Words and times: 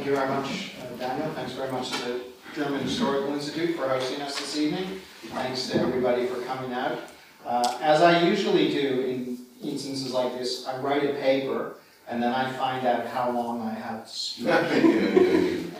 Thank 0.00 0.12
you 0.12 0.16
very 0.16 0.30
much, 0.30 0.70
uh, 0.80 0.96
Daniel. 0.96 1.30
Thanks 1.34 1.52
very 1.52 1.70
much 1.70 1.90
to 1.90 2.04
the 2.04 2.20
German 2.54 2.80
Historical 2.80 3.34
Institute 3.34 3.76
for 3.76 3.86
hosting 3.86 4.22
us 4.22 4.40
this 4.40 4.56
evening. 4.56 4.98
Thanks 5.26 5.68
to 5.68 5.78
everybody 5.78 6.24
for 6.24 6.40
coming 6.40 6.72
out. 6.72 7.00
Uh, 7.44 7.76
as 7.82 8.00
I 8.00 8.26
usually 8.26 8.70
do 8.70 9.02
in 9.02 9.38
instances 9.62 10.14
like 10.14 10.38
this, 10.38 10.66
I 10.66 10.78
write 10.78 11.04
a 11.04 11.12
paper 11.16 11.74
and 12.08 12.22
then 12.22 12.32
I 12.32 12.50
find 12.52 12.86
out 12.86 13.08
how 13.08 13.30
long 13.30 13.60
I 13.60 13.74
have 13.74 14.06
to 14.06 14.10
speak. 14.10 14.46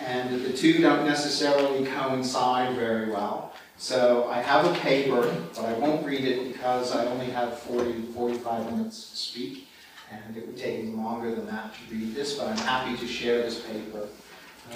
and 0.00 0.42
the 0.42 0.54
two 0.54 0.80
don't 0.80 1.04
necessarily 1.04 1.84
coincide 1.84 2.74
very 2.76 3.10
well. 3.10 3.52
So 3.76 4.26
I 4.30 4.40
have 4.40 4.64
a 4.64 4.72
paper, 4.78 5.36
but 5.54 5.66
I 5.66 5.74
won't 5.74 6.06
read 6.06 6.24
it 6.24 6.50
because 6.50 6.92
I 6.92 7.04
only 7.04 7.26
have 7.26 7.58
40, 7.58 8.04
45 8.14 8.72
minutes 8.72 9.10
to 9.10 9.16
speak. 9.18 9.68
And 10.10 10.36
it 10.36 10.46
would 10.46 10.56
take 10.56 10.84
me 10.84 10.92
longer 10.92 11.34
than 11.34 11.46
that 11.46 11.72
to 11.74 11.94
read 11.94 12.14
this, 12.14 12.36
but 12.36 12.48
I'm 12.48 12.56
happy 12.58 12.96
to 12.96 13.06
share 13.06 13.42
this 13.42 13.60
paper 13.60 14.08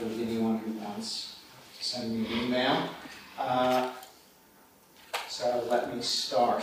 with 0.00 0.20
anyone 0.20 0.58
who 0.58 0.72
wants 0.72 1.36
to 1.78 1.84
send 1.84 2.14
me 2.14 2.26
an 2.26 2.44
email. 2.44 2.88
Uh, 3.38 3.90
so 5.28 5.66
let 5.68 5.94
me 5.94 6.00
start. 6.02 6.62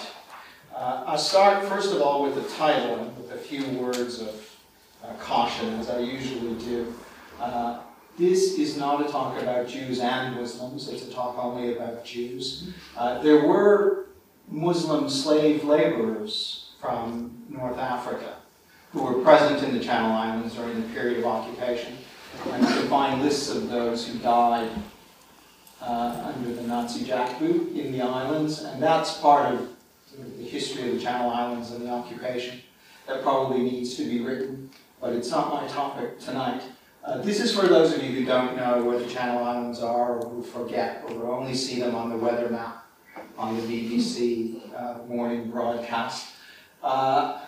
Uh, 0.73 1.03
I'll 1.05 1.17
start 1.17 1.65
first 1.65 1.93
of 1.93 2.01
all 2.01 2.23
with 2.23 2.35
the 2.35 2.55
title 2.55 2.95
and 2.95 3.17
with 3.17 3.31
a 3.31 3.37
few 3.37 3.65
words 3.77 4.21
of 4.21 4.49
uh, 5.03 5.13
caution, 5.15 5.73
as 5.73 5.89
I 5.89 5.99
usually 5.99 6.55
do. 6.63 6.93
Uh, 7.39 7.79
this 8.17 8.57
is 8.57 8.77
not 8.77 9.05
a 9.05 9.11
talk 9.11 9.41
about 9.41 9.67
Jews 9.67 9.99
and 9.99 10.35
Muslims, 10.35 10.87
it's 10.87 11.07
a 11.07 11.11
talk 11.11 11.37
only 11.37 11.75
about 11.75 12.05
Jews. 12.05 12.71
Uh, 12.95 13.21
there 13.21 13.45
were 13.45 14.07
Muslim 14.47 15.09
slave 15.09 15.63
laborers 15.63 16.71
from 16.79 17.45
North 17.49 17.77
Africa 17.77 18.40
who 18.91 19.03
were 19.03 19.23
present 19.23 19.63
in 19.63 19.77
the 19.77 19.83
Channel 19.83 20.11
Islands 20.11 20.55
during 20.55 20.81
the 20.81 20.87
period 20.89 21.19
of 21.19 21.25
occupation. 21.25 21.97
And 22.51 22.63
you 22.63 22.73
can 22.73 22.87
find 22.87 23.21
lists 23.21 23.49
of 23.49 23.69
those 23.69 24.07
who 24.07 24.19
died 24.19 24.69
uh, 25.81 26.33
under 26.35 26.53
the 26.53 26.63
Nazi 26.63 27.05
jackboot 27.05 27.75
in 27.75 27.91
the 27.91 28.01
islands, 28.01 28.63
and 28.63 28.81
that's 28.81 29.17
part 29.17 29.53
of 29.53 29.69
the 30.37 30.43
history 30.43 30.89
of 30.89 30.95
the 30.95 31.01
Channel 31.01 31.29
Islands 31.29 31.71
and 31.71 31.85
the 31.85 31.89
occupation 31.89 32.61
that 33.07 33.23
probably 33.23 33.63
needs 33.63 33.95
to 33.95 34.03
be 34.03 34.21
written, 34.21 34.69
but 34.99 35.13
it's 35.13 35.31
not 35.31 35.53
my 35.53 35.67
topic 35.67 36.19
tonight. 36.19 36.61
Uh, 37.03 37.17
this 37.17 37.39
is 37.39 37.57
for 37.57 37.67
those 37.67 37.93
of 37.93 38.03
you 38.03 38.11
who 38.11 38.25
don't 38.25 38.55
know 38.55 38.83
where 38.83 38.99
the 38.99 39.07
Channel 39.07 39.43
Islands 39.43 39.79
are, 39.79 40.19
or 40.19 40.29
who 40.29 40.43
forget, 40.43 41.03
or 41.05 41.15
who 41.15 41.31
only 41.31 41.55
see 41.55 41.79
them 41.79 41.95
on 41.95 42.09
the 42.09 42.17
weather 42.17 42.49
map 42.49 42.85
on 43.37 43.55
the 43.55 43.63
BBC 43.63 44.61
uh, 44.75 44.99
morning 45.07 45.49
broadcast. 45.49 46.33
Uh, 46.83 47.41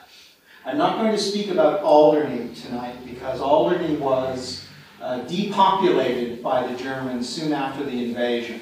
I'm 0.73 0.79
not 0.79 0.97
going 0.97 1.11
to 1.11 1.19
speak 1.19 1.51
about 1.51 1.83
Alderney 1.83 2.51
tonight 2.55 2.95
because 3.05 3.39
Alderney 3.39 3.95
was 3.97 4.65
uh, 4.99 5.19
depopulated 5.27 6.41
by 6.41 6.65
the 6.65 6.75
Germans 6.75 7.29
soon 7.29 7.53
after 7.53 7.83
the 7.83 8.05
invasion 8.05 8.55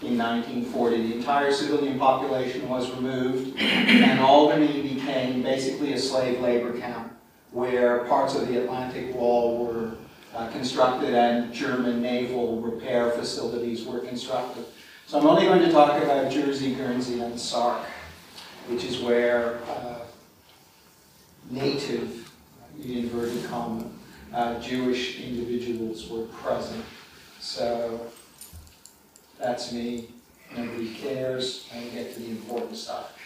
in 0.00 0.16
1940. 0.16 1.08
The 1.08 1.16
entire 1.16 1.52
civilian 1.52 1.98
population 1.98 2.68
was 2.68 2.88
removed 2.92 3.58
and 3.58 4.20
Alderney 4.20 4.94
became 4.94 5.42
basically 5.42 5.92
a 5.94 5.98
slave 5.98 6.40
labor 6.40 6.78
camp 6.78 7.12
where 7.50 8.04
parts 8.04 8.36
of 8.36 8.46
the 8.46 8.62
Atlantic 8.62 9.12
Wall 9.16 9.66
were 9.66 9.94
uh, 10.36 10.48
constructed 10.50 11.14
and 11.14 11.52
German 11.52 12.00
naval 12.00 12.60
repair 12.60 13.10
facilities 13.10 13.84
were 13.84 13.98
constructed. 13.98 14.64
So 15.08 15.18
I'm 15.18 15.26
only 15.26 15.46
going 15.46 15.62
to 15.62 15.72
talk 15.72 16.00
about 16.00 16.30
Jersey, 16.30 16.76
Guernsey, 16.76 17.22
and 17.22 17.36
Sark, 17.40 17.84
which 18.68 18.84
is 18.84 19.00
where 19.00 19.58
uh, 19.68 20.05
native, 21.50 22.32
in 22.82 22.90
inverted 22.98 23.44
comma, 23.46 23.84
uh, 24.32 24.58
Jewish 24.60 25.20
individuals 25.20 26.08
were 26.10 26.24
present. 26.26 26.84
So 27.40 28.06
that's 29.38 29.72
me. 29.72 30.08
Nobody 30.56 30.94
cares. 30.94 31.68
I 31.74 31.80
get 31.94 32.14
to 32.14 32.20
the 32.20 32.30
important 32.30 32.76
stuff. 32.76 33.18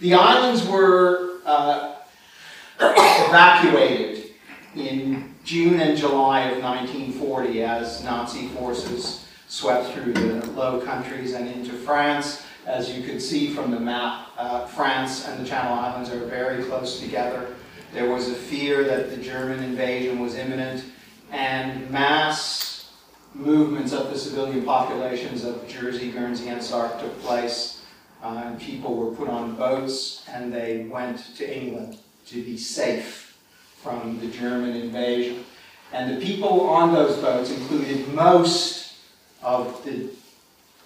The 0.00 0.14
islands 0.14 0.66
were 0.66 1.40
uh, 1.44 1.96
evacuated 2.80 4.30
in 4.74 5.34
June 5.44 5.80
and 5.80 5.96
July 5.96 6.50
of 6.50 6.62
1940 6.62 7.62
as 7.62 8.04
Nazi 8.04 8.48
forces 8.48 9.26
swept 9.48 9.92
through 9.92 10.12
the 10.12 10.46
Low 10.50 10.80
Countries 10.80 11.34
and 11.34 11.48
into 11.48 11.72
France. 11.72 12.42
As 12.66 12.90
you 12.90 13.04
could 13.04 13.22
see 13.22 13.54
from 13.54 13.70
the 13.70 13.78
map, 13.78 14.28
uh, 14.36 14.66
France 14.66 15.26
and 15.28 15.40
the 15.44 15.48
Channel 15.48 15.72
Islands 15.72 16.10
are 16.10 16.26
very 16.26 16.64
close 16.64 17.00
together. 17.00 17.54
There 17.96 18.10
was 18.10 18.28
a 18.28 18.34
fear 18.34 18.84
that 18.84 19.08
the 19.08 19.16
German 19.16 19.62
invasion 19.62 20.18
was 20.18 20.34
imminent, 20.34 20.84
and 21.32 21.90
mass 21.90 22.92
movements 23.32 23.94
of 23.94 24.10
the 24.10 24.18
civilian 24.18 24.66
populations 24.66 25.44
of 25.44 25.66
Jersey, 25.66 26.10
Guernsey, 26.10 26.48
and 26.48 26.62
Sark 26.62 27.00
took 27.00 27.18
place. 27.22 27.80
Uh, 28.22 28.42
and 28.44 28.60
people 28.60 28.96
were 28.96 29.16
put 29.16 29.30
on 29.30 29.56
boats, 29.56 30.26
and 30.28 30.52
they 30.52 30.84
went 30.90 31.34
to 31.36 31.50
England 31.50 31.96
to 32.26 32.44
be 32.44 32.58
safe 32.58 33.38
from 33.82 34.20
the 34.20 34.26
German 34.26 34.76
invasion. 34.76 35.46
And 35.90 36.14
the 36.14 36.22
people 36.22 36.68
on 36.68 36.92
those 36.92 37.16
boats 37.16 37.50
included 37.50 38.12
most 38.12 38.96
of 39.42 39.82
the 39.86 40.10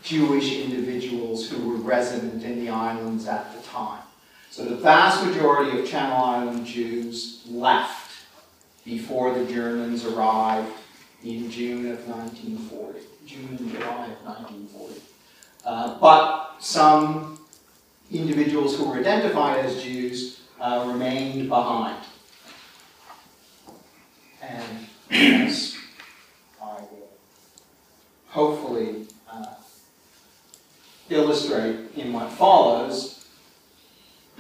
Jewish 0.05 0.53
individuals 0.53 1.51
who 1.51 1.71
were 1.71 1.75
resident 1.75 2.45
in 2.45 2.65
the 2.65 2.71
islands 2.71 3.27
at 3.27 3.53
the 3.53 3.63
time. 3.67 4.05
So 4.51 4.65
the 4.65 4.75
vast 4.75 5.25
majority 5.25 5.79
of 5.79 5.87
Channel 5.87 6.17
Island 6.17 6.67
Jews 6.67 7.47
left 7.49 8.11
before 8.85 9.33
the 9.33 9.45
Germans 9.45 10.05
arrived 10.05 10.73
in 11.23 11.49
June 11.53 11.93
of 11.93 12.05
1940, 12.09 12.99
June 13.27 13.57
and 13.61 13.71
July 13.71 14.07
of 14.07 14.25
1940. 14.25 15.01
Uh, 15.65 15.99
but 16.01 16.57
some 16.59 17.39
individuals 18.11 18.77
who 18.77 18.89
were 18.89 18.97
identified 18.97 19.65
as 19.65 19.81
Jews 19.81 20.41
uh, 20.61 20.85
remained 20.89 21.49
behind. 21.49 22.03
And 24.43 24.89
I 26.61 26.81
will 26.91 27.09
hopefully 28.27 29.07
uh, 29.31 29.55
illustrate 31.09 31.95
in 31.97 32.13
what 32.13 32.33
follows, 32.33 33.20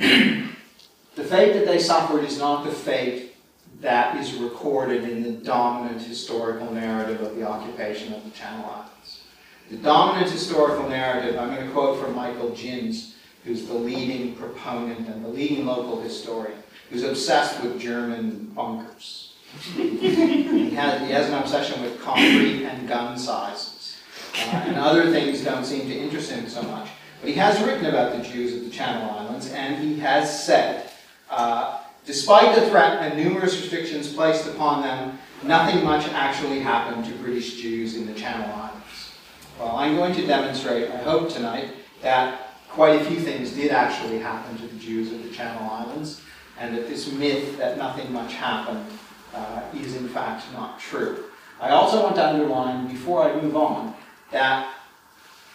the 0.00 1.24
fate 1.24 1.52
that 1.52 1.66
they 1.66 1.78
suffered 1.78 2.24
is 2.24 2.38
not 2.38 2.64
the 2.64 2.72
fate 2.72 3.34
that 3.80 4.16
is 4.16 4.34
recorded 4.34 5.04
in 5.04 5.22
the 5.22 5.32
dominant 5.32 6.00
historical 6.02 6.72
narrative 6.72 7.20
of 7.20 7.36
the 7.36 7.46
occupation 7.46 8.12
of 8.12 8.24
the 8.24 8.30
Channel 8.30 8.64
Islands. 8.64 9.22
The 9.70 9.76
dominant 9.76 10.30
historical 10.30 10.88
narrative, 10.88 11.38
I'm 11.38 11.54
going 11.54 11.66
to 11.66 11.72
quote 11.72 12.02
from 12.02 12.14
Michael 12.14 12.54
Ginns, 12.54 13.14
who's 13.44 13.66
the 13.66 13.74
leading 13.74 14.34
proponent 14.34 15.08
and 15.08 15.24
the 15.24 15.28
leading 15.28 15.66
local 15.66 16.00
historian, 16.00 16.62
who's 16.90 17.04
obsessed 17.04 17.62
with 17.62 17.80
German 17.80 18.52
bunkers. 18.54 19.34
he, 19.74 20.70
has, 20.70 21.00
he 21.00 21.12
has 21.12 21.28
an 21.28 21.34
obsession 21.34 21.82
with 21.82 22.00
concrete 22.00 22.64
and 22.64 22.88
gun 22.88 23.18
sizes. 23.18 23.98
Uh, 24.34 24.64
and 24.66 24.76
other 24.76 25.10
things 25.10 25.42
don't 25.42 25.64
seem 25.64 25.88
to 25.88 25.94
interest 25.94 26.30
him 26.30 26.48
so 26.48 26.62
much. 26.62 26.88
But 27.20 27.28
he 27.28 27.34
has 27.36 27.60
written 27.62 27.86
about 27.86 28.16
the 28.16 28.22
Jews 28.22 28.56
of 28.56 28.64
the 28.64 28.70
Channel 28.70 29.10
Islands, 29.10 29.52
and 29.52 29.82
he 29.82 29.98
has 30.00 30.44
said, 30.44 30.90
uh, 31.30 31.82
despite 32.06 32.54
the 32.54 32.68
threat 32.70 33.02
and 33.02 33.22
numerous 33.22 33.60
restrictions 33.60 34.12
placed 34.12 34.46
upon 34.48 34.82
them, 34.82 35.18
nothing 35.42 35.84
much 35.84 36.08
actually 36.08 36.60
happened 36.60 37.04
to 37.04 37.12
British 37.22 37.60
Jews 37.60 37.96
in 37.96 38.06
the 38.06 38.14
Channel 38.14 38.50
Islands. 38.54 39.12
Well, 39.58 39.76
I'm 39.76 39.96
going 39.96 40.14
to 40.14 40.26
demonstrate, 40.26 40.90
I 40.90 40.96
hope 40.96 41.28
tonight, 41.28 41.68
that 42.00 42.54
quite 42.70 43.00
a 43.00 43.04
few 43.04 43.20
things 43.20 43.52
did 43.52 43.70
actually 43.70 44.18
happen 44.18 44.56
to 44.56 44.66
the 44.66 44.78
Jews 44.78 45.12
of 45.12 45.22
the 45.22 45.30
Channel 45.30 45.68
Islands, 45.70 46.22
and 46.58 46.74
that 46.76 46.88
this 46.88 47.12
myth 47.12 47.58
that 47.58 47.76
nothing 47.76 48.10
much 48.12 48.32
happened 48.34 48.86
uh, 49.34 49.62
is 49.74 49.94
in 49.96 50.08
fact 50.08 50.44
not 50.54 50.80
true. 50.80 51.24
I 51.60 51.70
also 51.70 52.02
want 52.02 52.16
to 52.16 52.26
underline, 52.26 52.88
before 52.88 53.22
I 53.22 53.38
move 53.38 53.56
on, 53.56 53.94
that 54.30 54.74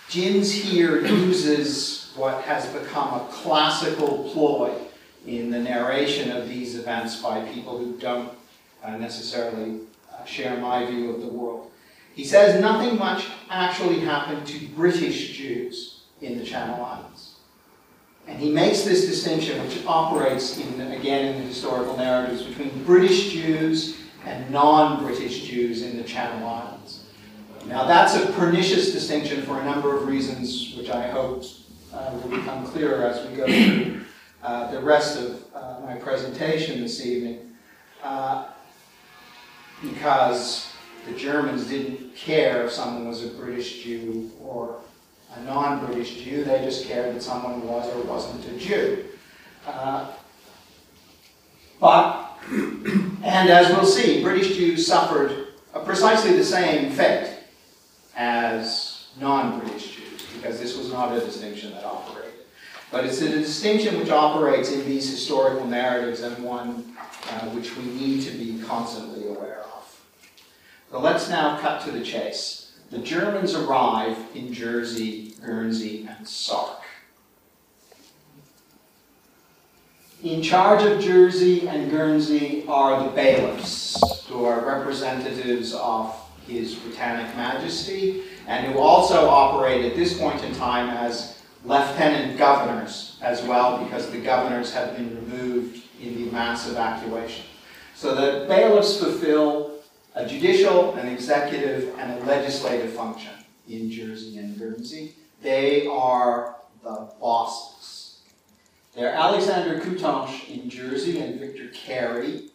Ginns 0.09 0.51
here 0.51 1.05
uses 1.05 2.11
what 2.15 2.43
has 2.43 2.65
become 2.67 3.13
a 3.13 3.27
classical 3.31 4.29
ploy 4.31 4.73
in 5.25 5.49
the 5.49 5.59
narration 5.59 6.31
of 6.31 6.47
these 6.47 6.75
events 6.75 7.21
by 7.21 7.41
people 7.49 7.77
who 7.77 7.97
don't 7.97 8.31
uh, 8.83 8.95
necessarily 8.97 9.79
uh, 10.13 10.23
share 10.23 10.57
my 10.57 10.85
view 10.85 11.09
of 11.09 11.21
the 11.21 11.27
world. 11.27 11.71
He 12.13 12.23
says 12.23 12.61
nothing 12.61 12.97
much 12.97 13.25
actually 13.49 13.99
happened 13.99 14.45
to 14.47 14.67
British 14.69 15.35
Jews 15.37 16.03
in 16.21 16.37
the 16.37 16.45
Channel 16.45 16.83
Islands. 16.83 17.35
And 18.27 18.39
he 18.39 18.51
makes 18.51 18.83
this 18.83 19.05
distinction, 19.05 19.61
which 19.63 19.85
operates 19.85 20.57
in, 20.57 20.81
again 20.81 21.35
in 21.35 21.41
the 21.41 21.47
historical 21.47 21.97
narratives, 21.97 22.43
between 22.43 22.83
British 22.83 23.31
Jews 23.31 23.97
and 24.25 24.49
non-British 24.49 25.43
Jews 25.43 25.83
in 25.83 25.97
the 25.97 26.03
Channel 26.03 26.47
Islands. 26.47 27.04
Now 27.67 27.85
that's 27.85 28.15
a 28.15 28.31
pernicious 28.33 28.91
distinction 28.91 29.41
for 29.41 29.59
a 29.59 29.65
number 29.65 29.95
of 29.95 30.07
reasons, 30.07 30.75
which 30.77 30.89
I 30.89 31.07
hope 31.07 31.43
uh, 31.91 32.11
will 32.11 32.37
become 32.37 32.65
clearer 32.67 33.03
as 33.03 33.27
we 33.27 33.35
go 33.35 33.45
through 33.45 34.01
uh, 34.43 34.71
the 34.71 34.79
rest 34.79 35.19
of 35.19 35.43
uh, 35.55 35.79
my 35.83 35.95
presentation 35.95 36.81
this 36.81 37.03
evening. 37.03 37.55
Uh, 38.03 38.45
because 39.81 40.71
the 41.07 41.13
Germans 41.13 41.67
didn't 41.67 42.15
care 42.15 42.65
if 42.65 42.71
someone 42.71 43.07
was 43.07 43.23
a 43.23 43.29
British 43.29 43.83
Jew 43.83 44.31
or 44.41 44.77
a 45.35 45.43
non-British 45.43 46.23
Jew, 46.23 46.43
they 46.43 46.63
just 46.63 46.85
cared 46.85 47.15
that 47.15 47.21
someone 47.21 47.67
was 47.67 47.91
or 47.95 48.03
wasn't 48.03 48.45
a 48.45 48.59
Jew. 48.59 49.05
Uh, 49.65 50.11
but, 51.79 52.37
and 52.51 53.49
as 53.49 53.69
we'll 53.69 53.85
see, 53.85 54.21
British 54.21 54.55
Jews 54.55 54.85
suffered 54.85 55.47
precisely 55.83 56.37
the 56.37 56.43
same 56.43 56.91
fate 56.91 57.34
as 58.15 59.07
non-British 59.19 59.95
Jews, 59.95 60.25
because 60.33 60.59
this 60.59 60.77
was 60.77 60.91
not 60.91 61.15
a 61.15 61.19
distinction 61.19 61.71
that 61.71 61.85
operated. 61.85 62.31
But 62.91 63.05
it's 63.05 63.21
a 63.21 63.29
distinction 63.29 63.99
which 63.99 64.09
operates 64.09 64.71
in 64.71 64.85
these 64.85 65.09
historical 65.09 65.65
narratives 65.65 66.21
and 66.21 66.43
one 66.43 66.95
uh, 67.29 67.49
which 67.49 67.75
we 67.75 67.83
need 67.85 68.21
to 68.23 68.31
be 68.31 68.61
constantly 68.63 69.27
aware 69.27 69.61
of. 69.61 70.01
But 70.91 71.01
let's 71.01 71.29
now 71.29 71.57
cut 71.59 71.83
to 71.85 71.91
the 71.91 72.03
chase. 72.03 72.77
The 72.91 72.99
Germans 72.99 73.55
arrive 73.55 74.17
in 74.35 74.53
Jersey, 74.53 75.33
Guernsey, 75.43 76.07
and 76.07 76.27
Sark. 76.27 76.81
In 80.23 80.41
charge 80.41 80.83
of 80.83 81.01
Jersey 81.01 81.67
and 81.67 81.91
Guernsey 81.91 82.63
are 82.67 83.03
the 83.03 83.09
bailiffs, 83.09 84.25
who 84.27 84.45
are 84.45 84.65
representatives 84.65 85.73
of 85.73 86.15
His 86.47 86.75
Britannic 86.75 87.35
Majesty, 87.35 88.23
and 88.47 88.67
who 88.67 88.79
also 88.79 89.27
operate 89.27 89.85
at 89.85 89.95
this 89.95 90.17
point 90.17 90.43
in 90.43 90.53
time 90.55 90.89
as 90.89 91.41
lieutenant 91.63 92.37
governors 92.37 93.17
as 93.21 93.41
well, 93.43 93.83
because 93.83 94.11
the 94.11 94.19
governors 94.19 94.73
have 94.73 94.95
been 94.95 95.15
removed 95.15 95.83
in 96.01 96.15
the 96.15 96.31
mass 96.31 96.69
evacuation. 96.69 97.45
So 97.95 98.13
the 98.13 98.45
bailiffs 98.47 98.99
fulfill 98.99 99.71
a 100.13 100.25
judicial, 100.25 100.95
an 100.95 101.07
executive, 101.07 101.97
and 101.97 102.21
a 102.21 102.25
legislative 102.25 102.93
function 102.93 103.33
in 103.67 103.89
Jersey 103.89 104.37
and 104.37 104.57
Guernsey. 104.57 105.15
They 105.41 105.87
are 105.87 106.55
the 106.83 107.09
bosses. 107.19 108.19
They're 108.95 109.13
Alexander 109.13 109.79
Coutanche 109.79 110.47
in 110.49 110.69
Jersey 110.69 111.19
and 111.19 111.39
Victor 111.39 111.67
Carey 111.73 112.49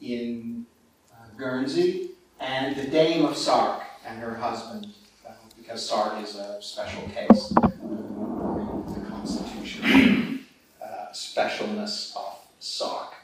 in 0.00 0.66
uh, 1.12 1.28
Guernsey, 1.36 2.10
and 2.44 2.76
the 2.76 2.86
Dame 2.86 3.24
of 3.24 3.36
Sark 3.36 3.82
and 4.06 4.18
her 4.18 4.34
husband, 4.34 4.88
uh, 5.26 5.32
because 5.56 5.88
Sark 5.88 6.22
is 6.22 6.36
a 6.36 6.60
special 6.60 7.02
case 7.08 7.48
the 7.48 9.00
Constitution, 9.08 10.44
uh, 10.82 11.06
specialness 11.12 12.14
of 12.16 12.38
Sark. 12.58 13.14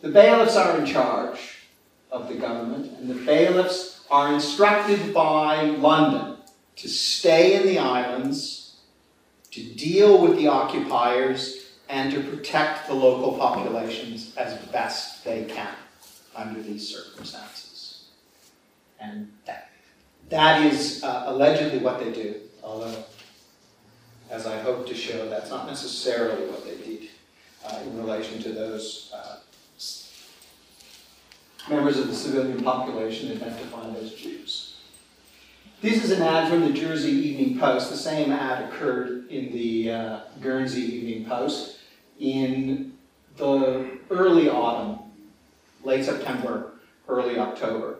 The 0.00 0.08
bailiffs 0.08 0.56
are 0.56 0.78
in 0.78 0.86
charge 0.86 1.66
of 2.10 2.28
the 2.28 2.34
government, 2.34 2.98
and 2.98 3.10
the 3.10 3.24
bailiffs 3.26 4.04
are 4.10 4.32
instructed 4.32 5.12
by 5.12 5.64
London 5.64 6.38
to 6.76 6.88
stay 6.88 7.60
in 7.60 7.66
the 7.66 7.78
islands, 7.78 8.76
to 9.50 9.62
deal 9.62 10.20
with 10.20 10.36
the 10.36 10.48
occupiers, 10.48 11.72
and 11.88 12.10
to 12.12 12.22
protect 12.22 12.88
the 12.88 12.94
local 12.94 13.36
populations 13.38 14.34
as 14.36 14.56
best 14.66 15.24
they 15.24 15.44
can 15.44 15.74
under 16.34 16.60
these 16.62 16.88
circumstances. 16.88 17.73
And 19.04 19.32
that, 19.46 19.70
that 20.30 20.64
is 20.64 21.02
uh, 21.02 21.24
allegedly 21.26 21.78
what 21.78 22.00
they 22.00 22.12
do, 22.12 22.36
although, 22.62 23.04
as 24.30 24.46
I 24.46 24.58
hope 24.58 24.86
to 24.86 24.94
show, 24.94 25.28
that's 25.28 25.50
not 25.50 25.66
necessarily 25.66 26.46
what 26.46 26.64
they 26.64 26.76
did 26.76 27.08
uh, 27.66 27.80
in 27.84 27.98
relation 27.98 28.42
to 28.42 28.52
those 28.52 29.12
uh, 29.14 29.36
members 31.68 31.98
of 31.98 32.08
the 32.08 32.14
civilian 32.14 32.62
population 32.62 33.32
identified 33.32 33.96
as 33.96 34.12
Jews. 34.14 34.76
This 35.80 36.02
is 36.02 36.10
an 36.10 36.22
ad 36.22 36.48
from 36.48 36.60
the 36.60 36.72
Jersey 36.72 37.10
Evening 37.10 37.58
Post. 37.58 37.90
The 37.90 37.96
same 37.96 38.32
ad 38.32 38.68
occurred 38.68 39.28
in 39.28 39.52
the 39.52 39.90
uh, 39.90 40.20
Guernsey 40.40 40.82
Evening 40.82 41.26
Post 41.26 41.78
in 42.18 42.94
the 43.36 43.98
early 44.10 44.48
autumn, 44.48 45.00
late 45.82 46.04
September, 46.04 46.72
early 47.08 47.38
October 47.38 47.93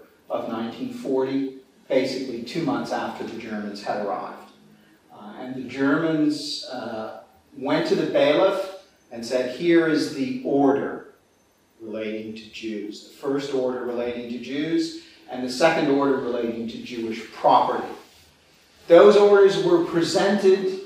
of 0.45 0.53
1940, 0.53 1.57
basically 1.89 2.43
two 2.43 2.65
months 2.65 2.93
after 2.93 3.25
the 3.25 3.39
Germans 3.39 3.83
had 3.83 4.05
arrived. 4.05 4.51
Uh, 5.13 5.33
and 5.39 5.55
the 5.55 5.69
Germans 5.69 6.65
uh, 6.67 7.23
went 7.57 7.87
to 7.89 7.95
the 7.95 8.07
bailiff 8.07 8.85
and 9.11 9.25
said, 9.25 9.57
Here 9.57 9.89
is 9.89 10.15
the 10.15 10.43
order 10.45 11.15
relating 11.81 12.35
to 12.35 12.51
Jews. 12.51 13.09
The 13.09 13.15
first 13.15 13.55
order 13.55 13.85
relating 13.85 14.31
to 14.31 14.39
Jews, 14.39 15.03
and 15.31 15.45
the 15.45 15.51
second 15.51 15.91
order 15.91 16.17
relating 16.19 16.69
to 16.69 16.79
Jewish 16.83 17.31
property. 17.33 17.87
Those 18.87 19.17
orders 19.17 19.65
were 19.65 19.85
presented 19.85 20.81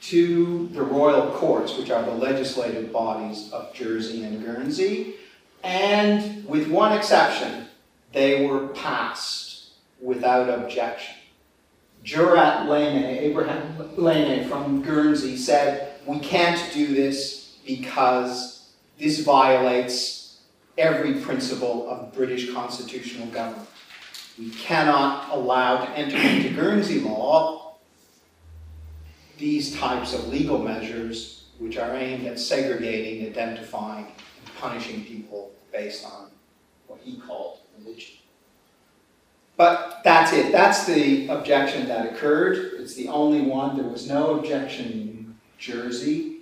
to 0.00 0.68
the 0.68 0.82
royal 0.82 1.30
courts, 1.32 1.76
which 1.76 1.90
are 1.90 2.02
the 2.02 2.12
legislative 2.12 2.92
bodies 2.92 3.50
of 3.52 3.74
Jersey 3.74 4.24
and 4.24 4.44
Guernsey, 4.44 5.14
and 5.64 6.46
with 6.46 6.68
one 6.68 6.92
exception, 6.92 7.67
they 8.12 8.46
were 8.46 8.68
passed 8.68 9.70
without 10.00 10.48
objection. 10.48 11.14
Jurat 12.04 12.66
Lainé, 12.66 13.20
Abraham 13.20 13.76
Lainé 13.96 14.48
from 14.48 14.82
Guernsey, 14.82 15.36
said, 15.36 15.94
We 16.06 16.20
can't 16.20 16.72
do 16.72 16.86
this 16.94 17.56
because 17.66 18.70
this 18.98 19.20
violates 19.20 20.38
every 20.78 21.14
principle 21.14 21.88
of 21.90 22.12
British 22.14 22.52
constitutional 22.52 23.26
government. 23.28 23.68
We 24.38 24.50
cannot 24.50 25.30
allow 25.32 25.84
to 25.84 25.90
enter 25.90 26.16
into 26.16 26.50
Guernsey 26.50 27.00
law 27.00 27.74
these 29.36 29.76
types 29.76 30.14
of 30.14 30.28
legal 30.28 30.58
measures 30.58 31.44
which 31.58 31.76
are 31.76 31.94
aimed 31.96 32.26
at 32.26 32.38
segregating, 32.38 33.26
identifying, 33.26 34.06
and 34.06 34.54
punishing 34.56 35.04
people 35.04 35.50
based 35.72 36.04
on 36.04 36.30
what 36.86 37.00
he 37.02 37.18
called. 37.18 37.57
But 39.58 40.00
that's 40.04 40.32
it. 40.32 40.52
That's 40.52 40.86
the 40.86 41.28
objection 41.28 41.88
that 41.88 42.06
occurred. 42.06 42.80
It's 42.80 42.94
the 42.94 43.08
only 43.08 43.42
one. 43.42 43.76
There 43.76 43.88
was 43.88 44.08
no 44.08 44.38
objection 44.38 44.86
in 44.86 45.38
Jersey. 45.58 46.38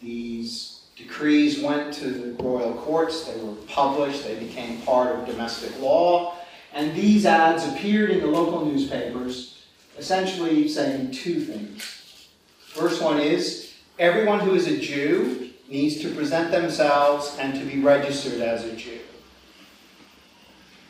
These 0.00 0.78
Decrees 0.98 1.62
went 1.62 1.94
to 1.94 2.10
the 2.10 2.42
royal 2.42 2.74
courts, 2.74 3.22
they 3.22 3.40
were 3.40 3.54
published, 3.68 4.24
they 4.24 4.34
became 4.34 4.82
part 4.82 5.14
of 5.14 5.26
domestic 5.26 5.80
law, 5.80 6.34
and 6.74 6.92
these 6.92 7.24
ads 7.24 7.68
appeared 7.68 8.10
in 8.10 8.18
the 8.18 8.26
local 8.26 8.64
newspapers, 8.64 9.62
essentially 9.96 10.66
saying 10.66 11.12
two 11.12 11.40
things. 11.40 12.28
First 12.58 13.00
one 13.00 13.20
is 13.20 13.74
everyone 14.00 14.40
who 14.40 14.56
is 14.56 14.66
a 14.66 14.76
Jew 14.76 15.50
needs 15.68 16.00
to 16.00 16.12
present 16.12 16.50
themselves 16.50 17.36
and 17.38 17.54
to 17.54 17.64
be 17.64 17.80
registered 17.80 18.40
as 18.40 18.64
a 18.64 18.74
Jew. 18.74 18.98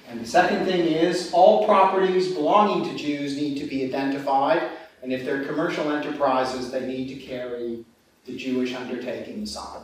And 0.09 0.21
the 0.21 0.27
second 0.27 0.65
thing 0.65 0.81
is 0.87 1.31
all 1.35 1.67
properties 1.67 2.33
belonging 2.33 2.89
to 2.89 2.97
Jews 2.97 3.37
need 3.37 3.59
to 3.59 3.67
be 3.67 3.85
identified, 3.85 4.63
and 5.03 5.13
if 5.13 5.25
they're 5.25 5.45
commercial 5.45 5.93
enterprises, 5.93 6.71
they 6.71 6.87
need 6.87 7.09
to 7.09 7.15
carry 7.17 7.85
the 8.25 8.37
Jewish 8.37 8.75
undertaking 8.75 9.45
sign. 9.45 9.83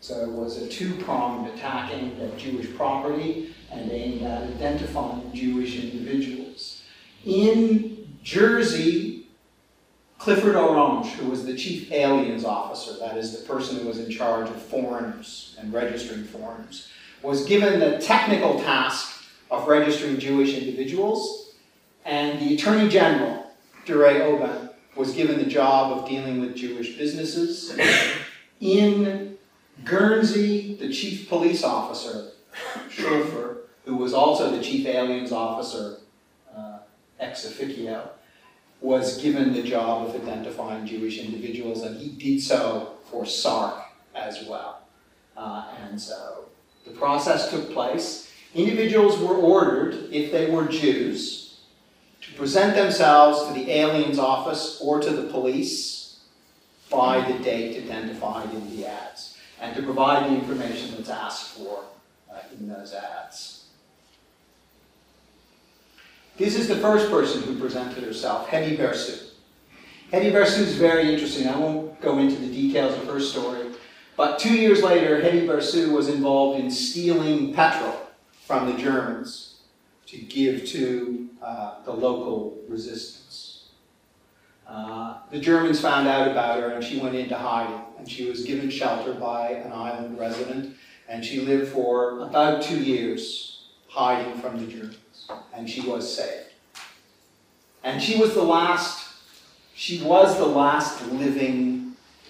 So 0.00 0.22
it 0.22 0.30
was 0.30 0.60
a 0.60 0.68
two-pronged 0.68 1.48
attack 1.54 1.92
aimed 1.92 2.20
at 2.20 2.36
Jewish 2.36 2.74
property 2.76 3.54
and 3.70 3.90
aimed 3.90 4.22
at 4.22 4.42
identifying 4.42 5.32
Jewish 5.32 5.78
individuals. 5.78 6.82
In 7.24 8.08
Jersey, 8.22 9.28
Clifford 10.18 10.56
Orange, 10.56 11.12
who 11.12 11.30
was 11.30 11.44
the 11.44 11.56
chief 11.56 11.92
aliens 11.92 12.44
officer, 12.44 12.98
that 12.98 13.16
is 13.16 13.38
the 13.38 13.46
person 13.46 13.78
who 13.78 13.86
was 13.86 13.98
in 13.98 14.10
charge 14.10 14.48
of 14.48 14.60
foreigners 14.62 15.56
and 15.58 15.72
registering 15.72 16.24
foreigners, 16.24 16.88
was 17.26 17.44
given 17.44 17.80
the 17.80 17.98
technical 17.98 18.60
task 18.60 19.24
of 19.50 19.66
registering 19.66 20.16
Jewish 20.16 20.54
individuals, 20.54 21.54
and 22.04 22.38
the 22.38 22.54
Attorney 22.54 22.88
General, 22.88 23.50
Duret 23.84 24.20
Aubin, 24.20 24.70
was 24.94 25.12
given 25.12 25.36
the 25.40 25.44
job 25.44 25.98
of 25.98 26.08
dealing 26.08 26.40
with 26.40 26.54
Jewish 26.54 26.96
businesses. 26.96 27.76
In 28.60 29.36
Guernsey, 29.84 30.76
the 30.76 30.88
chief 30.92 31.28
police 31.28 31.64
officer, 31.64 32.30
Sculpher, 32.92 33.62
who 33.84 33.96
was 33.96 34.14
also 34.14 34.56
the 34.56 34.62
chief 34.62 34.86
aliens 34.86 35.32
officer 35.32 35.98
uh, 36.56 36.78
ex 37.18 37.44
officio, 37.44 38.08
was 38.80 39.20
given 39.20 39.52
the 39.52 39.64
job 39.64 40.08
of 40.08 40.14
identifying 40.14 40.86
Jewish 40.86 41.18
individuals, 41.18 41.82
and 41.82 42.00
he 42.00 42.10
did 42.10 42.40
so 42.40 42.92
for 43.10 43.26
Sark 43.26 43.82
as 44.14 44.46
well. 44.48 44.82
Uh, 45.36 45.66
and 45.82 46.00
so 46.00 46.45
the 46.86 46.92
process 46.92 47.50
took 47.50 47.72
place. 47.72 48.32
Individuals 48.54 49.18
were 49.18 49.34
ordered, 49.34 50.08
if 50.12 50.32
they 50.32 50.50
were 50.50 50.66
Jews, 50.66 51.58
to 52.22 52.32
present 52.34 52.74
themselves 52.74 53.46
to 53.46 53.52
the 53.52 53.70
aliens 53.70 54.18
office 54.18 54.80
or 54.80 55.00
to 55.00 55.10
the 55.10 55.30
police 55.30 56.20
by 56.90 57.20
the 57.30 57.38
date 57.42 57.82
identified 57.82 58.52
in 58.54 58.76
the 58.76 58.86
ads 58.86 59.36
and 59.60 59.74
to 59.76 59.82
provide 59.82 60.30
the 60.30 60.34
information 60.34 60.94
that's 60.96 61.10
asked 61.10 61.56
for 61.56 61.84
uh, 62.32 62.38
in 62.58 62.68
those 62.68 62.94
ads. 62.94 63.64
This 66.36 66.56
is 66.56 66.68
the 66.68 66.76
first 66.76 67.10
person 67.10 67.42
who 67.42 67.58
presented 67.58 68.04
herself, 68.04 68.48
Hetty 68.48 68.76
Bercu. 68.76 69.30
Hetty 70.12 70.30
Bercu 70.30 70.60
is 70.60 70.76
very 70.76 71.12
interesting. 71.12 71.48
I 71.48 71.56
won't 71.56 71.98
go 72.00 72.18
into 72.18 72.36
the 72.36 72.48
details 72.48 72.96
of 72.96 73.06
her 73.08 73.20
story, 73.20 73.68
but 74.16 74.38
two 74.38 74.54
years 74.54 74.82
later, 74.82 75.20
Hetty 75.20 75.46
Bercu 75.46 75.92
was 75.92 76.08
involved 76.08 76.58
in 76.58 76.70
stealing 76.70 77.52
petrol 77.52 77.94
from 78.46 78.70
the 78.70 78.78
Germans 78.78 79.56
to 80.06 80.16
give 80.18 80.66
to 80.66 81.28
uh, 81.42 81.82
the 81.84 81.92
local 81.92 82.58
resistance. 82.68 83.68
Uh, 84.66 85.18
the 85.30 85.38
Germans 85.38 85.80
found 85.80 86.08
out 86.08 86.28
about 86.28 86.60
her 86.60 86.70
and 86.70 86.82
she 86.82 86.98
went 86.98 87.14
into 87.14 87.36
hiding 87.36 87.80
and 87.98 88.10
she 88.10 88.28
was 88.28 88.42
given 88.42 88.68
shelter 88.70 89.12
by 89.12 89.50
an 89.50 89.72
island 89.72 90.18
resident 90.18 90.76
and 91.08 91.24
she 91.24 91.40
lived 91.40 91.72
for 91.72 92.20
about 92.20 92.62
two 92.62 92.78
years 92.78 93.68
hiding 93.88 94.34
from 94.40 94.58
the 94.58 94.66
Germans 94.70 95.30
and 95.54 95.68
she 95.68 95.82
was 95.82 96.16
saved. 96.16 96.50
And 97.84 98.02
she 98.02 98.18
was 98.18 98.34
the 98.34 98.42
last, 98.42 99.08
she 99.74 100.02
was 100.02 100.36
the 100.36 100.46
last 100.46 101.06
living 101.12 101.75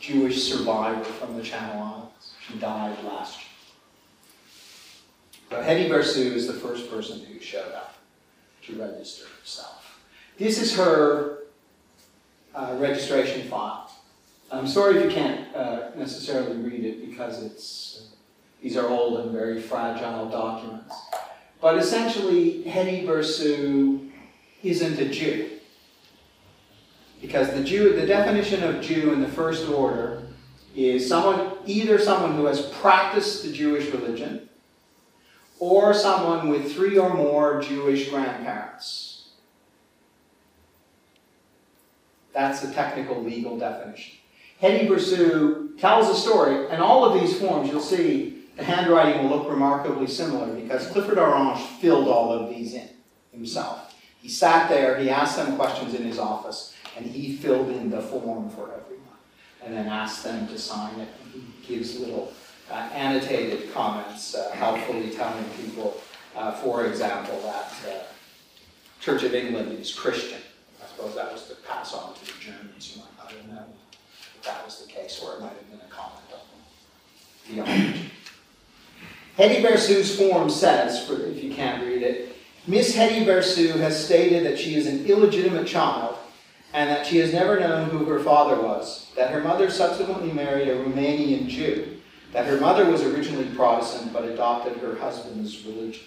Jewish 0.06 0.44
survivor 0.44 1.02
from 1.02 1.36
the 1.36 1.42
Channel 1.42 1.82
Islands. 1.82 2.34
She 2.46 2.56
died 2.58 2.96
last 3.02 3.40
year. 3.40 3.46
So 5.50 5.62
Hetty 5.62 5.88
Bercu 5.88 6.32
is 6.32 6.46
the 6.46 6.52
first 6.52 6.88
person 6.88 7.18
who 7.20 7.40
showed 7.40 7.72
up 7.72 7.96
to 8.66 8.80
register 8.80 9.26
herself. 9.40 10.00
This 10.38 10.62
is 10.62 10.76
her 10.76 11.38
uh, 12.54 12.76
registration 12.78 13.48
file. 13.48 13.90
I'm 14.52 14.68
sorry 14.68 14.98
if 14.98 15.04
you 15.04 15.10
can't 15.10 15.54
uh, 15.56 15.90
necessarily 15.96 16.56
read 16.56 16.84
it 16.84 17.08
because 17.08 17.42
it's 17.42 18.10
these 18.62 18.76
are 18.76 18.88
old 18.88 19.18
and 19.20 19.32
very 19.32 19.60
fragile 19.60 20.28
documents. 20.28 20.94
But 21.60 21.78
essentially, 21.78 22.62
Hetty 22.62 23.04
Bercu 23.04 24.08
isn't 24.62 25.00
a 25.00 25.08
Jew. 25.08 25.55
Because 27.26 27.52
the 27.52 27.64
Jew, 27.64 27.92
the 27.92 28.06
definition 28.06 28.62
of 28.62 28.80
Jew 28.80 29.12
in 29.12 29.20
the 29.20 29.26
first 29.26 29.68
order 29.68 30.22
is 30.76 31.08
someone, 31.08 31.50
either 31.66 31.98
someone 31.98 32.36
who 32.36 32.46
has 32.46 32.66
practiced 32.66 33.42
the 33.42 33.52
Jewish 33.52 33.90
religion, 33.92 34.48
or 35.58 35.92
someone 35.92 36.48
with 36.48 36.72
three 36.72 36.96
or 36.96 37.12
more 37.12 37.60
Jewish 37.60 38.10
grandparents. 38.10 39.30
That's 42.32 42.60
the 42.60 42.72
technical 42.72 43.20
legal 43.20 43.58
definition. 43.58 44.18
Hetty 44.60 44.86
Bercu 44.86 45.76
tells 45.80 46.08
a 46.08 46.14
story, 46.14 46.68
and 46.68 46.80
all 46.80 47.04
of 47.04 47.20
these 47.20 47.40
forms, 47.40 47.70
you'll 47.70 47.80
see, 47.80 48.44
the 48.56 48.62
handwriting 48.62 49.24
will 49.24 49.36
look 49.36 49.50
remarkably 49.50 50.06
similar 50.06 50.46
because 50.54 50.86
Clifford 50.88 51.18
Orange 51.18 51.60
filled 51.80 52.06
all 52.06 52.32
of 52.32 52.50
these 52.50 52.74
in 52.74 52.88
himself. 53.32 53.94
He 54.22 54.28
sat 54.28 54.68
there, 54.68 54.98
he 54.98 55.10
asked 55.10 55.36
them 55.36 55.56
questions 55.56 55.94
in 55.94 56.04
his 56.04 56.18
office, 56.18 56.75
and 56.96 57.06
he 57.06 57.36
filled 57.36 57.70
in 57.70 57.90
the 57.90 58.00
form 58.00 58.48
for 58.50 58.72
everyone, 58.72 59.18
and 59.62 59.74
then 59.74 59.86
asked 59.86 60.24
them 60.24 60.48
to 60.48 60.58
sign 60.58 60.98
it. 61.00 61.08
And 61.22 61.32
he 61.32 61.74
gives 61.74 61.98
little 61.98 62.32
uh, 62.70 62.74
annotated 62.92 63.72
comments, 63.72 64.34
uh, 64.34 64.50
helpfully 64.52 65.10
telling 65.10 65.44
people, 65.60 66.00
uh, 66.34 66.52
for 66.52 66.86
example, 66.86 67.40
that 67.42 67.72
uh, 67.88 68.02
Church 69.00 69.22
of 69.22 69.34
England 69.34 69.78
is 69.78 69.92
Christian. 69.92 70.40
I 70.82 70.86
suppose 70.88 71.14
that 71.14 71.32
was 71.32 71.48
to 71.48 71.54
pass 71.56 71.94
on 71.94 72.14
to 72.14 72.24
the 72.24 72.32
Germans. 72.40 72.96
You 72.96 73.02
might 73.02 73.24
not 73.24 73.32
have 73.32 73.48
known 73.48 73.72
if 74.38 74.44
that 74.44 74.64
was 74.64 74.84
the 74.84 74.90
case, 74.90 75.20
or 75.22 75.34
it 75.34 75.40
might 75.40 75.52
have 75.52 75.70
been 75.70 75.80
a 75.80 75.90
comment 75.90 76.24
on 76.32 76.40
theology. 77.44 78.10
Hetty 79.36 79.62
Bercu's 79.62 80.16
form 80.16 80.48
says, 80.48 81.06
for, 81.06 81.22
if 81.26 81.44
you 81.44 81.52
can't 81.52 81.84
read 81.84 82.02
it, 82.02 82.36
Miss 82.66 82.94
Hetty 82.94 83.26
Bercu 83.26 83.76
has 83.76 84.02
stated 84.02 84.46
that 84.46 84.58
she 84.58 84.74
is 84.74 84.86
an 84.86 85.04
illegitimate 85.04 85.66
child 85.66 86.16
and 86.76 86.90
that 86.90 87.06
she 87.06 87.16
has 87.16 87.32
never 87.32 87.58
known 87.58 87.88
who 87.88 88.04
her 88.04 88.18
father 88.18 88.60
was, 88.60 89.10
that 89.16 89.30
her 89.30 89.40
mother 89.40 89.70
subsequently 89.70 90.30
married 90.30 90.68
a 90.68 90.76
Romanian 90.76 91.48
Jew, 91.48 91.96
that 92.32 92.44
her 92.44 92.60
mother 92.60 92.84
was 92.90 93.02
originally 93.02 93.46
Protestant 93.56 94.12
but 94.12 94.24
adopted 94.24 94.76
her 94.76 94.94
husband's 94.96 95.64
religion. 95.64 96.04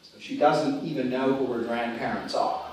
So 0.00 0.18
she 0.18 0.38
doesn't 0.38 0.82
even 0.84 1.10
know 1.10 1.34
who 1.34 1.52
her 1.52 1.64
grandparents 1.64 2.34
are. 2.34 2.64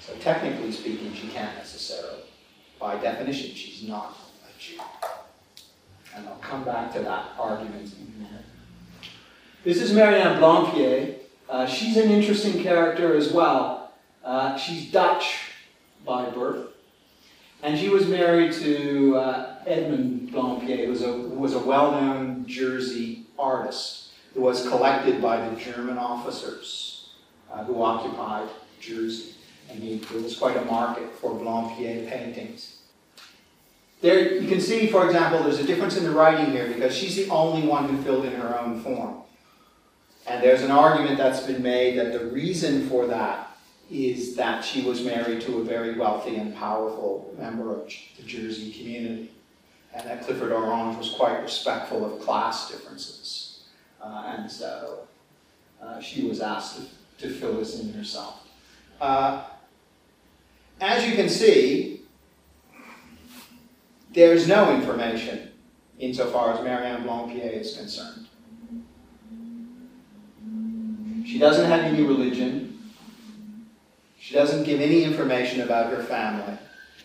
So 0.00 0.14
technically 0.16 0.70
speaking, 0.70 1.14
she 1.14 1.28
can't 1.28 1.56
necessarily. 1.56 2.24
By 2.78 2.98
definition, 2.98 3.54
she's 3.54 3.88
not 3.88 4.14
a 4.44 4.60
Jew. 4.60 4.78
And 6.14 6.28
I'll 6.28 6.34
come 6.36 6.62
back 6.62 6.92
to 6.92 6.98
that 6.98 7.30
argument 7.38 7.90
in 7.90 8.06
a 8.06 8.18
minute. 8.18 8.44
This 9.64 9.80
is 9.80 9.94
Marianne 9.94 10.38
Blampied. 10.38 11.20
Uh, 11.48 11.66
she's 11.66 11.96
an 11.96 12.10
interesting 12.10 12.62
character 12.62 13.16
as 13.16 13.32
well. 13.32 13.92
Uh, 14.22 14.58
she's 14.58 14.92
Dutch 14.92 15.38
by 16.04 16.28
birth, 16.30 16.71
and 17.62 17.78
she 17.78 17.88
was 17.88 18.06
married 18.08 18.52
to 18.52 19.16
uh, 19.16 19.54
Edmund 19.66 20.30
Blampied, 20.32 20.84
who 20.84 20.90
was 20.90 21.02
a, 21.02 21.12
who 21.12 21.38
was 21.38 21.54
a 21.54 21.60
well-known 21.60 22.44
Jersey 22.46 23.26
artist 23.38 24.08
who 24.34 24.40
was 24.40 24.66
collected 24.68 25.20
by 25.20 25.48
the 25.48 25.56
German 25.56 25.98
officers 25.98 27.10
uh, 27.52 27.62
who 27.64 27.82
occupied 27.82 28.48
Jersey. 28.80 29.34
And 29.70 29.82
there 29.82 30.20
was 30.20 30.36
quite 30.36 30.56
a 30.56 30.64
market 30.64 31.10
for 31.20 31.30
Blampied 31.30 32.08
paintings. 32.08 32.78
There, 34.00 34.34
you 34.34 34.48
can 34.48 34.60
see, 34.60 34.88
for 34.88 35.06
example, 35.06 35.44
there's 35.44 35.60
a 35.60 35.64
difference 35.64 35.96
in 35.96 36.04
the 36.04 36.10
writing 36.10 36.50
here 36.50 36.66
because 36.66 36.96
she's 36.96 37.14
the 37.14 37.28
only 37.28 37.66
one 37.66 37.88
who 37.88 38.02
filled 38.02 38.24
in 38.24 38.32
her 38.32 38.58
own 38.58 38.80
form. 38.80 39.18
And 40.26 40.42
there's 40.42 40.62
an 40.62 40.72
argument 40.72 41.18
that's 41.18 41.46
been 41.46 41.62
made 41.62 41.98
that 41.98 42.12
the 42.12 42.26
reason 42.26 42.88
for 42.88 43.06
that 43.06 43.51
is 43.92 44.34
that 44.36 44.64
she 44.64 44.82
was 44.82 45.04
married 45.04 45.42
to 45.42 45.58
a 45.58 45.64
very 45.64 45.98
wealthy 45.98 46.36
and 46.36 46.56
powerful 46.56 47.34
member 47.38 47.72
of 47.72 47.92
the 48.16 48.22
Jersey 48.22 48.72
community, 48.72 49.30
and 49.94 50.08
that 50.08 50.24
Clifford 50.24 50.50
Orange 50.50 50.96
was 50.96 51.10
quite 51.10 51.42
respectful 51.42 52.04
of 52.04 52.22
class 52.22 52.70
differences. 52.70 53.64
Uh, 54.02 54.34
and 54.38 54.50
so 54.50 55.00
uh, 55.82 56.00
she 56.00 56.24
was 56.24 56.40
asked 56.40 56.80
to, 57.18 57.28
to, 57.28 57.34
fill 57.34 57.58
this 57.58 57.78
in 57.80 57.92
herself. 57.92 58.48
Uh, 59.00 59.44
as 60.80 61.06
you 61.06 61.14
can 61.14 61.28
see, 61.28 62.00
there's 64.12 64.48
no 64.48 64.74
information 64.74 65.50
insofar 65.98 66.54
as 66.54 66.64
Marianne 66.64 67.04
Blampied 67.04 67.52
is 67.52 67.76
concerned. 67.76 68.26
She 71.26 71.38
doesn't 71.38 71.66
have 71.66 71.80
any 71.80 72.02
religion. 72.02 72.71
She 74.32 74.38
doesn't 74.38 74.64
give 74.64 74.80
any 74.80 75.04
information 75.04 75.60
about 75.60 75.92
her 75.92 76.02
family. 76.02 76.56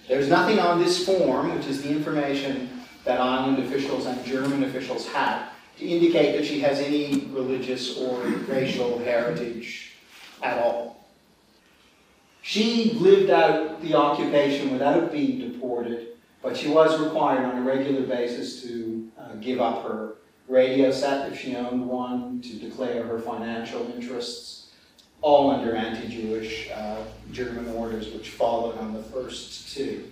There's 0.08 0.30
nothing 0.30 0.60
on 0.60 0.80
this 0.80 1.06
form, 1.06 1.54
which 1.54 1.68
is 1.68 1.82
the 1.82 1.90
information 1.90 2.70
that 3.04 3.20
island 3.20 3.60
officials 3.60 4.06
and 4.06 4.24
German 4.24 4.64
officials 4.64 5.06
had, 5.10 5.50
to 5.78 5.86
indicate 5.86 6.38
that 6.38 6.46
she 6.46 6.62
has 6.62 6.80
any 6.80 7.26
religious 7.34 7.98
or 7.98 8.18
racial 8.48 9.00
heritage 9.00 9.92
at 10.42 10.58
all. 10.60 11.06
She 12.44 12.94
lived 12.94 13.30
out 13.30 13.82
the 13.82 13.94
occupation 13.94 14.72
without 14.72 15.12
being 15.12 15.52
deported, 15.52 16.16
but 16.42 16.56
she 16.56 16.70
was 16.70 16.98
required 16.98 17.44
on 17.44 17.58
a 17.58 17.62
regular 17.62 18.04
basis 18.04 18.62
to 18.64 19.12
uh, 19.20 19.34
give 19.42 19.60
up 19.60 19.84
her 19.84 20.14
radio 20.48 20.92
set 20.92 21.30
if 21.30 21.38
she 21.38 21.58
owned 21.58 21.90
one, 21.90 22.40
to 22.40 22.54
declare 22.54 23.04
her 23.04 23.20
financial 23.20 23.86
interests, 23.94 24.67
all 25.22 25.52
under 25.52 25.76
anti-Jewish 25.76 26.70
uh, 26.72 27.04
German 27.32 27.68
orders 27.76 28.14
which 28.14 28.30
followed 28.30 28.78
on 28.78 28.94
the 28.94 29.04
first 29.04 29.76
two. 29.76 30.12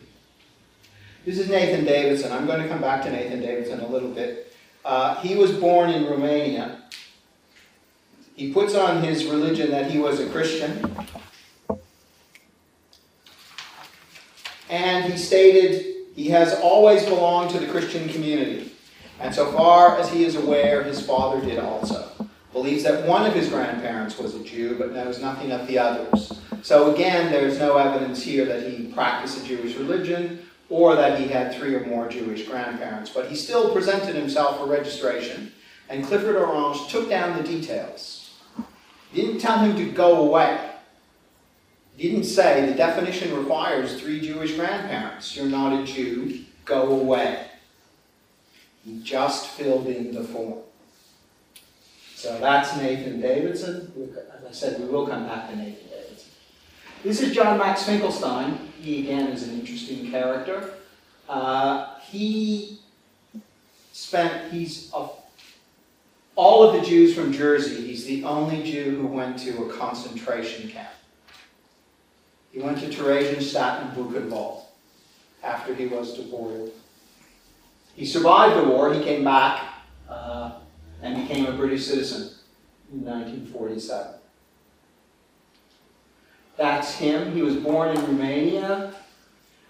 This 1.26 1.40
is 1.40 1.50
Nathan 1.50 1.86
Davidson. 1.86 2.32
I'm 2.32 2.46
going 2.46 2.62
to 2.62 2.68
come 2.68 2.82
back 2.82 3.04
to 3.04 3.12
Nathan 3.12 3.42
Davidson 3.42 3.80
a 3.80 3.88
little 3.88 4.10
bit. 4.10 4.56
Uh, 4.84 5.16
he 5.22 5.36
was 5.36 5.52
born 5.52 5.90
in 5.90 6.06
Romania. 6.06 6.82
He 8.36 8.54
puts 8.54 8.76
on 8.76 9.02
his 9.02 9.26
religion 9.26 9.72
that 9.72 9.90
he 9.90 9.98
was 9.98 10.20
a 10.20 10.30
Christian. 10.30 10.96
And 14.70 15.12
he 15.12 15.18
stated 15.18 15.96
he 16.16 16.30
has 16.30 16.54
always 16.60 17.04
belonged 17.06 17.52
to 17.52 17.60
the 17.60 17.68
Christian 17.68 18.08
community. 18.10 18.72
And 19.20 19.34
so 19.34 19.52
far 19.52 19.98
as 19.98 20.10
he 20.10 20.26
is 20.26 20.36
aware, 20.36 20.84
his 20.84 21.06
father 21.06 21.44
did 21.44 21.60
also. 21.60 22.12
Believes 22.56 22.84
that 22.84 23.06
one 23.06 23.26
of 23.26 23.34
his 23.34 23.50
grandparents 23.50 24.18
was 24.18 24.34
a 24.34 24.42
Jew, 24.42 24.78
but 24.80 24.94
knows 24.94 25.20
nothing 25.20 25.52
of 25.52 25.68
the 25.68 25.78
others. 25.78 26.40
So 26.62 26.96
again, 26.96 27.30
there's 27.30 27.60
no 27.60 27.76
evidence 27.76 28.24
here 28.24 28.46
that 28.46 28.72
he 28.72 28.94
practiced 28.94 29.44
a 29.44 29.46
Jewish 29.46 29.76
religion 29.76 30.40
or 30.70 30.96
that 30.96 31.20
he 31.20 31.28
had 31.28 31.54
three 31.54 31.76
or 31.76 31.86
more 31.86 32.08
Jewish 32.08 32.48
grandparents. 32.48 33.10
But 33.10 33.28
he 33.28 33.36
still 33.36 33.74
presented 33.74 34.16
himself 34.16 34.58
for 34.58 34.68
registration, 34.68 35.52
and 35.90 36.06
Clifford 36.06 36.38
Orange 36.38 36.88
took 36.88 37.10
down 37.10 37.36
the 37.36 37.44
details. 37.44 38.34
He 39.12 39.22
didn't 39.22 39.42
tell 39.42 39.60
him 39.60 39.76
to 39.76 39.92
go 39.92 40.26
away. 40.26 40.72
He 41.98 42.10
didn't 42.10 42.24
say 42.24 42.66
the 42.66 42.74
definition 42.74 43.36
requires 43.38 44.00
three 44.00 44.22
Jewish 44.22 44.56
grandparents. 44.56 45.36
You're 45.36 45.48
not 45.48 45.78
a 45.78 45.84
Jew, 45.84 46.46
go 46.64 47.02
away. 47.02 47.48
He 48.86 49.02
just 49.04 49.48
filled 49.48 49.88
in 49.88 50.14
the 50.14 50.24
form. 50.24 50.64
So 52.25 52.39
that's 52.39 52.75
Nathan 52.77 53.22
Davidson. 53.22 53.94
As 54.36 54.46
I 54.46 54.51
said, 54.51 54.82
we 54.82 54.88
will 54.88 55.05
come 55.05 55.27
back 55.27 55.48
to 55.51 55.55
Nathan 55.55 55.88
Davidson. 55.91 56.32
This 57.03 57.22
is 57.22 57.36
John 57.36 57.60
Max 57.60 57.84
Finkelstein. 57.84 58.58
He 58.82 59.01
again 59.01 59.27
is 59.27 59.48
an 59.48 59.60
interesting 59.60 60.10
character. 60.10 60.74
Uh, 61.29 62.00
he 62.00 62.79
spent, 63.91 64.51
he's 64.51 64.91
of 64.91 65.15
all 66.36 66.63
of 66.63 66.74
the 66.74 66.82
Jews 66.82 67.13
from 67.13 67.32
Jersey, 67.32 67.86
he's 67.86 68.05
the 68.05 68.24
only 68.24 68.63
Jew 68.63 68.98
who 69.01 69.05
went 69.05 69.38
to 69.41 69.65
a 69.65 69.74
concentration 69.74 70.67
camp. 70.67 70.89
He 72.51 72.58
went 72.58 72.79
to 72.79 72.88
Theresienstadt 72.88 73.84
and 73.84 73.91
Buchenwald 73.96 74.63
after 75.44 75.75
he 75.75 75.86
was 75.86 76.17
deported. 76.17 76.72
He 77.96 78.03
survived 78.03 78.58
the 78.60 78.67
war, 78.67 78.91
he 78.91 79.03
came 79.03 79.24
back 79.24 79.63
uh, 80.10 80.53
and 81.06 81.28
became 81.28 81.46
a 81.46 81.52
British 81.52 81.86
citizen 81.86 82.34
in 82.92 83.06
1947. 83.06 84.16
That's 86.58 86.96
him. 86.96 87.32
He 87.34 87.44
was 87.44 87.56
born 87.58 87.96
in 87.96 88.02
Romania. 88.06 88.96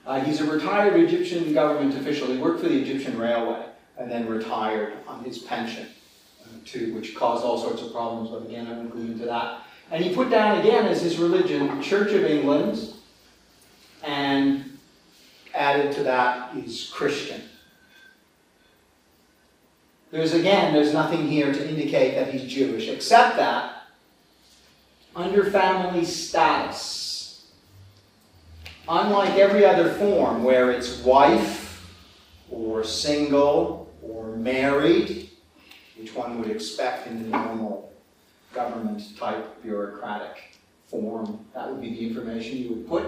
Uh, 0.06 0.22
he's 0.22 0.40
a 0.40 0.50
retired 0.50 0.96
Egyptian 0.96 1.54
government 1.54 1.96
official. 1.96 2.28
He 2.28 2.38
worked 2.38 2.62
for 2.62 2.70
the 2.70 2.80
Egyptian 2.80 3.18
Railway 3.18 3.66
and 3.98 4.10
then 4.10 4.30
retired 4.30 4.94
on 5.08 5.24
his 5.26 5.40
pension, 5.40 5.88
uh, 6.44 6.58
too, 6.64 6.94
which 6.94 7.16
caused 7.16 7.44
all 7.44 7.58
sorts 7.58 7.82
of 7.82 7.92
problems, 7.92 8.30
but 8.30 8.44
again, 8.44 8.68
I 8.68 8.74
won't 8.74 8.94
go 8.94 9.00
into 9.00 9.26
that. 9.26 9.62
And 9.92 10.04
he 10.04 10.16
put 10.16 10.30
down 10.30 10.60
again 10.60 10.86
as 10.86 11.02
his 11.02 11.18
religion 11.18 11.82
Church 11.82 12.14
of 12.14 12.24
England, 12.24 12.94
and 14.04 14.78
added 15.54 15.92
to 15.96 16.04
that 16.04 16.56
is 16.56 16.90
Christian. 16.94 17.42
There's 20.16 20.34
again, 20.34 20.74
there's 20.74 20.94
nothing 20.94 21.28
here 21.28 21.52
to 21.52 21.70
indicate 21.70 22.16
that 22.16 22.32
he's 22.32 22.50
Jewish, 22.50 22.88
except 22.88 23.36
that 23.36 23.84
under 25.14 25.52
family 25.52 26.06
status, 26.06 27.52
unlike 28.88 29.32
every 29.32 29.66
other 29.66 29.90
form 29.96 30.46
where 30.46 30.72
it's 30.72 31.00
wife 31.00 31.86
or 32.50 32.86
single 32.86 33.94
or 34.02 34.38
married, 34.38 35.32
which 35.98 36.16
one 36.16 36.40
would 36.40 36.50
expect 36.50 37.08
in 37.08 37.30
the 37.30 37.38
normal 37.38 37.92
government 38.54 39.18
type 39.18 39.62
bureaucratic 39.62 40.58
form, 40.88 41.46
that 41.54 41.70
would 41.70 41.82
be 41.82 41.90
the 41.90 42.08
information 42.08 42.56
you 42.56 42.70
would 42.70 42.88
put. 42.88 43.06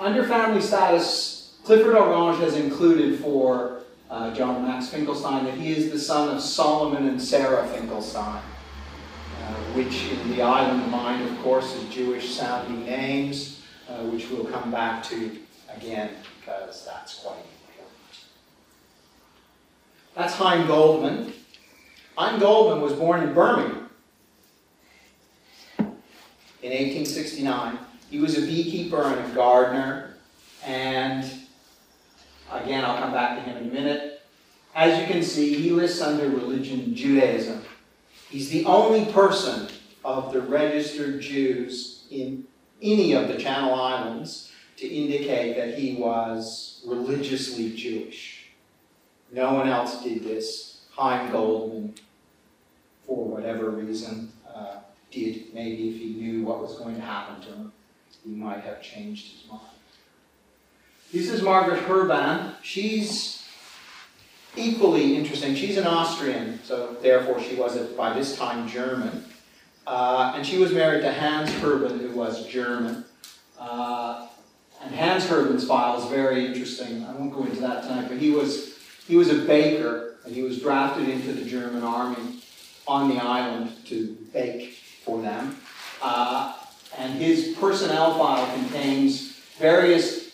Under 0.00 0.24
family 0.24 0.62
status, 0.62 1.58
Clifford 1.64 1.96
Orange 1.96 2.40
has 2.40 2.56
included 2.56 3.20
for 3.20 3.75
uh, 4.10 4.32
John 4.34 4.62
Max 4.62 4.88
Finkelstein 4.88 5.44
that 5.44 5.54
he 5.54 5.72
is 5.72 5.90
the 5.90 5.98
son 5.98 6.34
of 6.34 6.40
Solomon 6.42 7.08
and 7.08 7.20
Sarah 7.20 7.66
Finkelstein, 7.68 8.42
uh, 8.42 9.54
which 9.74 10.06
in 10.06 10.30
the 10.30 10.42
island 10.42 10.90
mind, 10.90 11.28
of 11.28 11.38
course, 11.42 11.74
is 11.74 11.88
Jewish 11.88 12.34
sounding 12.34 12.84
names, 12.84 13.62
uh, 13.88 13.98
which 14.04 14.30
we'll 14.30 14.44
come 14.44 14.70
back 14.70 15.02
to 15.04 15.38
again 15.76 16.10
because 16.40 16.84
that's 16.84 17.18
quite 17.18 17.36
important. 17.36 17.96
That's 20.14 20.34
Hein 20.34 20.66
Goldman. 20.66 21.32
Hein 22.16 22.40
Goldman 22.40 22.80
was 22.80 22.92
born 22.92 23.22
in 23.22 23.34
Birmingham 23.34 23.90
in 25.78 26.72
1869. 26.72 27.78
He 28.10 28.18
was 28.18 28.38
a 28.38 28.42
beekeeper 28.42 29.02
and 29.02 29.32
a 29.32 29.34
gardener, 29.34 30.14
and 30.64 31.30
Again, 32.50 32.84
I'll 32.84 32.98
come 32.98 33.12
back 33.12 33.36
to 33.36 33.42
him 33.42 33.56
in 33.56 33.70
a 33.70 33.72
minute. 33.72 34.22
As 34.74 35.00
you 35.00 35.06
can 35.06 35.22
see, 35.22 35.54
he 35.54 35.70
lists 35.70 36.00
under 36.00 36.28
religion 36.28 36.94
Judaism. 36.94 37.62
He's 38.28 38.50
the 38.50 38.64
only 38.64 39.10
person 39.12 39.68
of 40.04 40.32
the 40.32 40.40
registered 40.42 41.20
Jews 41.20 42.04
in 42.10 42.44
any 42.82 43.12
of 43.12 43.28
the 43.28 43.36
Channel 43.36 43.74
Islands 43.74 44.52
to 44.76 44.86
indicate 44.86 45.56
that 45.56 45.78
he 45.78 45.96
was 45.96 46.82
religiously 46.86 47.74
Jewish. 47.74 48.50
No 49.32 49.54
one 49.54 49.68
else 49.68 50.02
did 50.02 50.22
this. 50.22 50.82
Hein 50.90 51.30
Goldman, 51.30 51.94
for 53.06 53.24
whatever 53.24 53.70
reason, 53.70 54.32
uh, 54.54 54.76
did. 55.10 55.52
Maybe 55.52 55.90
if 55.90 55.96
he 55.96 56.14
knew 56.14 56.44
what 56.44 56.60
was 56.60 56.78
going 56.78 56.94
to 56.96 57.02
happen 57.02 57.40
to 57.42 57.48
him, 57.48 57.72
he 58.24 58.30
might 58.30 58.60
have 58.60 58.82
changed 58.82 59.32
his 59.32 59.50
mind. 59.50 59.75
This 61.12 61.30
is 61.30 61.40
Margaret 61.40 61.80
Herban. 61.84 62.54
She's 62.62 63.46
equally 64.56 65.16
interesting. 65.16 65.54
She's 65.54 65.76
an 65.76 65.86
Austrian, 65.86 66.58
so 66.64 66.96
therefore 67.00 67.40
she 67.40 67.54
was 67.54 67.76
by 67.90 68.12
this 68.12 68.36
time 68.36 68.68
German. 68.68 69.24
Uh, 69.86 70.32
and 70.34 70.44
she 70.44 70.58
was 70.58 70.72
married 70.72 71.02
to 71.02 71.12
Hans 71.12 71.50
Herban, 71.50 72.00
who 72.00 72.10
was 72.10 72.48
German. 72.48 73.04
Uh, 73.56 74.26
and 74.82 74.92
Hans 74.96 75.24
Herban's 75.26 75.64
file 75.66 76.02
is 76.02 76.10
very 76.10 76.44
interesting. 76.44 77.04
I 77.04 77.12
won't 77.12 77.32
go 77.32 77.44
into 77.44 77.60
that 77.60 77.84
tonight, 77.84 78.08
but 78.08 78.18
he 78.18 78.30
was 78.30 78.76
he 79.06 79.14
was 79.14 79.30
a 79.30 79.46
baker, 79.46 80.16
and 80.24 80.34
he 80.34 80.42
was 80.42 80.60
drafted 80.60 81.08
into 81.08 81.32
the 81.32 81.44
German 81.44 81.84
army 81.84 82.40
on 82.88 83.08
the 83.08 83.22
island 83.22 83.70
to 83.86 84.16
bake 84.32 84.74
for 85.04 85.22
them. 85.22 85.56
Uh, 86.02 86.54
and 86.98 87.14
his 87.14 87.56
personnel 87.60 88.18
file 88.18 88.52
contains 88.56 89.36
various 89.58 90.25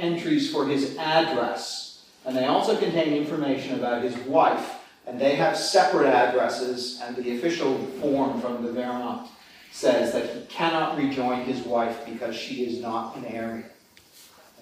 entries 0.00 0.52
for 0.52 0.66
his 0.66 0.96
address, 0.96 2.04
and 2.24 2.36
they 2.36 2.46
also 2.46 2.76
contain 2.76 3.14
information 3.14 3.78
about 3.78 4.02
his 4.02 4.16
wife, 4.18 4.78
and 5.06 5.20
they 5.20 5.36
have 5.36 5.56
separate 5.56 6.06
addresses, 6.06 7.00
and 7.02 7.16
the 7.16 7.36
official 7.36 7.78
form 8.00 8.40
from 8.40 8.64
the 8.64 8.72
Wehrmacht 8.72 9.28
says 9.72 10.12
that 10.12 10.34
he 10.34 10.40
cannot 10.46 10.96
rejoin 10.96 11.44
his 11.44 11.60
wife 11.60 12.04
because 12.04 12.34
she 12.34 12.64
is 12.64 12.80
not 12.80 13.16
an 13.16 13.24
Aryan. 13.24 13.64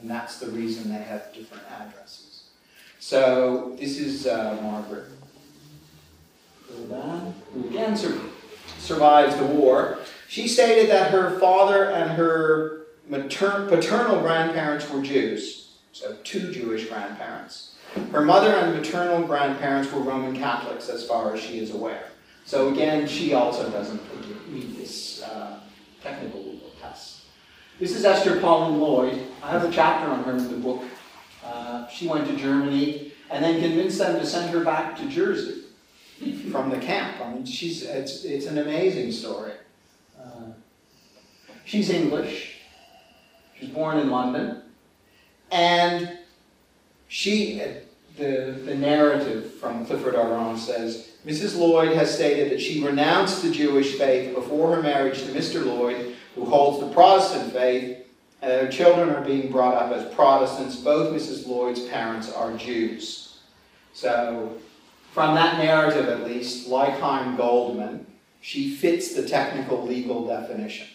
And 0.01 0.09
that's 0.09 0.38
the 0.38 0.48
reason 0.48 0.90
they 0.90 0.98
have 0.98 1.33
different 1.35 1.64
addresses. 1.81 2.44
So 3.01 3.74
this 3.79 3.98
is 3.98 4.27
uh, 4.27 4.59
Margaret 4.62 5.07
who 6.68 7.68
again 7.68 7.96
sur- 7.96 8.20
survives 8.79 9.37
the 9.37 9.44
war. 9.44 9.98
She 10.29 10.46
stated 10.46 10.90
that 10.90 11.11
her 11.11 11.38
father 11.38 11.90
and 11.90 12.11
her 12.12 12.78
mater- 13.09 13.66
paternal 13.68 14.21
grandparents 14.21 14.88
were 14.90 15.03
Jews, 15.03 15.77
so 15.92 16.16
two 16.25 16.53
Jewish 16.53 16.88
grandparents. 16.88 17.75
Her 18.12 18.21
mother 18.21 18.51
and 18.55 18.75
maternal 18.75 19.27
grandparents 19.27 19.90
were 19.92 20.01
Roman 20.01 20.37
Catholics, 20.37 20.88
as 20.88 21.07
far 21.07 21.35
as 21.35 21.40
she 21.40 21.59
is 21.59 21.71
aware. 21.71 22.09
So 22.44 22.73
again, 22.73 23.07
she 23.07 23.35
also 23.35 23.71
doesn't 23.71 24.01
meet 24.51 24.77
this 24.77 25.23
uh, 25.23 25.61
technical 26.03 26.42
legal 26.42 26.71
test. 26.81 27.23
This 27.79 27.94
is 27.94 28.05
Esther 28.05 28.40
Pauline 28.40 28.81
Lloyd. 28.81 29.23
I 29.42 29.51
have 29.51 29.64
a 29.64 29.71
chapter 29.71 30.11
on 30.11 30.25
her 30.25 30.33
in 30.33 30.49
the 30.49 30.57
book. 30.57 30.83
Uh, 31.44 31.87
she 31.88 32.07
went 32.07 32.27
to 32.29 32.37
Germany 32.37 33.12
and 33.31 33.44
then 33.44 33.61
convinced 33.61 33.99
them 33.99 34.18
to 34.18 34.27
send 34.27 34.51
her 34.51 34.64
back 34.64 34.97
to 34.99 35.07
Jersey 35.09 35.62
from 36.51 36.71
the 36.71 36.79
camp. 36.79 37.21
I 37.21 37.33
mean, 37.33 37.44
she's, 37.47 37.83
it's, 37.83 38.25
it's 38.25 38.47
an 38.47 38.59
amazing 38.59 39.12
story. 39.12 39.53
Uh, 40.18 40.53
she's 41.64 41.90
English. 41.90 42.58
She 43.59 43.66
was 43.66 43.75
born 43.75 43.99
in 43.99 44.11
London. 44.11 44.62
And 45.51 46.18
she, 47.09 47.61
uh, 47.61 47.68
the, 48.16 48.61
the 48.64 48.75
narrative 48.75 49.55
from 49.55 49.87
Clifford 49.87 50.14
Orange 50.14 50.61
says, 50.61 51.11
Mrs. 51.27 51.59
Lloyd 51.59 51.97
has 51.97 52.14
stated 52.14 52.53
that 52.53 52.61
she 52.61 52.85
renounced 52.85 53.42
the 53.42 53.51
Jewish 53.51 53.97
faith 53.97 54.35
before 54.35 54.77
her 54.77 54.83
marriage 54.83 55.23
to 55.23 55.33
Mr. 55.33 55.64
Lloyd, 55.64 56.14
who 56.35 56.44
holds 56.44 56.81
the 56.81 56.92
Protestant 56.92 57.53
faith, 57.53 58.07
and 58.40 58.51
their 58.51 58.71
children 58.71 59.11
are 59.11 59.25
being 59.25 59.51
brought 59.51 59.75
up 59.75 59.92
as 59.92 60.14
Protestants. 60.14 60.77
Both 60.77 61.12
Mrs. 61.12 61.47
Lloyd's 61.47 61.87
parents 61.87 62.33
are 62.33 62.57
Jews. 62.57 63.40
So, 63.92 64.57
from 65.12 65.35
that 65.35 65.59
narrative 65.59 66.09
at 66.09 66.25
least, 66.25 66.68
like 66.68 67.01
Hein 67.01 67.37
Goldman, 67.37 68.07
she 68.40 68.77
fits 68.77 69.14
the 69.14 69.27
technical 69.27 69.85
legal 69.85 70.27
definition 70.27 70.87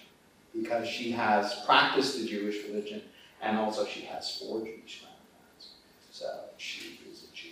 because 0.56 0.88
she 0.88 1.12
has 1.12 1.64
practiced 1.66 2.20
the 2.20 2.28
Jewish 2.28 2.64
religion 2.68 3.02
and 3.42 3.58
also 3.58 3.86
she 3.86 4.02
has 4.02 4.38
four 4.38 4.60
Jewish 4.60 5.02
grandparents. 5.02 5.70
So 6.12 6.26
she 6.58 7.00
is 7.12 7.24
a 7.24 7.36
Jew. 7.36 7.50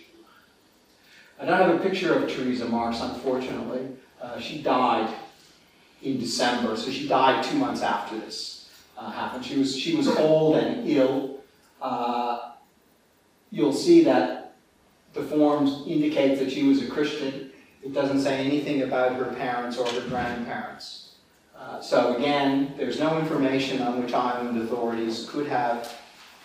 I 1.38 1.44
don't 1.44 1.58
have 1.58 1.74
a 1.74 1.82
picture 1.82 2.14
of 2.14 2.30
Teresa 2.30 2.66
Marks, 2.66 3.00
unfortunately. 3.00 3.88
Uh, 4.20 4.38
she 4.38 4.62
died 4.62 5.12
in 6.02 6.18
December, 6.18 6.76
so 6.76 6.90
she 6.90 7.08
died 7.08 7.44
two 7.44 7.56
months 7.56 7.82
after 7.82 8.18
this 8.18 8.70
uh, 8.96 9.10
happened. 9.10 9.44
She 9.44 9.58
was, 9.58 9.76
she 9.76 9.96
was 9.96 10.08
old 10.08 10.56
and 10.56 10.88
ill. 10.88 11.40
Uh, 11.80 12.52
you'll 13.50 13.72
see 13.72 14.04
that 14.04 14.54
the 15.12 15.22
forms 15.22 15.86
indicate 15.86 16.38
that 16.38 16.50
she 16.50 16.62
was 16.62 16.82
a 16.82 16.86
Christian. 16.86 17.50
It 17.82 17.92
doesn't 17.92 18.20
say 18.20 18.44
anything 18.44 18.82
about 18.82 19.16
her 19.16 19.26
parents 19.34 19.76
or 19.76 19.86
her 19.86 20.08
grandparents. 20.08 21.11
Uh, 21.62 21.80
so 21.80 22.16
again, 22.16 22.74
there's 22.76 22.98
no 22.98 23.18
information 23.18 23.80
on 23.82 24.02
which 24.02 24.12
island 24.12 24.60
authorities 24.60 25.28
could 25.30 25.46
have 25.46 25.94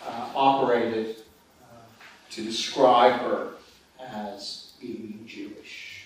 uh, 0.05 0.29
operated 0.35 1.17
uh, 1.63 1.77
to 2.29 2.43
describe 2.43 3.19
her 3.21 3.53
as 3.99 4.73
being 4.79 5.23
Jewish. 5.25 6.05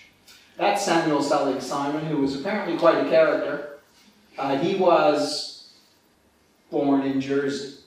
That's 0.56 0.84
Samuel 0.84 1.22
Selig 1.22 1.60
Simon, 1.60 2.06
who 2.06 2.18
was 2.18 2.40
apparently 2.40 2.78
quite 2.78 3.06
a 3.06 3.10
character. 3.10 3.80
Uh, 4.38 4.56
he 4.56 4.76
was 4.76 5.72
born 6.70 7.02
in 7.02 7.20
Jersey. 7.20 7.80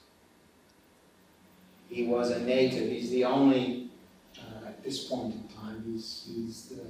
He 1.89 2.05
was 2.05 2.31
a 2.31 2.39
native. 2.41 2.91
He's 2.91 3.09
the 3.09 3.25
only, 3.25 3.89
uh, 4.37 4.67
at 4.67 4.83
this 4.83 5.05
point 5.05 5.33
in 5.33 5.43
time, 5.55 5.83
he's, 5.87 6.27
he's 6.27 6.65
the 6.65 6.81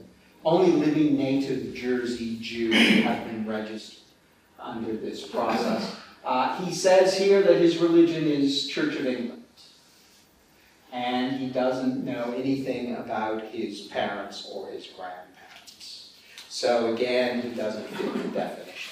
only 0.43 0.71
living 0.71 1.17
native 1.17 1.73
Jersey 1.73 2.37
Jew 2.41 2.71
to 2.71 3.01
have 3.03 3.25
been 3.27 3.47
registered 3.47 4.04
under 4.65 4.95
this 4.95 5.25
process. 5.27 5.95
Uh, 6.23 6.63
he 6.65 6.73
says 6.73 7.17
here 7.17 7.41
that 7.43 7.57
his 7.57 7.77
religion 7.77 8.25
is 8.25 8.67
Church 8.67 8.95
of 8.95 9.05
England. 9.05 9.43
And 10.91 11.37
he 11.37 11.47
doesn't 11.47 12.03
know 12.03 12.33
anything 12.35 12.95
about 12.95 13.43
his 13.45 13.81
parents 13.81 14.49
or 14.51 14.69
his 14.71 14.87
grandparents. 14.87 16.13
So 16.49 16.93
again, 16.93 17.41
he 17.41 17.49
doesn't 17.49 17.85
fit 17.87 18.13
the 18.13 18.29
definition. 18.29 18.91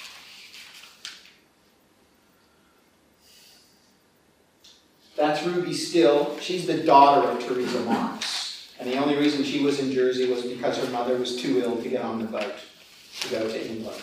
That's 5.15 5.43
Ruby 5.43 5.73
Still. 5.73 6.37
She's 6.39 6.67
the 6.67 6.83
daughter 6.83 7.27
of 7.29 7.45
Teresa 7.45 7.79
Marks. 7.81 8.73
And 8.79 8.91
the 8.91 8.97
only 8.97 9.15
reason 9.15 9.43
she 9.43 9.63
was 9.63 9.79
in 9.79 9.91
Jersey 9.91 10.29
was 10.29 10.43
because 10.43 10.77
her 10.83 10.91
mother 10.91 11.15
was 11.15 11.41
too 11.41 11.61
ill 11.63 11.81
to 11.81 11.87
get 11.87 12.01
on 12.01 12.19
the 12.19 12.25
boat 12.25 12.55
to 13.21 13.29
go 13.29 13.47
to 13.47 13.69
England. 13.69 14.01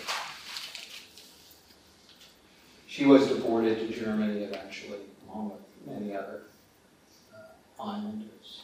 She 2.90 3.07
was 3.07 3.29
deported 3.29 3.79
to 3.79 4.00
Germany 4.00 4.42
eventually, 4.42 4.98
along 5.24 5.53
with 5.53 6.00
many 6.00 6.16
other 6.16 6.40
uh, 7.33 7.81
islanders. 7.81 8.62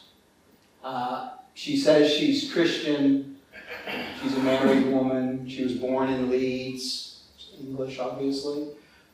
Uh, 0.83 1.29
she 1.53 1.77
says 1.77 2.11
she's 2.11 2.51
Christian. 2.51 3.37
She's 4.21 4.35
a 4.35 4.39
married 4.41 4.87
woman. 4.87 5.47
She 5.47 5.63
was 5.63 5.75
born 5.75 6.09
in 6.09 6.29
Leeds, 6.29 7.21
English, 7.57 7.99
obviously. 7.99 8.67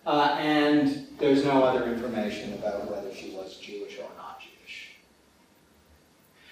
Uh, 0.04 0.36
and 0.39 1.06
there's 1.19 1.45
no 1.45 1.63
other 1.63 1.93
information 1.93 2.54
about 2.54 2.89
whether 2.89 3.13
she 3.13 3.30
was 3.36 3.58
Jewish 3.58 3.99
or 3.99 4.10
not 4.17 4.41
Jewish. 4.41 4.95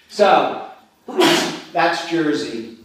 So, 0.08 0.70
that's 1.72 2.08
Jersey. 2.08 2.78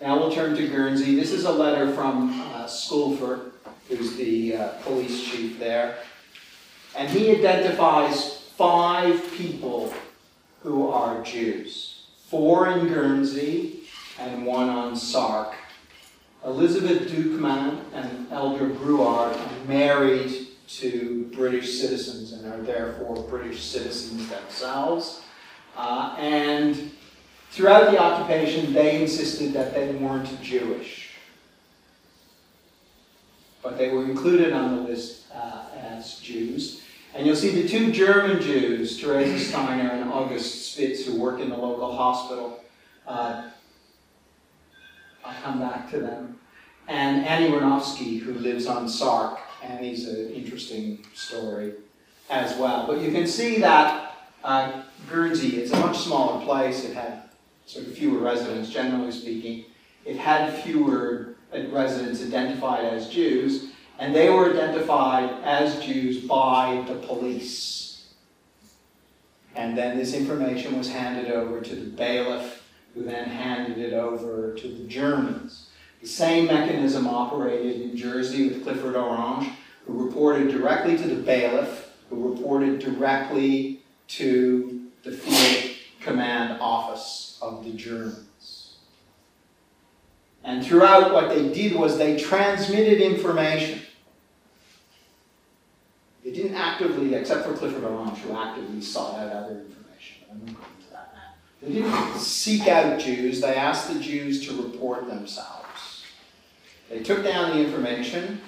Now 0.00 0.16
we'll 0.16 0.30
turn 0.30 0.54
to 0.54 0.68
Guernsey. 0.68 1.16
This 1.16 1.32
is 1.32 1.44
a 1.44 1.52
letter 1.52 1.92
from 1.92 2.40
uh, 2.52 2.68
Sculpher, 2.68 3.50
who's 3.88 4.16
the 4.16 4.56
uh, 4.56 4.68
police 4.82 5.24
chief 5.24 5.58
there. 5.58 5.96
And 6.96 7.08
he 7.08 7.30
identifies 7.30 8.38
five 8.56 9.32
people 9.32 9.92
who 10.62 10.88
are 10.88 11.22
Jews 11.22 11.94
four 12.34 12.68
in 12.68 12.88
Guernsey 12.88 13.84
and 14.18 14.44
one 14.44 14.68
on 14.68 14.96
Sark. 14.96 15.54
Elizabeth 16.44 17.08
Duquemin 17.08 17.80
and 17.92 18.26
Elda 18.32 18.66
Brouard 18.74 19.36
are 19.36 19.64
married 19.68 20.48
to 20.66 21.30
British 21.32 21.78
citizens 21.78 22.32
and 22.32 22.52
are 22.52 22.60
therefore 22.62 23.22
British 23.22 23.62
citizens 23.62 24.28
themselves. 24.28 25.22
Uh, 25.76 26.16
and 26.18 26.90
throughout 27.50 27.90
the 27.92 27.98
occupation, 27.98 28.72
they 28.72 29.00
insisted 29.00 29.52
that 29.52 29.74
they 29.74 29.92
weren't 29.92 30.42
Jewish. 30.42 31.03
But 33.64 33.78
they 33.78 33.88
were 33.88 34.04
included 34.04 34.52
on 34.52 34.76
the 34.76 34.82
list 34.82 35.24
uh, 35.34 35.64
as 35.80 36.20
Jews. 36.20 36.82
And 37.14 37.26
you'll 37.26 37.34
see 37.34 37.62
the 37.62 37.66
two 37.66 37.90
German 37.90 38.42
Jews, 38.42 39.00
Teresa 39.00 39.38
Steiner 39.38 39.90
and 39.90 40.12
August 40.12 40.72
Spitz, 40.72 41.06
who 41.06 41.18
work 41.18 41.40
in 41.40 41.48
the 41.48 41.56
local 41.56 41.96
hospital. 41.96 42.60
Uh, 43.06 43.50
I'll 45.24 45.42
come 45.42 45.60
back 45.60 45.90
to 45.92 45.98
them. 45.98 46.38
And 46.88 47.24
Annie 47.24 47.50
Wranowsky, 47.50 48.20
who 48.20 48.34
lives 48.34 48.66
on 48.66 48.88
Sark. 48.88 49.38
Annie's 49.62 50.06
an 50.06 50.30
interesting 50.34 51.06
story 51.14 51.72
as 52.28 52.56
well. 52.58 52.86
But 52.86 53.00
you 53.00 53.10
can 53.10 53.26
see 53.26 53.58
that 53.60 54.16
uh, 54.42 54.82
Guernsey 55.08 55.62
is 55.62 55.72
a 55.72 55.80
much 55.80 55.98
smaller 55.98 56.44
place. 56.44 56.84
It 56.84 56.94
had 56.94 57.30
sort 57.64 57.86
of 57.86 57.94
fewer 57.94 58.18
residents, 58.18 58.68
generally 58.68 59.12
speaking. 59.12 59.64
It 60.04 60.16
had 60.16 60.52
fewer 60.62 61.33
Uh, 61.54 61.68
residents 61.68 62.22
identified 62.22 62.84
as 62.84 63.08
Jews, 63.08 63.68
and 63.98 64.14
they 64.14 64.28
were 64.28 64.50
identified 64.50 65.30
as 65.44 65.80
Jews 65.84 66.18
by 66.26 66.84
the 66.88 66.94
police. 66.94 68.12
And 69.54 69.78
then 69.78 69.96
this 69.96 70.14
information 70.14 70.76
was 70.76 70.90
handed 70.90 71.30
over 71.30 71.60
to 71.60 71.74
the 71.74 71.90
bailiff, 71.90 72.62
who 72.94 73.04
then 73.04 73.28
handed 73.28 73.78
it 73.78 73.92
over 73.92 74.54
to 74.54 74.68
the 74.68 74.84
Germans. 74.84 75.70
The 76.00 76.08
same 76.08 76.46
mechanism 76.46 77.06
operated 77.06 77.80
in 77.80 77.96
Jersey 77.96 78.48
with 78.48 78.64
Clifford 78.64 78.96
Orange, 78.96 79.48
who 79.86 80.06
reported 80.06 80.48
directly 80.50 80.96
to 80.96 81.06
the 81.06 81.22
bailiff, 81.22 81.90
who 82.10 82.34
reported 82.34 82.80
directly 82.80 83.82
to 84.08 84.86
the 85.02 85.12
field 85.12 85.76
command 86.00 86.58
office 86.60 87.38
of 87.40 87.64
the 87.64 87.70
Germans. 87.72 88.33
And 90.44 90.64
throughout, 90.64 91.12
what 91.12 91.30
they 91.30 91.48
did 91.48 91.74
was 91.74 91.96
they 91.96 92.18
transmitted 92.18 93.00
information. 93.00 93.80
They 96.22 96.32
didn't 96.32 96.54
actively, 96.54 97.14
except 97.14 97.46
for 97.46 97.54
Clifford 97.54 97.84
Orange, 97.84 98.18
who 98.18 98.36
actively 98.36 98.82
sought 98.82 99.18
out 99.18 99.32
other 99.32 99.60
information. 99.60 100.24
I 100.30 100.34
won't 100.34 100.46
go 100.46 100.64
into 100.78 100.90
that 100.92 101.14
now. 101.14 101.34
They 101.62 101.72
didn't 101.72 102.18
seek 102.18 102.68
out 102.68 103.00
Jews, 103.00 103.40
they 103.40 103.54
asked 103.54 103.92
the 103.92 103.98
Jews 103.98 104.46
to 104.46 104.62
report 104.62 105.06
themselves. 105.06 106.04
They 106.90 107.02
took 107.02 107.24
down 107.24 107.56
the 107.56 107.64
information, 107.64 108.40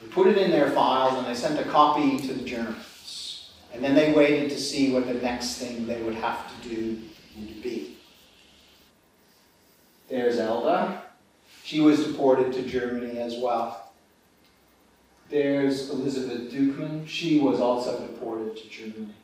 they 0.00 0.08
put 0.08 0.26
it 0.26 0.36
in 0.36 0.50
their 0.50 0.70
files, 0.70 1.16
and 1.18 1.26
they 1.26 1.34
sent 1.34 1.58
a 1.58 1.70
copy 1.70 2.18
to 2.18 2.34
the 2.34 2.44
Germans. 2.44 3.52
And 3.72 3.82
then 3.82 3.94
they 3.94 4.12
waited 4.12 4.50
to 4.50 4.58
see 4.58 4.92
what 4.92 5.06
the 5.06 5.14
next 5.14 5.54
thing 5.54 5.86
they 5.86 6.02
would 6.02 6.16
have 6.16 6.46
to 6.48 6.68
do 6.68 6.98
would 7.38 7.62
be. 7.62 7.96
There's 10.12 10.38
Elda. 10.38 11.04
She 11.64 11.80
was 11.80 12.04
deported 12.04 12.52
to 12.52 12.62
Germany 12.64 13.18
as 13.18 13.38
well. 13.38 13.94
There's 15.30 15.88
Elizabeth 15.88 16.52
Duquemin. 16.52 17.08
She 17.08 17.38
was 17.38 17.60
also 17.60 17.98
deported 17.98 18.54
to 18.58 18.68
Germany. 18.68 19.14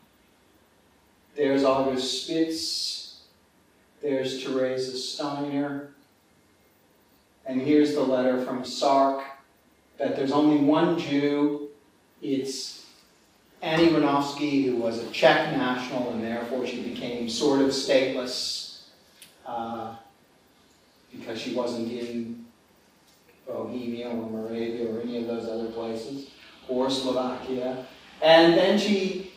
There's 1.36 1.62
August 1.62 2.22
Spitz. 2.22 3.20
There's 4.00 4.42
Teresa 4.42 4.96
Steiner. 4.96 5.90
And 7.44 7.60
here's 7.60 7.92
the 7.92 8.00
letter 8.00 8.42
from 8.42 8.64
Sark 8.64 9.22
that 9.98 10.16
there's 10.16 10.32
only 10.32 10.56
one 10.56 10.98
Jew. 10.98 11.68
It's 12.22 12.86
Annie 13.60 13.88
Wranowsky, 13.88 14.64
who 14.64 14.76
was 14.76 15.00
a 15.00 15.10
Czech 15.10 15.52
national, 15.54 16.12
and 16.12 16.24
therefore 16.24 16.66
she 16.66 16.80
became 16.80 17.28
sort 17.28 17.60
of 17.60 17.72
stateless 17.72 18.84
uh, 19.44 19.94
because 21.12 21.40
she 21.40 21.54
wasn't 21.54 21.90
in 21.90 22.44
Bohemia 23.46 24.08
or 24.08 24.30
Moravia 24.30 24.90
or 24.90 25.00
any 25.00 25.18
of 25.18 25.26
those 25.26 25.48
other 25.48 25.70
places, 25.70 26.30
or 26.68 26.90
Slovakia. 26.90 27.86
And 28.20 28.54
then 28.54 28.78
she, 28.78 29.32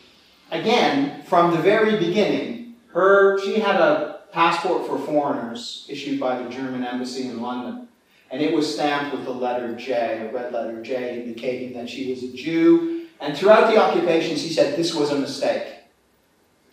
again, 0.50 1.22
from 1.24 1.50
the 1.50 1.58
very 1.58 1.96
beginning, 1.96 2.74
her 2.88 3.40
she 3.40 3.58
had 3.58 3.80
a 3.80 4.20
passport 4.32 4.86
for 4.86 4.98
foreigners 4.98 5.86
issued 5.88 6.20
by 6.20 6.42
the 6.42 6.50
German 6.50 6.84
embassy 6.84 7.28
in 7.28 7.40
London. 7.40 7.88
And 8.30 8.40
it 8.40 8.54
was 8.54 8.72
stamped 8.72 9.14
with 9.14 9.24
the 9.24 9.32
letter 9.32 9.74
J, 9.74 10.26
a 10.28 10.32
red 10.32 10.52
letter 10.52 10.82
J, 10.82 11.22
indicating 11.22 11.74
that 11.74 11.88
she 11.88 12.10
was 12.10 12.22
a 12.22 12.32
Jew 12.32 13.02
and 13.22 13.38
throughout 13.38 13.72
the 13.72 13.80
occupation, 13.80 14.36
she 14.36 14.52
said, 14.52 14.76
This 14.76 14.92
was 14.92 15.10
a 15.10 15.18
mistake. 15.18 15.74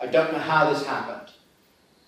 I 0.02 0.08
don't 0.08 0.34
know 0.34 0.40
how 0.40 0.74
this 0.74 0.84
happened. 0.84 1.32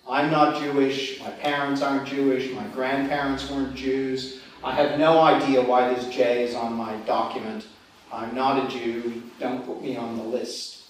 I'm 0.08 0.30
not 0.30 0.60
Jewish. 0.60 1.20
My 1.20 1.30
parents 1.30 1.80
aren't 1.80 2.08
Jewish. 2.08 2.50
My 2.52 2.64
grandparents 2.68 3.48
weren't 3.50 3.74
Jews. 3.74 4.40
I 4.64 4.72
have 4.72 4.98
no 4.98 5.20
idea 5.20 5.62
why 5.62 5.92
this 5.92 6.08
J 6.08 6.44
is 6.44 6.54
on 6.54 6.74
my 6.74 6.94
document. 7.06 7.66
I'm 8.12 8.34
not 8.34 8.64
a 8.64 8.68
Jew. 8.68 9.22
Don't 9.40 9.64
put 9.64 9.82
me 9.82 9.96
on 9.96 10.16
the 10.16 10.22
list. 10.22 10.82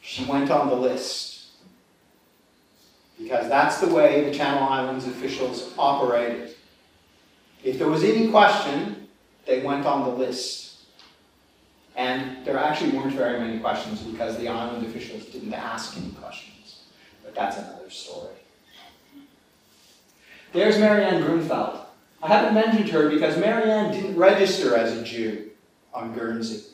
She 0.00 0.24
went 0.24 0.50
on 0.50 0.68
the 0.68 0.74
list. 0.74 1.50
Because 3.18 3.48
that's 3.48 3.78
the 3.78 3.92
way 3.92 4.24
the 4.24 4.34
Channel 4.34 4.68
Islands 4.68 5.06
officials 5.06 5.72
operated. 5.78 6.56
If 7.62 7.78
there 7.78 7.88
was 7.88 8.02
any 8.02 8.30
question, 8.30 9.08
they 9.46 9.62
went 9.62 9.86
on 9.86 10.08
the 10.08 10.16
list. 10.16 10.78
And 11.94 12.44
there 12.44 12.58
actually 12.58 12.96
weren't 12.96 13.14
very 13.14 13.38
many 13.38 13.60
questions 13.60 14.00
because 14.00 14.38
the 14.38 14.48
island 14.48 14.86
officials 14.86 15.26
didn't 15.26 15.52
ask 15.52 15.96
any 15.96 16.10
questions. 16.12 16.80
But 17.22 17.34
that's 17.34 17.58
another 17.58 17.90
story. 17.90 18.41
There's 20.52 20.78
Marianne 20.78 21.22
Grunfeld. 21.22 21.80
I 22.22 22.28
haven't 22.28 22.54
mentioned 22.54 22.90
her 22.90 23.08
because 23.08 23.38
Marianne 23.38 23.92
didn't 23.92 24.16
register 24.16 24.76
as 24.76 24.96
a 24.96 25.02
Jew 25.02 25.50
on 25.94 26.14
Guernsey. 26.14 26.64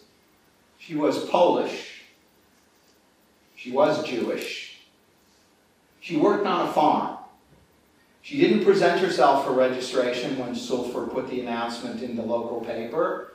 She 0.79 0.95
was 0.95 1.25
Polish. 1.27 2.03
She 3.57 3.71
was 3.71 4.05
Jewish. 4.05 4.81
She 6.01 6.17
worked 6.17 6.47
on 6.47 6.69
a 6.69 6.73
farm. 6.73 7.19
She 8.23 8.39
didn't 8.39 8.65
present 8.65 9.01
herself 9.01 9.45
for 9.45 9.53
registration 9.53 10.39
when 10.39 10.55
Sculpher 10.55 11.07
put 11.07 11.31
the 11.31 11.41
announcement 11.41 12.03
in 12.03 12.17
the 12.17 12.23
local 12.23 12.61
paper. 12.61 13.33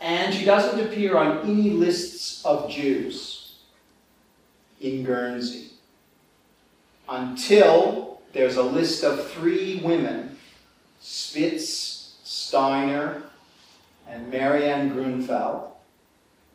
And 0.00 0.34
she 0.34 0.44
doesn't 0.44 0.84
appear 0.84 1.16
on 1.16 1.38
any 1.48 1.70
lists 1.70 2.44
of 2.44 2.68
Jews 2.68 3.58
in 4.80 5.04
Guernsey 5.04 5.70
until 7.08 8.11
there's 8.32 8.56
a 8.56 8.62
list 8.62 9.04
of 9.04 9.30
three 9.30 9.80
women 9.84 10.36
Spitz, 11.00 12.16
Steiner, 12.22 13.22
and 14.08 14.30
Marianne 14.30 14.90
Grunfeld, 14.92 15.70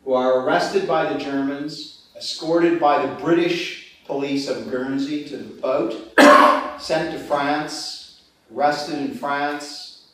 who 0.04 0.14
are 0.14 0.40
arrested 0.40 0.88
by 0.88 1.12
the 1.12 1.18
Germans, 1.18 2.06
escorted 2.16 2.80
by 2.80 3.04
the 3.04 3.14
British 3.16 3.96
police 4.06 4.48
of 4.48 4.70
Guernsey 4.70 5.24
to 5.28 5.36
the 5.36 5.60
boat, 5.60 6.18
sent 6.80 7.12
to 7.12 7.18
France, 7.18 8.22
arrested 8.54 8.98
in 8.98 9.14
France, 9.14 10.06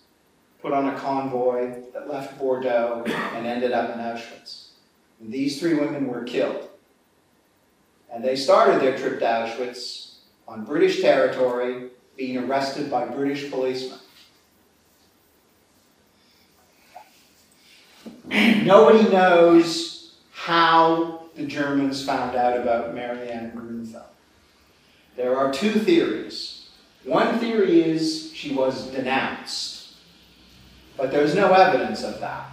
put 0.61 0.73
on 0.73 0.89
a 0.89 0.99
convoy 0.99 1.83
that 1.93 2.09
left 2.09 2.39
Bordeaux 2.39 3.05
and 3.07 3.47
ended 3.47 3.71
up 3.73 3.95
in 3.95 4.01
Auschwitz. 4.01 4.69
And 5.21 5.33
these 5.33 5.61
three 5.61 5.75
women 5.75 6.09
were 6.09 6.25
killed. 6.25 6.69
And 8.13 8.25
they 8.25 8.35
started 8.35 8.81
their 8.81 8.99
trip 8.99 9.21
to 9.21 9.25
Auschwitz 9.25 10.04
on 10.47 10.65
British 10.65 11.01
territory, 11.01 11.91
being 12.17 12.39
arrested 12.39 12.91
by 12.91 13.07
British 13.07 13.51
policemen. 13.51 13.99
Nobody 18.65 19.09
knows 19.11 20.15
how 20.33 21.23
the 21.35 21.47
Germans 21.47 22.05
found 22.05 22.37
out 22.37 22.59
about 22.59 22.95
Marianne 22.95 23.53
Grunfeld. 23.53 24.05
There 25.17 25.37
are 25.37 25.53
two 25.53 25.73
theories. 25.73 26.69
One 27.05 27.39
theory 27.39 27.83
is 27.83 28.33
she 28.35 28.55
was 28.55 28.89
denounced, 28.89 29.95
but 30.97 31.11
there's 31.11 31.35
no 31.35 31.53
evidence 31.53 32.03
of 32.03 32.21
that. 32.21 32.51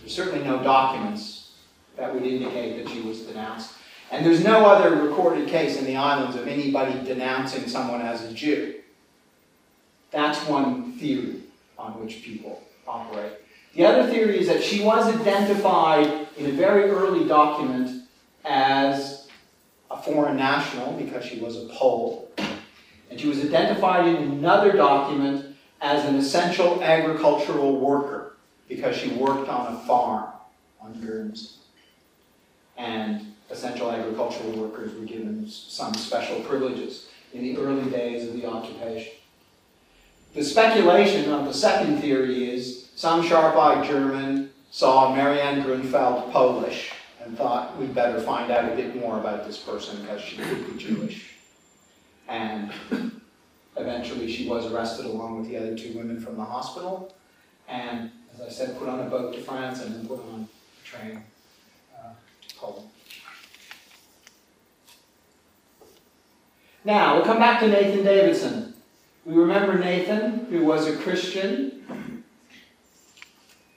There's 0.00 0.14
certainly 0.14 0.44
no 0.44 0.62
documents 0.62 1.52
that 1.96 2.12
would 2.12 2.24
indicate 2.24 2.82
that 2.82 2.92
she 2.92 3.00
was 3.00 3.20
denounced. 3.20 3.72
And 4.10 4.24
there's 4.24 4.44
no 4.44 4.66
other 4.66 4.94
recorded 4.96 5.48
case 5.48 5.78
in 5.78 5.84
the 5.84 5.96
islands 5.96 6.36
of 6.36 6.46
anybody 6.46 6.92
denouncing 7.04 7.68
someone 7.68 8.00
as 8.00 8.22
a 8.24 8.32
Jew. 8.32 8.74
That's 10.10 10.38
one 10.48 10.92
theory 10.92 11.42
on 11.78 12.00
which 12.00 12.22
people 12.22 12.62
operate. 12.86 13.32
The 13.74 13.84
other 13.84 14.10
theory 14.10 14.38
is 14.38 14.46
that 14.46 14.62
she 14.62 14.82
was 14.82 15.06
identified 15.20 16.28
in 16.36 16.46
a 16.46 16.52
very 16.52 16.88
early 16.88 17.26
document 17.26 18.04
as 18.44 19.28
a 19.90 20.00
foreign 20.00 20.36
national 20.36 20.92
because 20.94 21.24
she 21.24 21.40
was 21.40 21.56
a 21.56 21.66
Pole. 21.66 22.30
And 23.10 23.20
she 23.20 23.28
was 23.28 23.40
identified 23.40 24.06
in 24.06 24.16
another 24.16 24.72
document 24.72 25.56
as 25.80 26.04
an 26.04 26.16
essential 26.16 26.82
agricultural 26.82 27.78
worker 27.78 28.36
because 28.68 28.96
she 28.96 29.10
worked 29.10 29.48
on 29.48 29.74
a 29.74 29.78
farm 29.80 30.30
on 30.80 31.00
Guernsey. 31.00 31.50
And 32.76 33.34
essential 33.50 33.90
agricultural 33.90 34.52
workers 34.52 34.98
were 34.98 35.06
given 35.06 35.48
some 35.48 35.94
special 35.94 36.40
privileges 36.40 37.08
in 37.32 37.42
the 37.42 37.56
early 37.58 37.88
days 37.90 38.28
of 38.28 38.34
the 38.34 38.46
occupation. 38.46 39.12
The 40.34 40.44
speculation 40.44 41.32
of 41.32 41.46
the 41.46 41.54
second 41.54 42.00
theory 42.00 42.50
is 42.50 42.90
some 42.94 43.22
sharp-eyed 43.22 43.86
German 43.86 44.50
saw 44.70 45.14
Marianne 45.14 45.62
Grunfeld 45.62 46.30
Polish 46.32 46.92
and 47.24 47.36
thought 47.36 47.76
we'd 47.78 47.94
better 47.94 48.20
find 48.20 48.50
out 48.50 48.70
a 48.70 48.76
bit 48.76 48.96
more 48.96 49.18
about 49.18 49.46
this 49.46 49.58
person 49.58 50.02
because 50.02 50.20
she 50.20 50.36
could 50.36 50.66
be 50.66 50.78
Jewish. 50.78 51.34
And 52.28 52.70
eventually 53.76 54.30
she 54.30 54.48
was 54.48 54.70
arrested 54.70 55.06
along 55.06 55.40
with 55.40 55.48
the 55.48 55.56
other 55.56 55.76
two 55.76 55.96
women 55.96 56.20
from 56.20 56.36
the 56.36 56.44
hospital 56.44 57.14
and, 57.68 58.10
as 58.34 58.40
I 58.40 58.48
said, 58.48 58.78
put 58.78 58.88
on 58.88 59.00
a 59.00 59.10
boat 59.10 59.34
to 59.34 59.40
France 59.40 59.82
and 59.82 59.94
then 59.94 60.06
put 60.06 60.20
on 60.20 60.48
a 60.48 60.86
train 60.86 61.22
uh, 61.98 62.10
to 62.48 62.54
Poland. 62.56 62.88
Now, 66.86 67.16
we'll 67.16 67.24
come 67.24 67.40
back 67.40 67.58
to 67.60 67.68
Nathan 67.68 68.04
Davidson. 68.04 68.72
We 69.24 69.34
remember 69.34 69.76
Nathan, 69.76 70.46
who 70.48 70.64
was 70.64 70.86
a 70.86 70.96
Christian. 70.96 72.22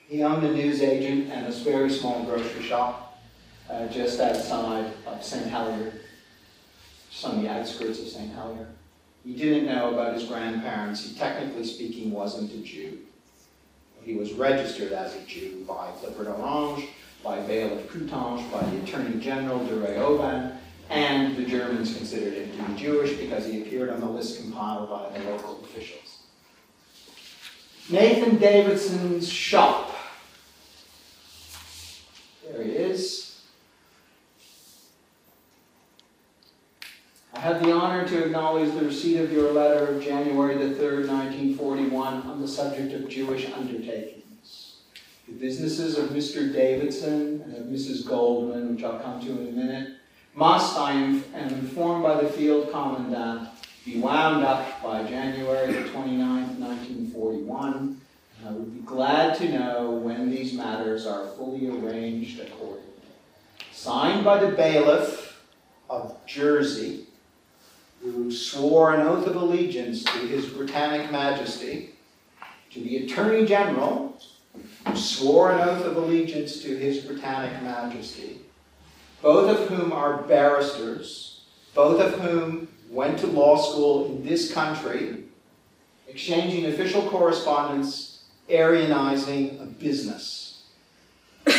He 0.08 0.22
owned 0.22 0.45
a 0.45 0.54
newsagent 0.54 1.32
and 1.32 1.48
a 1.48 1.52
very 1.52 1.89
small 1.89 2.24
grocery 2.24 2.62
shop 2.62 3.19
uh, 3.67 3.88
just 3.88 4.19
outside 4.19 4.93
of 5.08 5.24
St. 5.24 5.48
Helier, 5.48 5.91
just 7.10 7.26
on 7.26 7.41
the 7.41 7.50
outskirts 7.50 8.00
of 8.00 8.10
St. 8.10 8.32
Helier. 8.32 8.67
He 9.26 9.34
didn't 9.34 9.65
know 9.65 9.91
about 9.91 10.13
his 10.13 10.26
grandparents. 10.26 11.04
He, 11.04 11.15
technically 11.15 11.63
speaking, 11.63 12.12
wasn't 12.12 12.54
a 12.54 12.58
Jew. 12.58 13.00
He 14.04 14.17
was 14.17 14.34
registered 14.34 14.91
as 14.91 15.15
a 15.15 15.22
Jew 15.22 15.65
by 15.67 15.89
Clifford 16.00 16.28
Orange, 16.28 16.86
by 17.24 17.39
Bailiff 17.39 17.89
Coutanche, 17.89 18.52
by 18.52 18.62
the 18.69 18.84
Attorney 18.84 19.19
General 19.19 19.65
Duret 19.65 19.98
Aubin, 19.98 20.60
and 20.89 21.38
the 21.38 21.45
Germans 21.45 21.95
considered 21.95 22.34
him 22.34 22.52
to 22.52 22.71
be 22.71 22.80
Jewish 22.80 23.13
because 23.17 23.45
he 23.45 23.62
appeared 23.62 23.89
on 23.89 23.99
the 23.99 24.08
list 24.08 24.41
compiled 24.41 24.89
by 24.89 25.17
the 25.17 25.30
local 25.30 25.63
officials. 25.63 26.17
Nathan 27.89 28.38
Davidson's 28.38 29.32
shop. 29.32 29.95
There 32.52 32.63
he 32.63 32.71
is. 32.71 33.41
I 37.34 37.39
have 37.39 37.63
the 37.63 37.71
honor 37.71 38.08
to 38.08 38.25
acknowledge 38.25 38.73
the 38.73 38.86
receipt 38.86 39.17
of 39.17 39.32
your 39.32 39.54
letter 39.54 39.88
of 39.88 40.04
January 40.04 40.58
the 40.58 40.75
3rd, 40.75 41.08
1941, 41.08 42.23
on 42.23 42.41
the 42.41 42.47
subject 42.47 42.91
of 42.93 43.08
Jewish 43.08 43.49
undertakings. 43.52 44.78
The 45.28 45.36
businesses 45.36 45.97
of 45.97 46.10
Mr. 46.10 46.52
Davidson 46.52 47.41
and 47.41 47.56
of 47.56 47.65
Mrs. 47.67 48.06
Goldman, 48.06 48.75
which 48.75 48.84
I'll 48.84 48.99
come 48.99 49.21
to 49.21 49.30
in 49.30 49.47
a 49.47 49.52
minute, 49.52 49.99
must, 50.39 50.78
I 50.78 50.93
am 50.93 51.21
informed 51.34 52.02
by 52.02 52.23
the 52.23 52.30
field 52.30 52.71
commandant, 52.71 53.49
be 53.84 53.99
wound 53.99 54.45
up 54.45 54.82
by 54.82 55.04
January 55.04 55.73
29, 55.89 56.60
1941. 56.62 58.02
And 58.39 58.47
I 58.47 58.52
would 58.54 58.73
be 58.73 58.80
glad 58.86 59.38
to 59.39 59.49
know 59.49 59.91
when 59.91 60.32
these 60.32 60.54
matters 60.54 61.06
are 61.06 61.28
fully 61.32 61.67
arranged 61.67 62.39
accordingly. 62.39 62.80
Signed 63.73 64.23
by 64.23 64.41
the 64.41 64.56
bailiff 64.56 65.43
of 65.89 66.15
Jersey, 66.25 67.08
who 68.02 68.32
swore 68.32 68.95
an 68.95 69.06
oath 69.06 69.28
of 69.28 69.36
allegiance 69.36 70.06
to 70.06 70.19
His 70.19 70.45
Britannic 70.45 71.12
Majesty, 71.12 71.95
to 72.71 72.80
the 72.80 73.04
Attorney 73.04 73.45
General, 73.45 74.17
who 74.88 74.95
swore 74.95 75.52
an 75.52 75.67
oath 75.67 75.84
of 75.84 75.97
allegiance 75.97 76.62
to 76.62 76.78
His 76.78 76.99
Britannic 76.99 77.62
Majesty, 77.62 78.39
both 79.21 79.49
of 79.49 79.67
whom 79.67 79.91
are 79.91 80.21
barristers, 80.23 81.41
both 81.73 81.99
of 82.01 82.19
whom 82.19 82.67
went 82.89 83.19
to 83.19 83.27
law 83.27 83.58
school 83.58 84.08
in 84.08 84.25
this 84.25 84.53
country, 84.53 85.23
exchanging 86.08 86.65
official 86.65 87.01
correspondence, 87.03 88.10
Aryanizing 88.49 89.62
a 89.62 89.65
business. 89.65 90.63
but 91.45 91.55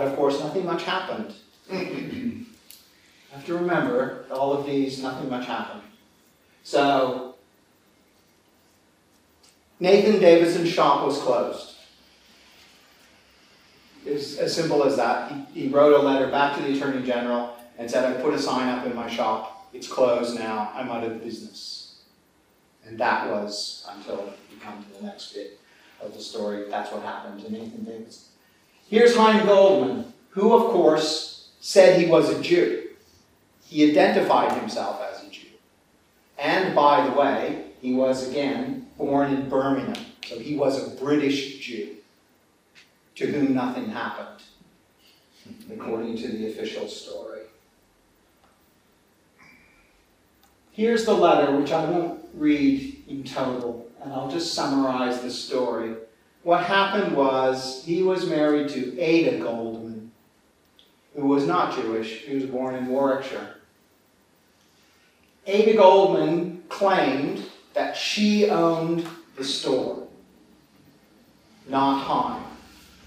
of 0.00 0.16
course, 0.16 0.40
nothing 0.40 0.64
much 0.64 0.84
happened. 0.84 1.34
you 1.70 2.46
have 3.30 3.44
to 3.44 3.54
remember, 3.54 4.24
all 4.30 4.54
of 4.54 4.64
these, 4.64 5.02
nothing 5.02 5.28
much 5.28 5.46
happened. 5.46 5.82
So, 6.62 7.34
Nathan 9.80 10.18
Davidson's 10.18 10.70
shop 10.70 11.04
was 11.04 11.18
closed. 11.18 11.73
Was 14.14 14.38
as 14.38 14.54
simple 14.54 14.84
as 14.84 14.96
that. 14.96 15.32
He, 15.32 15.62
he 15.62 15.68
wrote 15.68 15.92
a 15.92 15.98
letter 15.98 16.30
back 16.30 16.56
to 16.56 16.62
the 16.62 16.76
Attorney 16.76 17.04
General 17.04 17.56
and 17.78 17.90
said, 17.90 18.04
I 18.04 18.22
put 18.22 18.32
a 18.32 18.38
sign 18.38 18.68
up 18.68 18.86
in 18.86 18.94
my 18.94 19.10
shop. 19.10 19.68
It's 19.72 19.88
closed 19.88 20.38
now. 20.38 20.70
I'm 20.72 20.88
out 20.88 21.02
of 21.02 21.20
business. 21.20 21.96
And 22.86 22.96
that 22.98 23.28
was 23.28 23.84
until 23.90 24.32
we 24.50 24.56
come 24.60 24.84
to 24.84 25.00
the 25.00 25.06
next 25.06 25.32
bit 25.32 25.58
of 26.00 26.14
the 26.14 26.20
story. 26.20 26.70
That's 26.70 26.92
what 26.92 27.02
happened 27.02 27.44
to 27.44 27.52
Nathan 27.52 27.82
Davis. 27.82 28.28
Here's 28.88 29.16
Hein 29.16 29.44
Goldman, 29.46 30.12
who, 30.30 30.52
of 30.52 30.70
course, 30.70 31.48
said 31.58 31.98
he 31.98 32.06
was 32.06 32.30
a 32.30 32.40
Jew. 32.40 32.90
He 33.64 33.90
identified 33.90 34.52
himself 34.60 35.02
as 35.02 35.24
a 35.24 35.30
Jew. 35.30 35.48
And 36.38 36.72
by 36.72 37.04
the 37.04 37.18
way, 37.18 37.64
he 37.80 37.94
was 37.94 38.30
again 38.30 38.86
born 38.96 39.34
in 39.34 39.48
Birmingham, 39.48 40.06
so 40.24 40.38
he 40.38 40.54
was 40.56 40.86
a 40.86 40.96
British 41.02 41.58
Jew 41.66 41.96
to 43.16 43.26
whom 43.26 43.54
nothing 43.54 43.90
happened, 43.90 44.42
according 45.70 46.16
to 46.18 46.28
the 46.28 46.48
official 46.48 46.88
story. 46.88 47.40
Here's 50.72 51.04
the 51.04 51.14
letter, 51.14 51.56
which 51.56 51.70
I 51.70 51.84
won't 51.84 52.24
read 52.34 53.04
in 53.08 53.22
total, 53.22 53.86
and 54.02 54.12
I'll 54.12 54.30
just 54.30 54.54
summarize 54.54 55.20
the 55.20 55.30
story. 55.30 55.94
What 56.42 56.64
happened 56.64 57.16
was 57.16 57.84
he 57.84 58.02
was 58.02 58.28
married 58.28 58.68
to 58.70 58.98
Ada 59.00 59.38
Goldman, 59.38 60.10
who 61.14 61.26
was 61.26 61.46
not 61.46 61.74
Jewish. 61.74 62.22
He 62.22 62.34
was 62.34 62.44
born 62.44 62.74
in 62.74 62.88
Warwickshire. 62.88 63.54
Ada 65.46 65.76
Goldman 65.76 66.64
claimed 66.68 67.44
that 67.74 67.96
she 67.96 68.50
owned 68.50 69.06
the 69.36 69.44
store 69.44 70.04
not 71.68 72.02
Heim. 72.02 72.43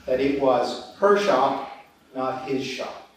That 0.08 0.20
it 0.20 0.41
was 0.41 0.96
her 1.00 1.20
shop, 1.20 1.72
not 2.15 2.48
his 2.48 2.65
shop. 2.65 3.10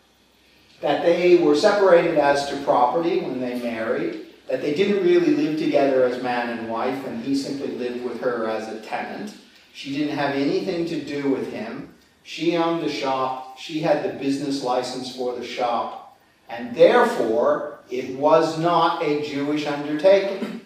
That 0.80 1.02
they 1.02 1.38
were 1.38 1.56
separated 1.56 2.18
as 2.18 2.48
to 2.50 2.56
property 2.58 3.20
when 3.20 3.40
they 3.40 3.58
married. 3.60 4.26
That 4.48 4.60
they 4.60 4.74
didn't 4.74 5.04
really 5.04 5.34
live 5.34 5.58
together 5.58 6.04
as 6.04 6.22
man 6.22 6.58
and 6.58 6.68
wife, 6.68 7.06
and 7.06 7.22
he 7.22 7.34
simply 7.34 7.68
lived 7.68 8.04
with 8.04 8.20
her 8.20 8.48
as 8.48 8.68
a 8.68 8.80
tenant. 8.80 9.34
She 9.72 9.96
didn't 9.96 10.16
have 10.16 10.34
anything 10.34 10.84
to 10.86 11.00
do 11.00 11.30
with 11.30 11.52
him. 11.52 11.94
She 12.22 12.56
owned 12.56 12.82
the 12.82 12.92
shop, 12.92 13.58
she 13.58 13.80
had 13.80 14.04
the 14.04 14.18
business 14.18 14.62
license 14.62 15.16
for 15.16 15.34
the 15.34 15.44
shop, 15.44 16.18
and 16.48 16.74
therefore 16.74 17.78
it 17.90 18.16
was 18.16 18.58
not 18.58 19.02
a 19.02 19.22
Jewish 19.22 19.66
undertaking 19.66 20.60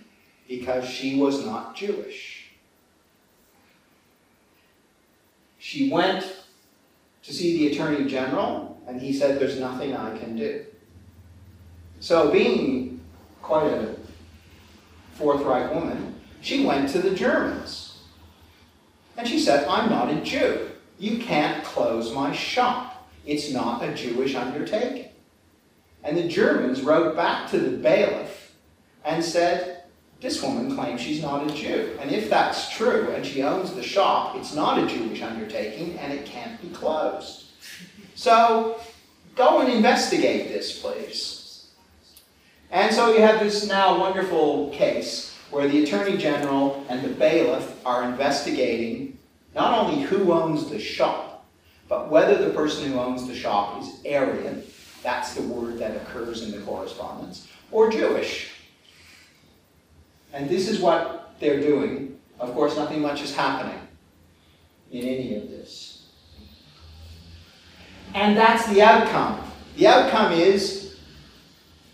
because 0.48 0.88
she 0.88 1.18
was 1.18 1.44
not 1.44 1.76
Jewish. 1.76 2.33
She 5.64 5.88
went 5.88 6.30
to 7.22 7.32
see 7.32 7.56
the 7.56 7.72
Attorney 7.72 8.06
General, 8.06 8.78
and 8.86 9.00
he 9.00 9.14
said, 9.14 9.40
There's 9.40 9.58
nothing 9.58 9.96
I 9.96 10.14
can 10.18 10.36
do. 10.36 10.62
So, 12.00 12.30
being 12.30 13.00
quite 13.40 13.68
a 13.68 13.96
forthright 15.14 15.74
woman, 15.74 16.20
she 16.42 16.66
went 16.66 16.90
to 16.90 16.98
the 16.98 17.14
Germans. 17.14 18.02
And 19.16 19.26
she 19.26 19.40
said, 19.40 19.66
I'm 19.66 19.88
not 19.88 20.10
a 20.12 20.20
Jew. 20.20 20.68
You 20.98 21.16
can't 21.16 21.64
close 21.64 22.12
my 22.12 22.30
shop. 22.30 23.08
It's 23.24 23.50
not 23.50 23.82
a 23.82 23.94
Jewish 23.94 24.34
undertaking. 24.34 25.12
And 26.02 26.14
the 26.14 26.28
Germans 26.28 26.82
wrote 26.82 27.16
back 27.16 27.48
to 27.52 27.58
the 27.58 27.78
bailiff 27.78 28.54
and 29.02 29.24
said, 29.24 29.73
This 30.24 30.42
woman 30.42 30.74
claims 30.74 31.02
she's 31.02 31.20
not 31.20 31.46
a 31.46 31.52
Jew. 31.52 31.98
And 32.00 32.10
if 32.10 32.30
that's 32.30 32.70
true 32.70 33.10
and 33.10 33.26
she 33.26 33.42
owns 33.42 33.74
the 33.74 33.82
shop, 33.82 34.36
it's 34.36 34.54
not 34.54 34.82
a 34.82 34.86
Jewish 34.86 35.20
undertaking 35.20 35.98
and 35.98 36.14
it 36.14 36.24
can't 36.24 36.58
be 36.62 36.68
closed. 36.70 37.48
So 38.14 38.80
go 39.36 39.60
and 39.60 39.70
investigate 39.70 40.48
this, 40.48 40.80
please. 40.80 41.66
And 42.70 42.94
so 42.94 43.12
you 43.12 43.20
have 43.20 43.38
this 43.38 43.68
now 43.68 44.00
wonderful 44.00 44.70
case 44.70 45.36
where 45.50 45.68
the 45.68 45.84
Attorney 45.84 46.16
General 46.16 46.82
and 46.88 47.04
the 47.04 47.10
bailiff 47.10 47.84
are 47.84 48.04
investigating 48.04 49.18
not 49.54 49.78
only 49.78 50.04
who 50.04 50.32
owns 50.32 50.70
the 50.70 50.80
shop, 50.80 51.44
but 51.86 52.08
whether 52.08 52.42
the 52.42 52.54
person 52.54 52.90
who 52.90 52.98
owns 52.98 53.28
the 53.28 53.36
shop 53.36 53.82
is 53.82 53.90
Aryan, 54.06 54.62
that's 55.02 55.34
the 55.34 55.42
word 55.42 55.78
that 55.80 55.94
occurs 55.94 56.44
in 56.44 56.50
the 56.50 56.64
correspondence, 56.64 57.46
or 57.70 57.90
Jewish. 57.90 58.53
And 60.34 60.50
this 60.50 60.68
is 60.68 60.80
what 60.80 61.36
they're 61.38 61.60
doing. 61.60 62.18
Of 62.40 62.52
course, 62.54 62.76
nothing 62.76 63.00
much 63.00 63.22
is 63.22 63.34
happening 63.34 63.78
in 64.90 65.04
any 65.04 65.36
of 65.36 65.48
this. 65.48 66.08
And 68.14 68.36
that's 68.36 68.66
the 68.66 68.82
outcome. 68.82 69.40
The 69.76 69.86
outcome 69.86 70.32
is 70.32 70.96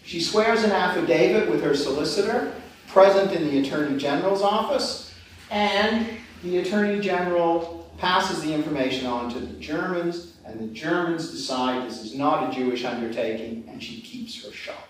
she 0.03 0.21
swears 0.21 0.65
an 0.65 0.73
affidavit 0.73 1.51
with 1.51 1.63
her 1.63 1.75
solicitor, 1.75 2.55
present 2.89 3.33
in 3.33 3.47
the 3.47 3.61
Attorney 3.61 3.99
General's 3.99 4.43
office, 4.43 5.15
and 5.51 6.09
the 6.43 6.59
Attorney 6.59 6.99
General 7.01 7.91
passes 7.99 8.43
the 8.43 8.53
information 8.53 9.07
on 9.07 9.31
to 9.35 9.39
the 9.39 9.59
Germans, 9.61 10.39
and 10.47 10.59
the 10.59 10.73
Germans 10.73 11.31
decide 11.31 11.87
this 11.87 12.03
is 12.03 12.15
not 12.15 12.51
a 12.51 12.57
Jewish 12.57 12.87
undertaking, 12.87 13.65
and 13.69 13.83
she 13.83 14.01
keeps 14.01 14.43
her 14.45 14.51
shop. 14.51 14.89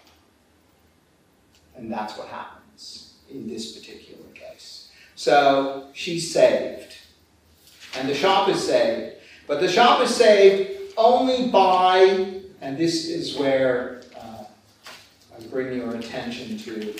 And 1.76 1.92
that's 1.92 2.16
what 2.16 2.28
happens 2.28 2.59
in 3.30 3.48
this 3.48 3.72
particular 3.72 4.24
case. 4.34 4.90
So 5.16 5.88
she's 5.92 6.32
saved, 6.32 6.96
and 7.96 8.08
the 8.08 8.14
shop 8.14 8.48
is 8.48 8.64
saved, 8.64 9.16
but 9.46 9.60
the 9.60 9.68
shop 9.68 10.02
is 10.02 10.14
saved 10.14 10.92
only 10.96 11.48
by, 11.48 12.42
and 12.60 12.78
this 12.78 13.08
is 13.08 13.36
where 13.36 14.02
uh, 14.16 14.44
I 15.36 15.46
bring 15.50 15.76
your 15.76 15.94
attention 15.94 16.58
to 16.58 16.94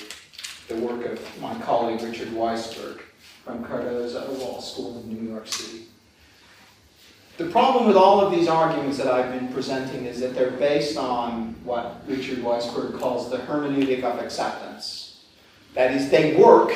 the 0.67 0.75
work 0.75 1.05
of 1.05 1.41
my 1.41 1.53
colleague 1.61 2.01
Richard 2.01 2.29
Weisberg 2.29 3.01
from 3.43 3.63
Cardozo 3.63 4.31
Law 4.33 4.59
School 4.59 4.99
in 4.99 5.09
New 5.09 5.29
York 5.29 5.47
City. 5.47 5.85
The 7.37 7.49
problem 7.49 7.87
with 7.87 7.97
all 7.97 8.21
of 8.21 8.31
these 8.31 8.47
arguments 8.47 8.97
that 8.97 9.07
I've 9.07 9.31
been 9.31 9.51
presenting 9.51 10.05
is 10.05 10.19
that 10.19 10.35
they're 10.35 10.51
based 10.51 10.95
on 10.95 11.55
what 11.63 12.03
Richard 12.07 12.39
Weisberg 12.39 12.99
calls 12.99 13.31
the 13.31 13.37
hermeneutic 13.37 14.03
of 14.03 14.19
acceptance. 14.19 15.00
That 15.73 15.91
is, 15.91 16.09
they 16.09 16.35
work 16.35 16.73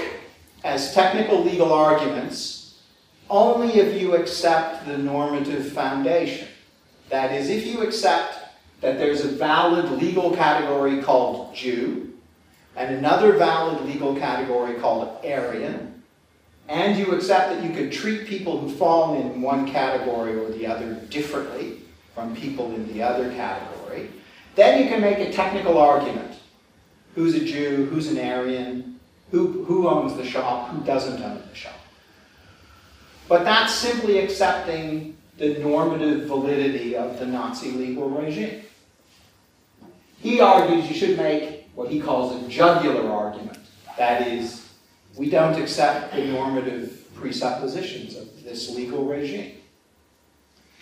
as 0.64 0.94
technical 0.94 1.44
legal 1.44 1.74
arguments 1.74 2.80
only 3.30 3.74
if 3.76 4.00
you 4.00 4.16
accept 4.16 4.86
the 4.86 4.98
normative 4.98 5.72
foundation. 5.72 6.48
That 7.10 7.32
is, 7.32 7.50
if 7.50 7.66
you 7.66 7.82
accept 7.82 8.38
that 8.82 8.98
there's 8.98 9.26
a 9.26 9.30
valid 9.30 9.92
legal 9.92 10.36
category 10.36 11.02
called 11.02 11.56
Jew, 11.56 12.14
and 12.76 12.94
another 12.94 13.34
valid 13.34 13.86
legal 13.86 14.16
category 14.16 14.76
called 14.76 15.24
Aryan, 15.24 16.04
and 16.68 16.98
you 16.98 17.14
accept 17.14 17.50
that 17.50 17.64
you 17.64 17.76
could 17.76 17.92
treat 17.92 18.28
people 18.28 18.60
who 18.60 18.70
fall 18.70 19.20
in 19.20 19.42
one 19.42 19.72
category 19.72 20.36
or 20.36 20.50
the 20.50 20.66
other 20.66 20.96
differently 21.10 21.82
from 22.14 22.36
people 22.36 22.74
in 22.74 22.92
the 22.94 23.04
other 23.04 23.30
category, 23.32 24.10
then 24.56 24.82
you 24.82 24.90
can 24.90 25.02
make 25.02 25.20
a 25.20 25.32
technical 25.32 25.78
argument. 25.78 26.40
Who's 27.16 27.36
a 27.36 27.44
Jew? 27.44 27.86
Who's 27.86 28.10
an 28.10 28.20
Aryan? 28.20 29.00
Who, 29.32 29.64
who 29.64 29.88
owns 29.88 30.16
the 30.16 30.26
shop? 30.26 30.70
Who 30.70 30.84
doesn't 30.84 31.22
own 31.22 31.42
the 31.50 31.56
shop? 31.56 31.80
But 33.28 33.44
that's 33.44 33.74
simply 33.74 34.20
accepting 34.20 35.18
the 35.38 35.58
normative 35.60 36.28
validity 36.28 36.96
of 36.96 37.18
the 37.20 37.26
Nazi 37.26 37.72
legal 37.72 38.10
regime. 38.10 38.62
He 40.20 40.40
argues 40.40 40.90
you 40.90 40.96
should 40.96 41.18
make 41.18 41.68
what 41.76 41.90
he 41.90 42.00
calls 42.00 42.42
a 42.42 42.48
jugular 42.48 43.10
argument. 43.10 43.60
That 43.98 44.28
is, 44.28 44.70
we 45.16 45.30
don't 45.30 45.60
accept 45.60 46.14
the 46.16 46.26
normative 46.26 47.08
presuppositions 47.16 48.16
of 48.16 48.44
this 48.44 48.76
legal 48.76 49.06
regime. 49.06 49.58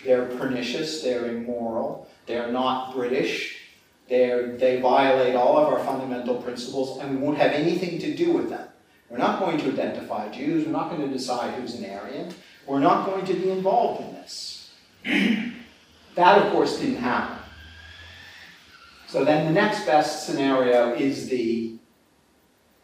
They're 0.04 0.26
pernicious, 0.26 1.02
they're 1.02 1.26
immoral, 1.26 2.08
they're 2.26 2.52
not 2.52 2.94
British, 2.94 3.63
they're, 4.08 4.56
they 4.56 4.80
violate 4.80 5.34
all 5.34 5.56
of 5.56 5.72
our 5.72 5.84
fundamental 5.84 6.36
principles, 6.36 6.98
and 6.98 7.10
we 7.10 7.16
won't 7.16 7.38
have 7.38 7.52
anything 7.52 7.98
to 8.00 8.14
do 8.14 8.32
with 8.32 8.50
them. 8.50 8.68
We're 9.08 9.18
not 9.18 9.38
going 9.38 9.58
to 9.58 9.72
identify 9.72 10.30
Jews, 10.30 10.66
we're 10.66 10.72
not 10.72 10.90
going 10.90 11.02
to 11.02 11.12
decide 11.12 11.54
who's 11.54 11.74
an 11.74 11.88
Aryan, 11.88 12.34
we're 12.66 12.80
not 12.80 13.06
going 13.06 13.24
to 13.26 13.34
be 13.34 13.50
involved 13.50 14.02
in 14.02 14.14
this. 14.14 14.72
that, 15.04 16.42
of 16.42 16.52
course, 16.52 16.78
didn't 16.78 16.96
happen. 16.96 17.38
So 19.06 19.24
then 19.24 19.46
the 19.46 19.52
next 19.52 19.86
best 19.86 20.26
scenario 20.26 20.92
is 20.94 21.28
the 21.28 21.74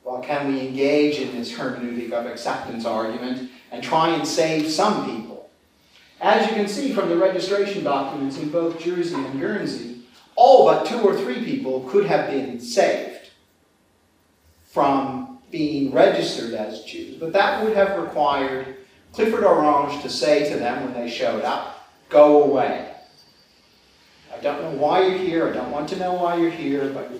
well, 0.05 0.23
can 0.23 0.53
we 0.53 0.61
engage 0.67 1.19
in 1.19 1.37
this 1.37 1.53
hermeneutic 1.53 2.13
of 2.13 2.27
acceptance 2.27 2.85
argument 2.85 3.51
and 3.71 3.83
try 3.83 4.09
and 4.09 4.27
save 4.27 4.71
some 4.71 5.05
people? 5.05 5.51
As 6.21 6.49
you 6.49 6.55
can 6.55 6.69
see 6.69 6.93
from 6.93 7.09
the 7.09 7.17
registration 7.17 7.85
documents 7.85 8.39
in 8.39 8.51
both 8.51 8.81
Jersey 8.81 9.15
and 9.15 9.41
Guernsey, 9.41 10.00
all 10.41 10.65
but 10.65 10.87
two 10.87 11.03
or 11.03 11.15
three 11.15 11.45
people 11.45 11.81
could 11.91 12.07
have 12.07 12.31
been 12.31 12.59
saved 12.59 13.29
from 14.65 15.39
being 15.51 15.93
registered 15.93 16.55
as 16.55 16.83
Jews, 16.85 17.17
but 17.17 17.35
that 17.35 17.63
would 17.63 17.77
have 17.77 18.03
required 18.03 18.77
Clifford 19.13 19.45
Orange 19.45 20.01
to 20.01 20.09
say 20.09 20.49
to 20.51 20.57
them 20.59 20.83
when 20.83 20.95
they 20.95 21.11
showed 21.11 21.43
up, 21.43 21.91
go 22.09 22.45
away. 22.45 22.91
I 24.35 24.41
don't 24.41 24.63
know 24.63 24.71
why 24.71 25.07
you're 25.07 25.19
here, 25.19 25.47
I 25.47 25.53
don't 25.53 25.73
want 25.73 25.91
to 25.91 25.97
know 25.97 26.15
why 26.15 26.37
you're 26.37 26.51
here, 26.51 26.89
but 26.89 27.13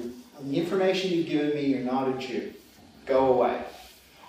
the 0.43 0.59
information 0.59 1.11
you've 1.11 1.29
given 1.29 1.55
me, 1.55 1.67
you're 1.67 1.81
not 1.81 2.09
a 2.09 2.19
Jew 2.19 2.55
go 3.05 3.35
away. 3.35 3.61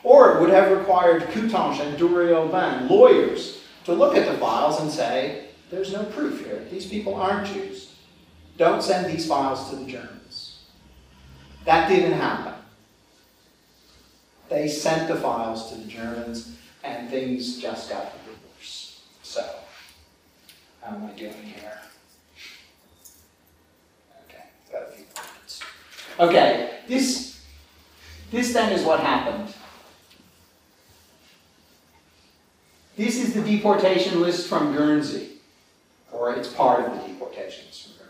Or 0.04 0.36
it 0.36 0.42
would 0.42 0.50
have 0.50 0.78
required 0.78 1.24
Coutanche 1.30 1.80
and 1.80 1.98
Duret 1.98 2.36
Aubin, 2.36 2.90
lawyers, 2.90 3.62
to 3.86 3.94
look 3.94 4.18
at 4.18 4.30
the 4.30 4.38
files 4.38 4.82
and 4.82 4.92
say, 4.92 5.46
there's 5.70 5.94
no 5.94 6.04
proof 6.04 6.44
here. 6.44 6.66
These 6.70 6.88
people 6.88 7.16
aren't 7.16 7.48
Jews. 7.48 7.91
Don't 8.62 8.84
send 8.84 9.08
these 9.08 9.28
files 9.28 9.72
to 9.72 9.76
the 9.76 9.92
Germans. 9.92 10.60
That 11.66 11.90
didn't 11.90 12.12
happen. 12.12 12.54
They 14.50 14.68
sent 14.68 15.08
the 15.08 15.16
files 15.16 15.72
to 15.72 15.80
the 15.80 15.88
Germans, 15.88 16.60
and 16.84 17.10
things 17.10 17.60
just 17.60 17.90
got 17.90 18.14
worse. 18.28 19.02
So, 19.24 19.44
how 20.84 20.96
am 20.96 21.06
I 21.06 21.12
doing 21.14 21.34
here? 21.34 21.82
Okay, 24.30 24.44
got 24.72 24.84
a 24.84 24.92
few 24.92 25.06
minutes. 25.06 25.62
Okay, 26.20 26.82
this 26.88 27.44
this 28.30 28.54
then 28.54 28.74
is 28.74 28.86
what 28.86 29.00
happened. 29.00 29.56
This 32.96 33.18
is 33.18 33.34
the 33.34 33.42
deportation 33.42 34.22
list 34.22 34.48
from 34.48 34.76
Guernsey, 34.76 35.38
or 36.12 36.36
it's 36.36 36.50
part 36.50 36.86
of 36.86 36.94
the 36.94 37.08
deportation 37.08 37.66
list 37.66 37.86
from 37.86 37.94
Guernsey. 37.94 38.01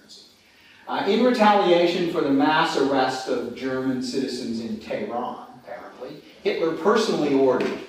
Uh, 0.92 1.06
in 1.08 1.24
retaliation 1.24 2.12
for 2.12 2.20
the 2.20 2.30
mass 2.30 2.76
arrest 2.76 3.30
of 3.30 3.56
German 3.56 4.04
citizens 4.04 4.60
in 4.60 4.78
Tehran, 4.78 5.48
apparently, 5.64 6.18
Hitler 6.44 6.76
personally 6.76 7.34
ordered 7.34 7.80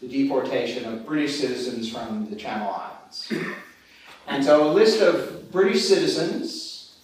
the 0.00 0.08
deportation 0.08 0.84
of 0.84 1.06
British 1.06 1.38
citizens 1.38 1.88
from 1.88 2.28
the 2.28 2.34
Channel 2.34 2.68
Islands. 2.68 3.32
And 4.26 4.44
so 4.44 4.68
a 4.68 4.70
list 4.72 5.00
of 5.00 5.52
British 5.52 5.84
citizens, 5.84 6.96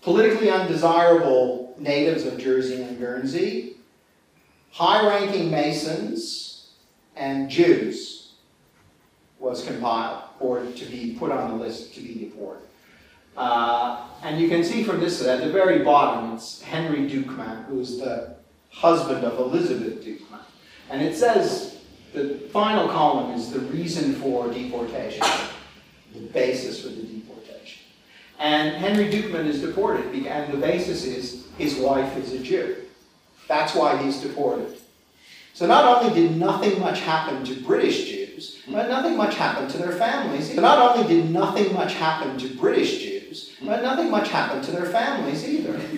politically 0.00 0.48
undesirable 0.48 1.74
natives 1.78 2.24
of 2.24 2.38
Jersey 2.38 2.80
and 2.80 2.98
Guernsey, 2.98 3.76
high-ranking 4.70 5.50
Masons, 5.50 6.70
and 7.14 7.50
Jews 7.50 8.32
was 9.38 9.62
compiled 9.66 10.22
or 10.40 10.64
to 10.64 10.84
be 10.86 11.14
put 11.18 11.30
on 11.30 11.50
the 11.50 11.62
list 11.62 11.94
to 11.96 12.00
be 12.00 12.14
deported. 12.14 12.62
Uh, 13.36 14.06
and 14.22 14.40
you 14.40 14.48
can 14.48 14.62
see 14.62 14.84
from 14.84 15.00
this, 15.00 15.24
at 15.26 15.40
the 15.40 15.50
very 15.50 15.84
bottom, 15.84 16.34
it's 16.34 16.62
Henry 16.62 17.08
Duquemin, 17.08 17.64
who's 17.66 17.98
the 17.98 18.36
husband 18.70 19.24
of 19.24 19.38
Elizabeth 19.38 20.04
Duquemin. 20.04 20.40
And 20.90 21.02
it 21.02 21.16
says, 21.16 21.80
the 22.12 22.34
final 22.52 22.88
column 22.88 23.32
is 23.32 23.50
the 23.50 23.60
reason 23.60 24.14
for 24.16 24.52
deportation, 24.52 25.26
the 26.12 26.20
basis 26.20 26.82
for 26.82 26.88
the 26.88 27.02
deportation. 27.02 27.82
And 28.38 28.76
Henry 28.76 29.10
Duquemin 29.10 29.46
is 29.46 29.62
deported, 29.62 30.14
and 30.26 30.52
the 30.52 30.58
basis 30.58 31.04
is 31.04 31.46
his 31.56 31.76
wife 31.76 32.16
is 32.16 32.32
a 32.32 32.38
Jew. 32.38 32.76
That's 33.48 33.74
why 33.74 33.96
he's 34.02 34.20
deported. 34.20 34.76
So 35.54 35.66
not 35.66 35.84
only 35.84 36.14
did 36.14 36.36
nothing 36.36 36.80
much 36.80 37.00
happen 37.00 37.44
to 37.44 37.54
British 37.62 38.08
Jews, 38.08 38.62
but 38.68 38.88
nothing 38.88 39.16
much 39.16 39.34
happened 39.34 39.70
to 39.70 39.78
their 39.78 39.92
families. 39.92 40.54
So 40.54 40.60
not 40.60 40.96
only 40.96 41.06
did 41.06 41.30
nothing 41.30 41.72
much 41.74 41.94
happen 41.94 42.38
to 42.38 42.48
British 42.56 42.98
Jews, 42.98 43.11
but 43.62 43.82
nothing 43.82 44.10
much 44.10 44.28
happened 44.30 44.64
to 44.64 44.70
their 44.72 44.86
families 44.86 45.46
either. 45.48 45.80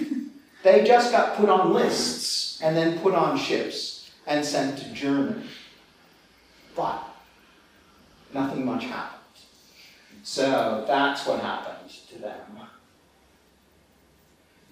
They 0.64 0.82
just 0.82 1.12
got 1.12 1.36
put 1.36 1.50
on 1.50 1.74
lists 1.74 2.58
and 2.62 2.74
then 2.74 2.98
put 3.00 3.14
on 3.14 3.36
ships 3.36 4.10
and 4.26 4.42
sent 4.42 4.78
to 4.78 4.88
Germany. 4.94 5.44
But 6.74 7.04
nothing 8.32 8.64
much 8.64 8.84
happened. 8.84 9.20
So 10.22 10.86
that's 10.88 11.26
what 11.26 11.40
happened 11.40 11.90
to 12.08 12.18
them. 12.18 12.40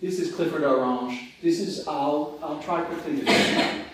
This 0.02 0.18
is 0.18 0.34
Clifford 0.34 0.64
Orange. 0.64 1.16
This 1.42 1.60
is, 1.60 1.86
I'll, 1.86 2.36
I'll 2.42 2.60
try 2.60 2.80
quickly 2.80 3.20
to. 3.20 3.84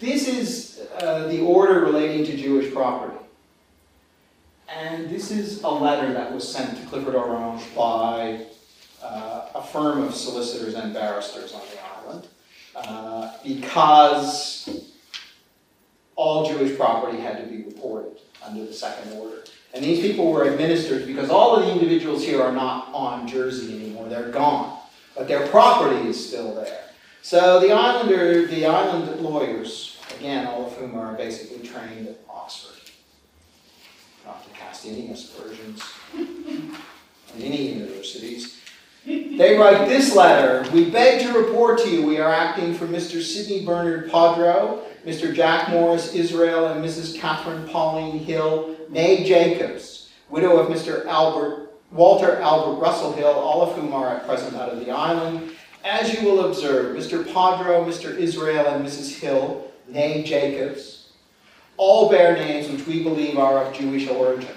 This 0.00 0.26
is 0.26 0.80
uh, 1.02 1.28
the 1.28 1.42
order 1.42 1.80
relating 1.80 2.24
to 2.24 2.36
Jewish 2.36 2.72
property. 2.72 3.19
And 4.76 5.10
this 5.10 5.32
is 5.32 5.62
a 5.62 5.68
letter 5.68 6.12
that 6.12 6.32
was 6.32 6.50
sent 6.50 6.78
to 6.78 6.86
Clifford 6.86 7.16
Orange 7.16 7.62
by 7.74 8.46
uh, 9.02 9.48
a 9.54 9.62
firm 9.62 10.02
of 10.02 10.14
solicitors 10.14 10.74
and 10.74 10.94
barristers 10.94 11.52
on 11.52 11.62
the 11.72 11.82
island 11.82 12.28
uh, 12.76 13.32
because 13.42 14.86
all 16.14 16.46
Jewish 16.48 16.76
property 16.76 17.18
had 17.18 17.42
to 17.42 17.50
be 17.50 17.64
reported 17.64 18.18
under 18.46 18.64
the 18.64 18.72
second 18.72 19.12
order. 19.14 19.44
And 19.74 19.84
these 19.84 20.00
people 20.00 20.32
were 20.32 20.44
administered 20.44 21.06
because 21.06 21.30
all 21.30 21.56
of 21.56 21.66
the 21.66 21.72
individuals 21.72 22.24
here 22.24 22.42
are 22.42 22.52
not 22.52 22.88
on 22.92 23.26
Jersey 23.26 23.74
anymore, 23.74 24.08
they're 24.08 24.30
gone. 24.30 24.78
But 25.16 25.26
their 25.26 25.46
property 25.48 26.08
is 26.08 26.28
still 26.28 26.54
there. 26.54 26.84
So 27.22 27.60
the 27.60 27.72
islander, 27.72 28.46
the 28.46 28.66
island 28.66 29.20
lawyers, 29.20 29.98
again, 30.16 30.46
all 30.46 30.66
of 30.66 30.76
whom 30.76 30.96
are 30.98 31.14
basically 31.14 31.66
trained 31.66 32.08
at 32.08 32.18
Oxford, 32.28 32.79
any 34.86 35.10
aspersions 35.10 35.82
in 36.14 37.42
any 37.42 37.74
universities, 37.74 38.60
they 39.04 39.56
write 39.56 39.88
this 39.88 40.14
letter. 40.14 40.68
We 40.72 40.90
beg 40.90 41.26
to 41.26 41.38
report 41.38 41.78
to 41.80 41.88
you 41.88 42.06
we 42.06 42.18
are 42.18 42.32
acting 42.32 42.74
for 42.74 42.86
Mr. 42.86 43.22
Sidney 43.22 43.64
Bernard 43.64 44.10
Podro, 44.10 44.82
Mr. 45.06 45.34
Jack 45.34 45.70
Morris 45.70 46.14
Israel, 46.14 46.66
and 46.68 46.84
Mrs. 46.84 47.18
Catherine 47.18 47.66
Pauline 47.68 48.18
Hill, 48.18 48.76
née 48.90 49.24
Jacobs, 49.24 50.10
widow 50.28 50.58
of 50.58 50.68
Mr. 50.68 51.06
Albert 51.06 51.70
Walter 51.90 52.36
Albert 52.40 52.80
Russell 52.80 53.12
Hill, 53.12 53.26
all 53.26 53.62
of 53.62 53.76
whom 53.76 53.92
are 53.92 54.16
at 54.16 54.24
present 54.24 54.54
out 54.54 54.68
of 54.68 54.78
the 54.78 54.90
island. 54.90 55.50
As 55.84 56.12
you 56.14 56.28
will 56.28 56.46
observe, 56.46 56.96
Mr. 56.96 57.24
Podro, 57.24 57.84
Mr. 57.84 58.16
Israel, 58.16 58.66
and 58.66 58.84
Mrs. 58.84 59.18
Hill, 59.18 59.70
née 59.90 60.24
Jacobs, 60.24 61.10
all 61.76 62.10
bear 62.10 62.36
names 62.36 62.68
which 62.68 62.86
we 62.86 63.02
believe 63.02 63.38
are 63.38 63.64
of 63.64 63.74
Jewish 63.74 64.08
origin. 64.08 64.54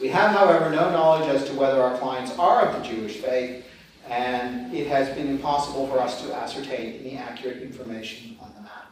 We 0.00 0.08
have, 0.08 0.32
however, 0.32 0.70
no 0.70 0.90
knowledge 0.90 1.28
as 1.28 1.48
to 1.48 1.54
whether 1.54 1.80
our 1.80 1.96
clients 1.98 2.36
are 2.38 2.66
of 2.66 2.82
the 2.82 2.88
Jewish 2.88 3.18
faith, 3.18 3.64
and 4.08 4.74
it 4.74 4.88
has 4.88 5.08
been 5.16 5.28
impossible 5.28 5.86
for 5.86 6.00
us 6.00 6.22
to 6.22 6.34
ascertain 6.34 7.00
any 7.00 7.16
accurate 7.16 7.62
information 7.62 8.36
on 8.40 8.52
the 8.54 8.60
matter. 8.62 8.88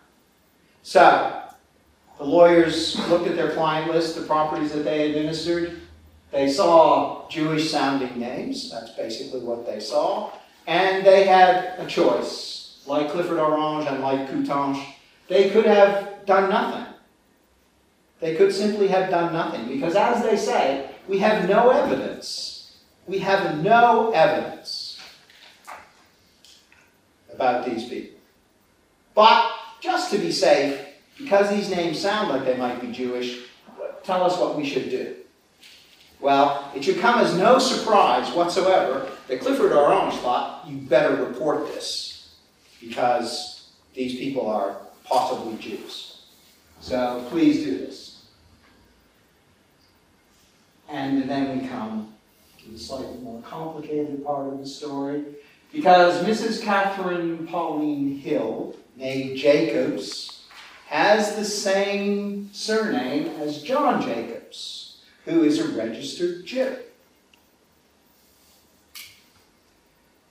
So, 0.82 1.42
the 2.18 2.24
lawyers 2.24 2.96
looked 3.08 3.26
at 3.26 3.36
their 3.36 3.50
client 3.50 3.92
list, 3.92 4.14
the 4.14 4.22
properties 4.22 4.72
that 4.72 4.84
they 4.84 5.10
administered. 5.10 5.80
They 6.30 6.50
saw 6.50 7.28
Jewish 7.28 7.70
sounding 7.70 8.18
names, 8.18 8.70
that's 8.70 8.90
basically 8.90 9.40
what 9.40 9.66
they 9.66 9.80
saw, 9.80 10.32
and 10.66 11.04
they 11.04 11.24
had 11.24 11.78
a 11.78 11.86
choice. 11.86 12.82
Like 12.86 13.10
Clifford 13.10 13.38
Orange 13.38 13.86
and 13.86 14.02
like 14.02 14.28
Coutanche, 14.28 14.84
they 15.28 15.50
could 15.50 15.66
have 15.66 16.26
done 16.26 16.48
nothing. 16.48 16.94
They 18.20 18.34
could 18.36 18.52
simply 18.52 18.88
have 18.88 19.10
done 19.10 19.32
nothing 19.32 19.66
because, 19.68 19.96
as 19.96 20.22
they 20.22 20.36
say, 20.36 20.91
we 21.08 21.18
have 21.18 21.48
no 21.48 21.70
evidence. 21.70 22.76
We 23.06 23.18
have 23.18 23.62
no 23.62 24.12
evidence 24.12 25.00
about 27.32 27.64
these 27.64 27.88
people. 27.88 28.20
But 29.14 29.50
just 29.80 30.10
to 30.12 30.18
be 30.18 30.32
safe, 30.32 30.80
because 31.18 31.50
these 31.50 31.70
names 31.70 31.98
sound 31.98 32.28
like 32.30 32.44
they 32.44 32.56
might 32.56 32.80
be 32.80 32.92
Jewish, 32.92 33.40
tell 34.04 34.22
us 34.22 34.38
what 34.38 34.56
we 34.56 34.64
should 34.64 34.90
do. 34.90 35.16
Well, 36.20 36.70
it 36.74 36.84
should 36.84 36.98
come 36.98 37.18
as 37.18 37.36
no 37.36 37.58
surprise 37.58 38.32
whatsoever 38.32 39.10
that 39.26 39.40
Clifford 39.40 39.72
Orange 39.72 40.14
thought, 40.20 40.66
you 40.68 40.76
better 40.76 41.16
report 41.16 41.66
this, 41.66 42.34
because 42.80 43.70
these 43.94 44.14
people 44.14 44.48
are 44.48 44.76
possibly 45.04 45.56
Jews. 45.56 46.22
So 46.80 47.26
please 47.28 47.64
do 47.64 47.78
this. 47.78 48.11
And 50.92 51.28
then 51.28 51.58
we 51.58 51.66
come 51.66 52.12
to 52.62 52.70
the 52.70 52.78
slightly 52.78 53.16
more 53.22 53.40
complicated 53.40 54.22
part 54.24 54.52
of 54.52 54.58
the 54.58 54.66
story, 54.66 55.24
because 55.72 56.22
Mrs. 56.22 56.62
Catherine 56.62 57.46
Pauline 57.46 58.18
Hill, 58.18 58.76
née 59.00 59.34
Jacobs, 59.34 60.42
has 60.88 61.34
the 61.34 61.46
same 61.46 62.50
surname 62.52 63.28
as 63.40 63.62
John 63.62 64.02
Jacobs, 64.02 64.98
who 65.24 65.42
is 65.44 65.58
a 65.58 65.68
registered 65.68 66.44
Jew. 66.44 66.76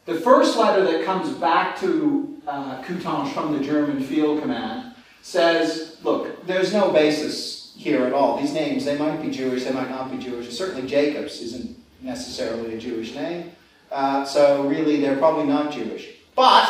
The 0.05 0.21
first 0.21 0.57
letter 0.57 0.83
that 0.83 1.05
comes 1.05 1.31
back 1.37 1.79
to 1.79 2.39
uh, 2.47 2.83
Coutanche 2.83 3.33
from 3.33 3.57
the 3.57 3.63
German 3.63 4.03
Field 4.03 4.41
Command 4.41 4.93
says, 5.23 5.97
look, 6.03 6.45
there's 6.45 6.71
no 6.71 6.91
basis 6.91 7.60
here 7.81 8.05
at 8.05 8.13
all. 8.13 8.39
These 8.39 8.53
names, 8.53 8.85
they 8.85 8.95
might 8.95 9.23
be 9.23 9.31
Jewish, 9.31 9.63
they 9.63 9.71
might 9.71 9.89
not 9.89 10.11
be 10.11 10.17
Jewish. 10.19 10.55
Certainly 10.55 10.87
Jacobs 10.87 11.41
isn't 11.41 11.75
necessarily 12.01 12.75
a 12.75 12.77
Jewish 12.77 13.15
name. 13.15 13.51
Uh, 13.91 14.23
so 14.23 14.67
really, 14.67 15.01
they're 15.01 15.17
probably 15.17 15.45
not 15.45 15.73
Jewish. 15.73 16.09
But 16.35 16.69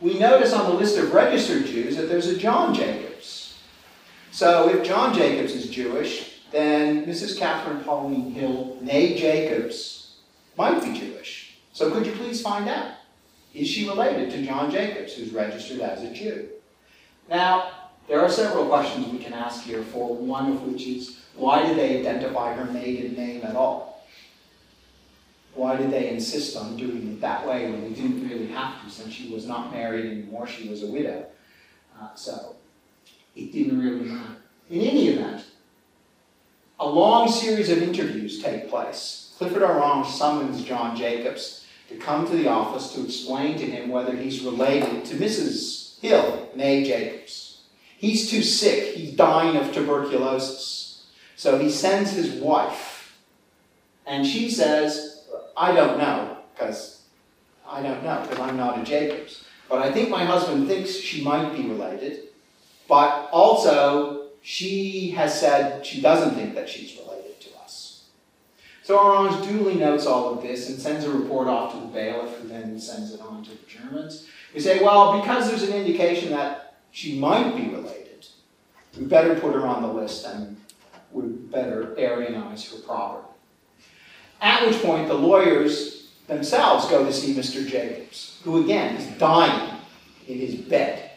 we 0.00 0.20
notice 0.20 0.52
on 0.52 0.70
the 0.70 0.76
list 0.76 0.98
of 0.98 1.12
registered 1.12 1.66
Jews 1.66 1.96
that 1.96 2.08
there's 2.08 2.28
a 2.28 2.38
John 2.38 2.72
Jacobs. 2.72 3.58
So 4.30 4.68
if 4.68 4.86
John 4.86 5.12
Jacobs 5.12 5.52
is 5.52 5.68
Jewish, 5.68 6.42
then 6.52 7.04
Mrs. 7.04 7.36
Catherine 7.36 7.82
Pauline 7.82 8.30
Hill, 8.30 8.78
née 8.84 9.16
Jacobs, 9.16 10.18
might 10.56 10.80
be 10.80 10.96
Jewish. 10.96 11.56
So 11.72 11.90
could 11.90 12.06
you 12.06 12.12
please 12.12 12.40
find 12.40 12.68
out? 12.68 12.92
Is 13.52 13.66
she 13.66 13.88
related 13.88 14.30
to 14.30 14.46
John 14.46 14.70
Jacobs, 14.70 15.14
who's 15.14 15.32
registered 15.32 15.80
as 15.80 16.04
a 16.04 16.12
Jew? 16.12 16.48
Now, 17.28 17.81
there 18.08 18.20
are 18.20 18.30
several 18.30 18.66
questions 18.66 19.08
we 19.08 19.18
can 19.18 19.32
ask 19.32 19.62
here 19.64 19.82
for, 19.82 20.14
one 20.14 20.52
of 20.52 20.62
which 20.62 20.86
is, 20.86 21.18
why 21.36 21.66
did 21.66 21.76
they 21.76 22.00
identify 22.00 22.54
her 22.54 22.64
maiden 22.72 23.14
name 23.14 23.42
at 23.44 23.56
all? 23.56 24.04
Why 25.54 25.76
did 25.76 25.90
they 25.90 26.08
insist 26.08 26.56
on 26.56 26.76
doing 26.76 27.12
it 27.12 27.20
that 27.20 27.46
way 27.46 27.70
when 27.70 27.82
they 27.82 27.90
didn't 27.90 28.28
really 28.28 28.46
have 28.48 28.82
to, 28.82 28.90
since 28.90 29.12
she 29.12 29.32
was 29.32 29.46
not 29.46 29.72
married 29.72 30.06
anymore, 30.06 30.46
she 30.46 30.68
was 30.68 30.82
a 30.82 30.86
widow? 30.86 31.26
Uh, 32.00 32.14
so, 32.14 32.56
it 33.36 33.52
didn't 33.52 33.78
really 33.78 34.06
matter. 34.06 34.36
In 34.70 34.80
any 34.80 35.08
event, 35.08 35.44
a 36.80 36.86
long 36.86 37.30
series 37.30 37.70
of 37.70 37.82
interviews 37.82 38.42
take 38.42 38.68
place. 38.68 39.34
Clifford 39.38 39.62
Orange 39.62 40.08
summons 40.08 40.64
John 40.64 40.96
Jacobs 40.96 41.66
to 41.88 41.96
come 41.96 42.26
to 42.26 42.36
the 42.36 42.48
office 42.48 42.92
to 42.94 43.04
explain 43.04 43.58
to 43.58 43.66
him 43.66 43.90
whether 43.90 44.16
he's 44.16 44.42
related 44.42 45.04
to 45.06 45.16
Mrs. 45.16 46.00
Hill, 46.00 46.50
née 46.56 46.84
Jacobs. 46.84 47.41
He's 48.02 48.28
too 48.28 48.42
sick, 48.42 48.96
he's 48.96 49.12
dying 49.12 49.56
of 49.56 49.72
tuberculosis. 49.72 51.04
So 51.36 51.56
he 51.56 51.70
sends 51.70 52.10
his 52.10 52.32
wife, 52.32 53.16
and 54.04 54.26
she 54.26 54.50
says, 54.50 55.24
I 55.56 55.70
don't 55.72 55.98
know, 55.98 56.38
because 56.52 57.02
I 57.64 57.80
don't 57.80 58.02
know, 58.02 58.20
because 58.22 58.40
I'm 58.40 58.56
not 58.56 58.80
a 58.80 58.82
Jacobs. 58.82 59.44
But 59.70 59.82
I 59.82 59.92
think 59.92 60.08
my 60.08 60.24
husband 60.24 60.66
thinks 60.66 60.90
she 60.90 61.22
might 61.22 61.56
be 61.56 61.68
related, 61.68 62.24
But 62.88 63.28
also, 63.30 64.30
she 64.42 65.12
has 65.12 65.38
said 65.38 65.86
she 65.86 66.00
doesn't 66.02 66.34
think 66.34 66.56
that 66.56 66.68
she's 66.68 66.98
related 66.98 67.40
to 67.42 67.48
us. 67.60 68.06
So 68.82 68.98
Orange 68.98 69.46
duly 69.46 69.76
notes 69.76 70.06
all 70.06 70.34
of 70.34 70.42
this 70.42 70.68
and 70.68 70.76
sends 70.76 71.04
a 71.04 71.10
report 71.10 71.46
off 71.46 71.72
to 71.72 71.80
the 71.80 71.86
bailiff, 71.86 72.36
who 72.38 72.48
then 72.48 72.80
sends 72.80 73.14
it 73.14 73.20
on 73.20 73.44
to 73.44 73.50
the 73.50 73.66
Germans. 73.68 74.26
We 74.52 74.60
say, 74.60 74.82
well, 74.82 75.20
because 75.20 75.48
there's 75.48 75.62
an 75.62 75.74
indication 75.74 76.30
that 76.32 76.71
she 76.92 77.18
might 77.18 77.56
be 77.56 77.68
related, 77.68 78.26
we 78.98 79.04
better 79.06 79.34
put 79.34 79.54
her 79.54 79.66
on 79.66 79.82
the 79.82 79.88
list 79.88 80.26
and 80.26 80.56
we 81.10 81.22
better 81.22 81.94
Aryanize 81.98 82.70
her 82.70 82.80
property. 82.82 83.28
At 84.40 84.66
which 84.66 84.80
point, 84.82 85.08
the 85.08 85.14
lawyers 85.14 86.10
themselves 86.26 86.86
go 86.88 87.04
to 87.04 87.12
see 87.12 87.34
Mr. 87.34 87.66
Jacobs, 87.66 88.40
who 88.44 88.62
again 88.62 88.96
is 88.96 89.06
dying 89.18 89.78
in 90.28 90.38
his 90.38 90.54
bed. 90.54 91.10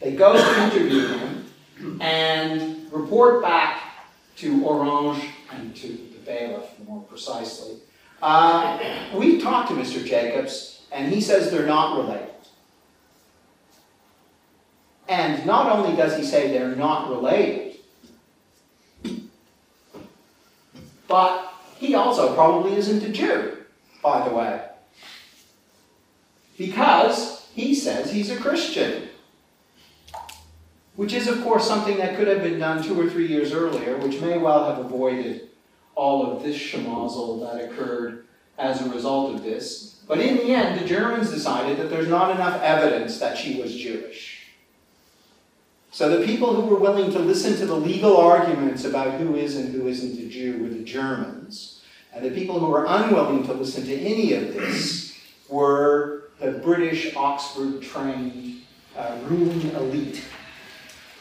They 0.00 0.12
go 0.12 0.32
to 0.32 0.62
interview 0.62 1.06
him 1.08 2.00
and 2.00 2.92
report 2.92 3.42
back 3.42 3.82
to 4.36 4.64
Orange 4.64 5.24
and 5.52 5.74
to 5.76 5.88
the 5.88 6.18
bailiff 6.24 6.66
more 6.86 7.02
precisely. 7.02 7.76
Uh, 8.22 8.78
we 9.14 9.40
talked 9.40 9.68
to 9.68 9.74
Mr. 9.74 10.04
Jacobs, 10.04 10.82
and 10.92 11.12
he 11.12 11.20
says 11.20 11.50
they're 11.50 11.66
not 11.66 11.98
related. 11.98 12.33
And 15.08 15.44
not 15.44 15.70
only 15.70 15.96
does 15.96 16.16
he 16.16 16.24
say 16.24 16.48
they're 16.48 16.74
not 16.74 17.10
related, 17.10 17.76
but 21.08 21.52
he 21.76 21.94
also 21.94 22.34
probably 22.34 22.76
isn't 22.76 23.02
a 23.02 23.10
Jew, 23.10 23.58
by 24.02 24.26
the 24.26 24.34
way. 24.34 24.62
Because 26.56 27.46
he 27.54 27.74
says 27.74 28.10
he's 28.10 28.30
a 28.30 28.36
Christian. 28.36 29.08
Which 30.96 31.12
is, 31.12 31.26
of 31.26 31.42
course, 31.42 31.66
something 31.66 31.98
that 31.98 32.16
could 32.16 32.28
have 32.28 32.42
been 32.42 32.58
done 32.58 32.82
two 32.82 32.98
or 32.98 33.10
three 33.10 33.26
years 33.26 33.52
earlier, 33.52 33.96
which 33.98 34.20
may 34.20 34.38
well 34.38 34.64
have 34.64 34.84
avoided 34.84 35.48
all 35.96 36.26
of 36.26 36.42
this 36.42 36.56
schmozzle 36.56 37.40
that 37.40 37.64
occurred 37.64 38.24
as 38.58 38.80
a 38.80 38.90
result 38.90 39.34
of 39.34 39.42
this. 39.42 40.00
But 40.06 40.20
in 40.20 40.36
the 40.36 40.52
end, 40.52 40.80
the 40.80 40.86
Germans 40.86 41.30
decided 41.30 41.78
that 41.78 41.90
there's 41.90 42.08
not 42.08 42.30
enough 42.30 42.62
evidence 42.62 43.18
that 43.18 43.36
she 43.36 43.60
was 43.60 43.74
Jewish. 43.74 44.33
So 45.94 46.18
the 46.18 46.26
people 46.26 46.60
who 46.60 46.62
were 46.62 46.80
willing 46.80 47.12
to 47.12 47.20
listen 47.20 47.56
to 47.58 47.66
the 47.66 47.76
legal 47.76 48.16
arguments 48.16 48.84
about 48.84 49.20
who 49.20 49.36
is 49.36 49.54
and 49.54 49.72
who 49.72 49.86
isn't 49.86 50.18
a 50.18 50.28
Jew 50.28 50.60
were 50.60 50.68
the 50.68 50.82
Germans. 50.82 51.82
And 52.12 52.24
the 52.24 52.32
people 52.32 52.58
who 52.58 52.66
were 52.66 52.84
unwilling 52.84 53.46
to 53.46 53.52
listen 53.52 53.84
to 53.84 53.94
any 54.00 54.32
of 54.32 54.54
this 54.54 55.16
were 55.48 56.30
the 56.40 56.50
British 56.50 57.14
Oxford 57.14 57.80
trained 57.80 58.62
uh, 58.96 59.16
ruling 59.26 59.70
elite 59.70 60.24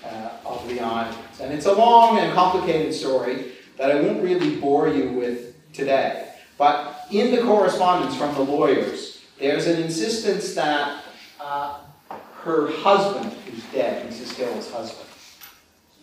uh, 0.03 0.29
of 0.43 0.67
the 0.67 0.79
islands. 0.79 1.39
And 1.39 1.53
it's 1.53 1.67
a 1.67 1.73
long 1.73 2.17
and 2.17 2.33
complicated 2.33 2.95
story 2.95 3.51
that 3.77 3.91
I 3.91 4.01
won't 4.01 4.23
really 4.23 4.55
bore 4.55 4.87
you 4.87 5.11
with 5.11 5.53
today. 5.71 6.29
But 6.57 7.05
in 7.11 7.29
the 7.29 7.43
correspondence 7.43 8.15
from 8.15 8.33
the 8.33 8.41
lawyers, 8.41 9.21
there's 9.37 9.67
an 9.67 9.83
insistence 9.83 10.55
that 10.55 11.03
uh, 11.39 11.77
her 12.41 12.71
husband, 12.71 13.37
who's 13.53 13.63
dead, 13.71 14.09
Mrs. 14.09 14.33
Hill's 14.33 14.71
husband, 14.71 15.09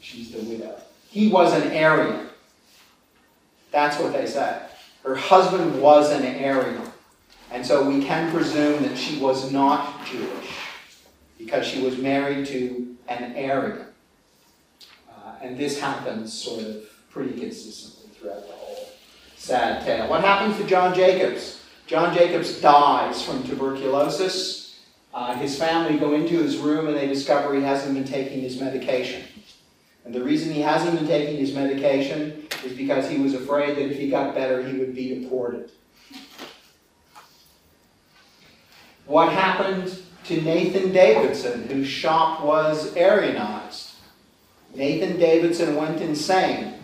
she's 0.00 0.30
the 0.30 0.40
widow, 0.40 0.76
he 1.08 1.28
was 1.28 1.52
an 1.54 1.76
Aryan. 1.76 2.28
That's 3.72 3.98
what 3.98 4.12
they 4.12 4.26
said. 4.26 4.70
Her 5.04 5.14
husband 5.14 5.80
was 5.80 6.10
an 6.10 6.22
Aryan. 6.44 6.82
And 7.50 7.66
so 7.66 7.88
we 7.88 8.04
can 8.04 8.30
presume 8.32 8.82
that 8.84 8.96
she 8.96 9.18
was 9.18 9.50
not 9.50 10.06
Jewish 10.06 10.50
because 11.38 11.66
she 11.66 11.82
was 11.82 11.98
married 11.98 12.46
to 12.46 12.96
an 13.08 13.32
Aryan. 13.36 13.86
Uh, 15.08 15.32
and 15.42 15.58
this 15.58 15.80
happens 15.80 16.32
sort 16.32 16.64
of 16.64 16.84
pretty 17.10 17.40
consistently 17.40 18.10
throughout 18.14 18.46
the 18.46 18.52
whole 18.52 18.88
sad 19.36 19.84
tale. 19.84 20.08
What 20.08 20.22
happens 20.22 20.56
to 20.58 20.66
John 20.66 20.94
Jacobs? 20.94 21.60
John 21.86 22.14
Jacobs 22.14 22.60
dies 22.60 23.20
from 23.22 23.42
tuberculosis. 23.42 24.59
Uh, 25.12 25.34
his 25.34 25.58
family 25.58 25.98
go 25.98 26.14
into 26.14 26.40
his 26.40 26.56
room 26.56 26.86
and 26.86 26.96
they 26.96 27.06
discover 27.06 27.54
he 27.54 27.62
hasn't 27.62 27.94
been 27.94 28.04
taking 28.04 28.40
his 28.40 28.60
medication. 28.60 29.24
And 30.04 30.14
the 30.14 30.22
reason 30.22 30.52
he 30.52 30.60
hasn't 30.60 30.96
been 30.96 31.06
taking 31.06 31.36
his 31.36 31.54
medication 31.54 32.46
is 32.64 32.72
because 32.72 33.08
he 33.08 33.18
was 33.18 33.34
afraid 33.34 33.76
that 33.76 33.90
if 33.90 33.98
he 33.98 34.08
got 34.08 34.34
better, 34.34 34.62
he 34.62 34.78
would 34.78 34.94
be 34.94 35.20
deported. 35.20 35.70
What 39.06 39.32
happened 39.32 40.00
to 40.24 40.40
Nathan 40.40 40.92
Davidson, 40.92 41.66
whose 41.66 41.88
shop 41.88 42.44
was 42.44 42.94
Aryanized? 42.94 43.94
Nathan 44.74 45.18
Davidson 45.18 45.74
went 45.74 46.00
insane 46.00 46.74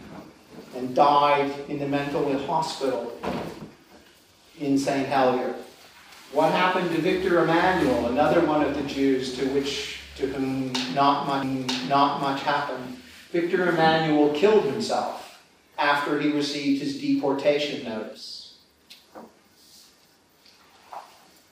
and 0.74 0.95
died 0.95 1.53
in 1.68 1.79
the 1.79 1.87
mental 1.87 2.37
hospital 2.47 3.16
in 4.59 4.77
St. 4.77 5.07
Helier. 5.07 5.55
What 6.37 6.53
happened 6.53 6.91
to 6.91 7.01
Victor 7.01 7.43
Emmanuel, 7.43 8.09
another 8.09 8.45
one 8.45 8.61
of 8.61 8.74
the 8.74 8.82
Jews 8.82 9.39
to 9.39 9.47
which 9.55 10.01
to 10.16 10.26
whom 10.26 10.70
not 10.95 11.26
much, 11.26 11.89
not 11.89 12.20
much 12.20 12.43
happened? 12.43 12.99
Victor 13.32 13.70
Emmanuel 13.70 14.34
killed 14.34 14.64
himself 14.64 15.41
after 15.78 16.20
he 16.20 16.32
received 16.32 16.82
his 16.82 17.01
deportation 17.01 17.89
notice. 17.89 18.59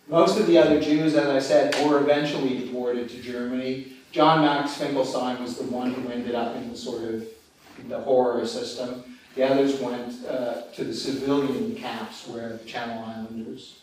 Most 0.06 0.38
of 0.38 0.46
the 0.46 0.58
other 0.58 0.78
Jews, 0.78 1.14
as 1.14 1.28
I 1.28 1.38
said, 1.38 1.74
were 1.88 2.00
eventually 2.00 2.58
deported 2.58 3.08
to 3.08 3.22
Germany. 3.22 3.94
John 4.12 4.42
Max 4.42 4.74
Finkelstein 4.74 5.40
was 5.40 5.56
the 5.56 5.64
one 5.64 5.94
who 5.94 6.10
ended 6.10 6.34
up 6.34 6.56
in 6.56 6.70
the 6.70 6.76
sort 6.76 7.04
of 7.04 7.26
the 7.88 8.00
horror 8.00 8.46
system. 8.46 9.16
The 9.34 9.50
others 9.50 9.80
went 9.80 10.26
uh, 10.26 10.64
to 10.74 10.84
the 10.84 10.92
civilian 10.92 11.74
camps 11.74 12.28
where 12.28 12.58
the 12.58 12.64
Channel 12.66 13.02
Islanders 13.02 13.78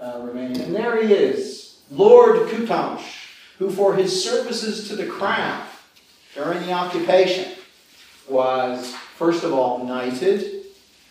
uh. 0.00 0.28
And 0.32 0.74
there 0.74 1.02
he 1.02 1.12
is, 1.12 1.78
Lord 1.90 2.48
Coutanche, 2.48 3.26
who 3.58 3.70
for 3.70 3.94
his 3.94 4.24
services 4.24 4.88
to 4.88 4.96
the 4.96 5.06
crown 5.06 5.66
during 6.34 6.60
the 6.60 6.72
occupation 6.72 7.54
was, 8.28 8.94
first 9.16 9.44
of 9.44 9.52
all, 9.52 9.84
knighted, 9.84 10.64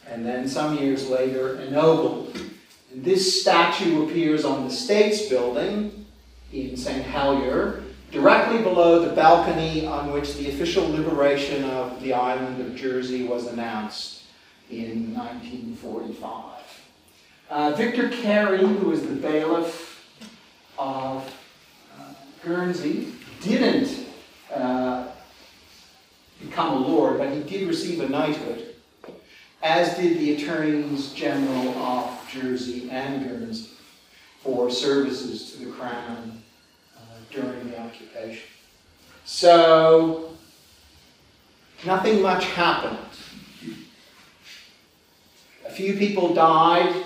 and 0.09 0.25
then 0.25 0.47
some 0.47 0.77
years 0.77 1.09
later, 1.09 1.59
ennobled. 1.61 2.39
And 2.93 3.03
this 3.03 3.41
statue 3.41 4.07
appears 4.07 4.45
on 4.45 4.63
the 4.65 4.73
States 4.73 5.27
building 5.27 6.05
in 6.53 6.77
St. 6.77 7.03
Helier, 7.03 7.83
directly 8.11 8.59
below 8.59 9.05
the 9.05 9.13
balcony 9.13 9.85
on 9.85 10.13
which 10.13 10.35
the 10.35 10.49
official 10.49 10.87
liberation 10.89 11.65
of 11.65 12.01
the 12.01 12.13
island 12.13 12.61
of 12.61 12.75
Jersey 12.75 13.25
was 13.25 13.47
announced 13.47 14.23
in 14.69 15.13
1945. 15.13 16.56
Uh, 17.49 17.71
Victor 17.71 18.09
Carey, 18.09 18.59
who 18.59 18.89
was 18.89 19.03
the 19.03 19.15
bailiff 19.15 20.05
of 20.77 21.23
uh, 21.97 22.13
Guernsey, 22.43 23.13
didn't 23.41 24.05
uh, 24.53 25.07
become 26.41 26.83
a 26.83 26.87
lord, 26.87 27.19
but 27.19 27.31
he 27.31 27.41
did 27.43 27.67
receive 27.67 28.01
a 28.01 28.09
knighthood, 28.09 28.75
as 29.63 29.95
did 29.95 30.19
the 30.19 30.35
attorneys 30.35 31.13
general 31.13 31.69
of 31.77 32.29
Jersey 32.29 32.89
and 32.89 33.25
Guernsey 33.25 33.69
for 34.41 34.69
services 34.69 35.53
to 35.53 35.65
the 35.65 35.71
crown 35.71 36.41
uh, 36.97 36.99
during 37.31 37.71
the 37.71 37.79
occupation. 37.79 38.43
So, 39.23 40.31
nothing 41.85 42.21
much 42.21 42.43
happened. 42.45 42.97
A 45.65 45.71
few 45.71 45.95
people 45.95 46.33
died. 46.33 47.05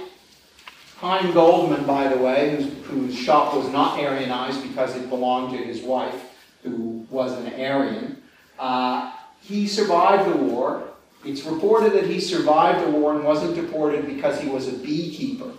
Hein 1.01 1.33
Goldman, 1.33 1.83
by 1.87 2.07
the 2.07 2.17
way, 2.19 2.55
whose, 2.55 2.85
whose 2.85 3.17
shop 3.17 3.55
was 3.55 3.67
not 3.69 3.97
Aryanized 3.97 4.61
because 4.61 4.95
it 4.95 5.09
belonged 5.09 5.57
to 5.57 5.57
his 5.57 5.81
wife, 5.81 6.29
who 6.61 7.07
was 7.09 7.31
an 7.39 7.47
Aryan, 7.59 8.21
uh, 8.59 9.11
he 9.41 9.67
survived 9.67 10.31
the 10.31 10.37
war. 10.37 10.83
It's 11.25 11.43
reported 11.43 11.93
that 11.93 12.05
he 12.05 12.19
survived 12.19 12.85
the 12.85 12.91
war 12.91 13.15
and 13.15 13.23
wasn't 13.23 13.55
deported 13.55 14.05
because 14.05 14.39
he 14.39 14.47
was 14.47 14.67
a 14.67 14.73
beekeeper. 14.73 15.49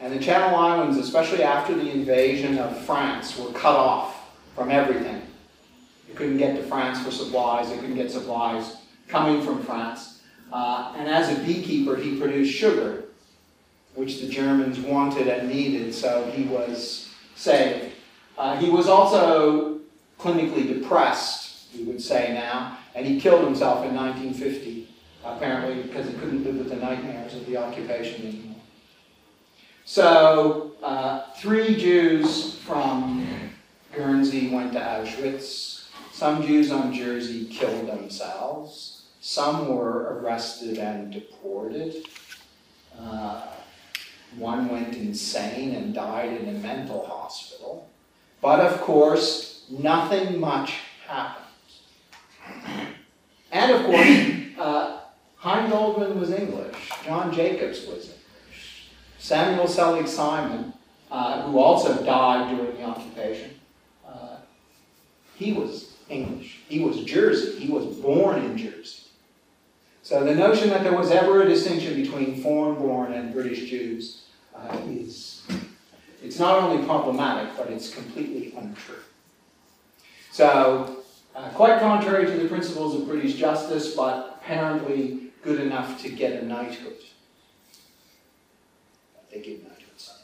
And 0.00 0.12
the 0.12 0.18
Channel 0.18 0.56
Islands, 0.56 0.98
especially 0.98 1.44
after 1.44 1.72
the 1.72 1.88
invasion 1.88 2.58
of 2.58 2.76
France, 2.84 3.38
were 3.38 3.52
cut 3.52 3.76
off 3.76 4.34
from 4.56 4.72
everything. 4.72 5.22
You 6.08 6.14
couldn't 6.16 6.38
get 6.38 6.56
to 6.56 6.64
France 6.64 7.00
for 7.04 7.12
supplies, 7.12 7.70
you 7.70 7.76
couldn't 7.76 7.94
get 7.94 8.10
supplies 8.10 8.78
coming 9.06 9.42
from 9.42 9.62
France. 9.62 10.22
Uh, 10.52 10.92
and 10.96 11.08
as 11.08 11.30
a 11.30 11.40
beekeeper, 11.44 11.94
he 11.94 12.18
produced 12.18 12.52
sugar, 12.52 13.04
which 13.96 14.20
the 14.20 14.28
Germans 14.28 14.78
wanted 14.78 15.26
and 15.26 15.48
needed, 15.48 15.92
so 15.92 16.30
he 16.30 16.44
was 16.44 17.08
saved. 17.34 17.94
Uh, 18.38 18.56
he 18.58 18.70
was 18.70 18.86
also 18.88 19.80
clinically 20.20 20.68
depressed, 20.68 21.68
we 21.74 21.82
would 21.84 22.00
say 22.00 22.32
now, 22.32 22.78
and 22.94 23.06
he 23.06 23.20
killed 23.20 23.44
himself 23.44 23.84
in 23.84 23.94
1950, 23.94 24.88
apparently 25.24 25.82
because 25.82 26.06
he 26.06 26.14
couldn't 26.14 26.44
live 26.44 26.56
with 26.56 26.68
the 26.68 26.76
nightmares 26.76 27.34
of 27.34 27.46
the 27.46 27.56
occupation 27.56 28.26
anymore. 28.26 28.56
So, 29.84 30.72
uh, 30.82 31.30
three 31.36 31.76
Jews 31.76 32.56
from 32.56 33.26
Guernsey 33.94 34.50
went 34.50 34.72
to 34.74 34.80
Auschwitz. 34.80 35.88
Some 36.12 36.46
Jews 36.46 36.70
on 36.70 36.92
Jersey 36.92 37.46
killed 37.46 37.88
themselves. 37.88 39.04
Some 39.20 39.68
were 39.68 40.18
arrested 40.18 40.78
and 40.78 41.12
deported. 41.12 42.06
Uh, 42.98 43.46
one 44.36 44.68
went 44.68 44.94
insane 44.94 45.74
and 45.74 45.94
died 45.94 46.40
in 46.40 46.48
a 46.48 46.58
mental 46.58 47.06
hospital. 47.06 47.88
But 48.40 48.60
of 48.60 48.80
course, 48.80 49.64
nothing 49.70 50.38
much 50.38 50.74
happened. 51.06 51.44
And 53.50 53.72
of 53.72 53.86
course, 53.86 54.08
uh, 54.58 55.00
Hein 55.36 55.70
Goldman 55.70 56.18
was 56.20 56.30
English. 56.30 56.90
John 57.04 57.32
Jacobs 57.32 57.86
was 57.86 58.04
English. 58.04 58.90
Samuel 59.18 59.68
Selig 59.68 60.08
Simon, 60.08 60.72
uh, 61.10 61.42
who 61.42 61.58
also 61.58 62.04
died 62.04 62.54
during 62.54 62.76
the 62.76 62.84
occupation, 62.84 63.50
uh, 64.06 64.36
he 65.36 65.52
was 65.52 65.94
English. 66.08 66.60
He 66.68 66.80
was 66.80 67.04
Jersey. 67.04 67.58
He 67.58 67.72
was 67.72 67.86
born 67.96 68.42
in 68.44 68.56
Jersey. 68.56 69.05
So 70.06 70.22
the 70.22 70.36
notion 70.36 70.70
that 70.70 70.84
there 70.84 70.96
was 70.96 71.10
ever 71.10 71.42
a 71.42 71.48
distinction 71.48 72.00
between 72.00 72.40
foreign-born 72.40 73.12
and 73.14 73.32
British 73.32 73.68
Jews 73.68 74.22
uh, 74.54 74.78
is, 74.88 75.42
it's 76.22 76.38
not 76.38 76.62
only 76.62 76.86
problematic, 76.86 77.56
but 77.56 77.70
it's 77.70 77.92
completely 77.92 78.54
untrue. 78.56 79.02
So, 80.30 80.98
uh, 81.34 81.48
quite 81.48 81.80
contrary 81.80 82.24
to 82.24 82.36
the 82.40 82.48
principles 82.48 82.94
of 82.94 83.08
British 83.08 83.34
justice, 83.34 83.96
but 83.96 84.38
apparently 84.40 85.32
good 85.42 85.58
enough 85.58 86.00
to 86.02 86.08
get 86.08 86.40
a 86.40 86.46
knighthood. 86.46 86.98
They 89.32 89.40
give 89.40 89.64
knighthoods. 89.64 90.22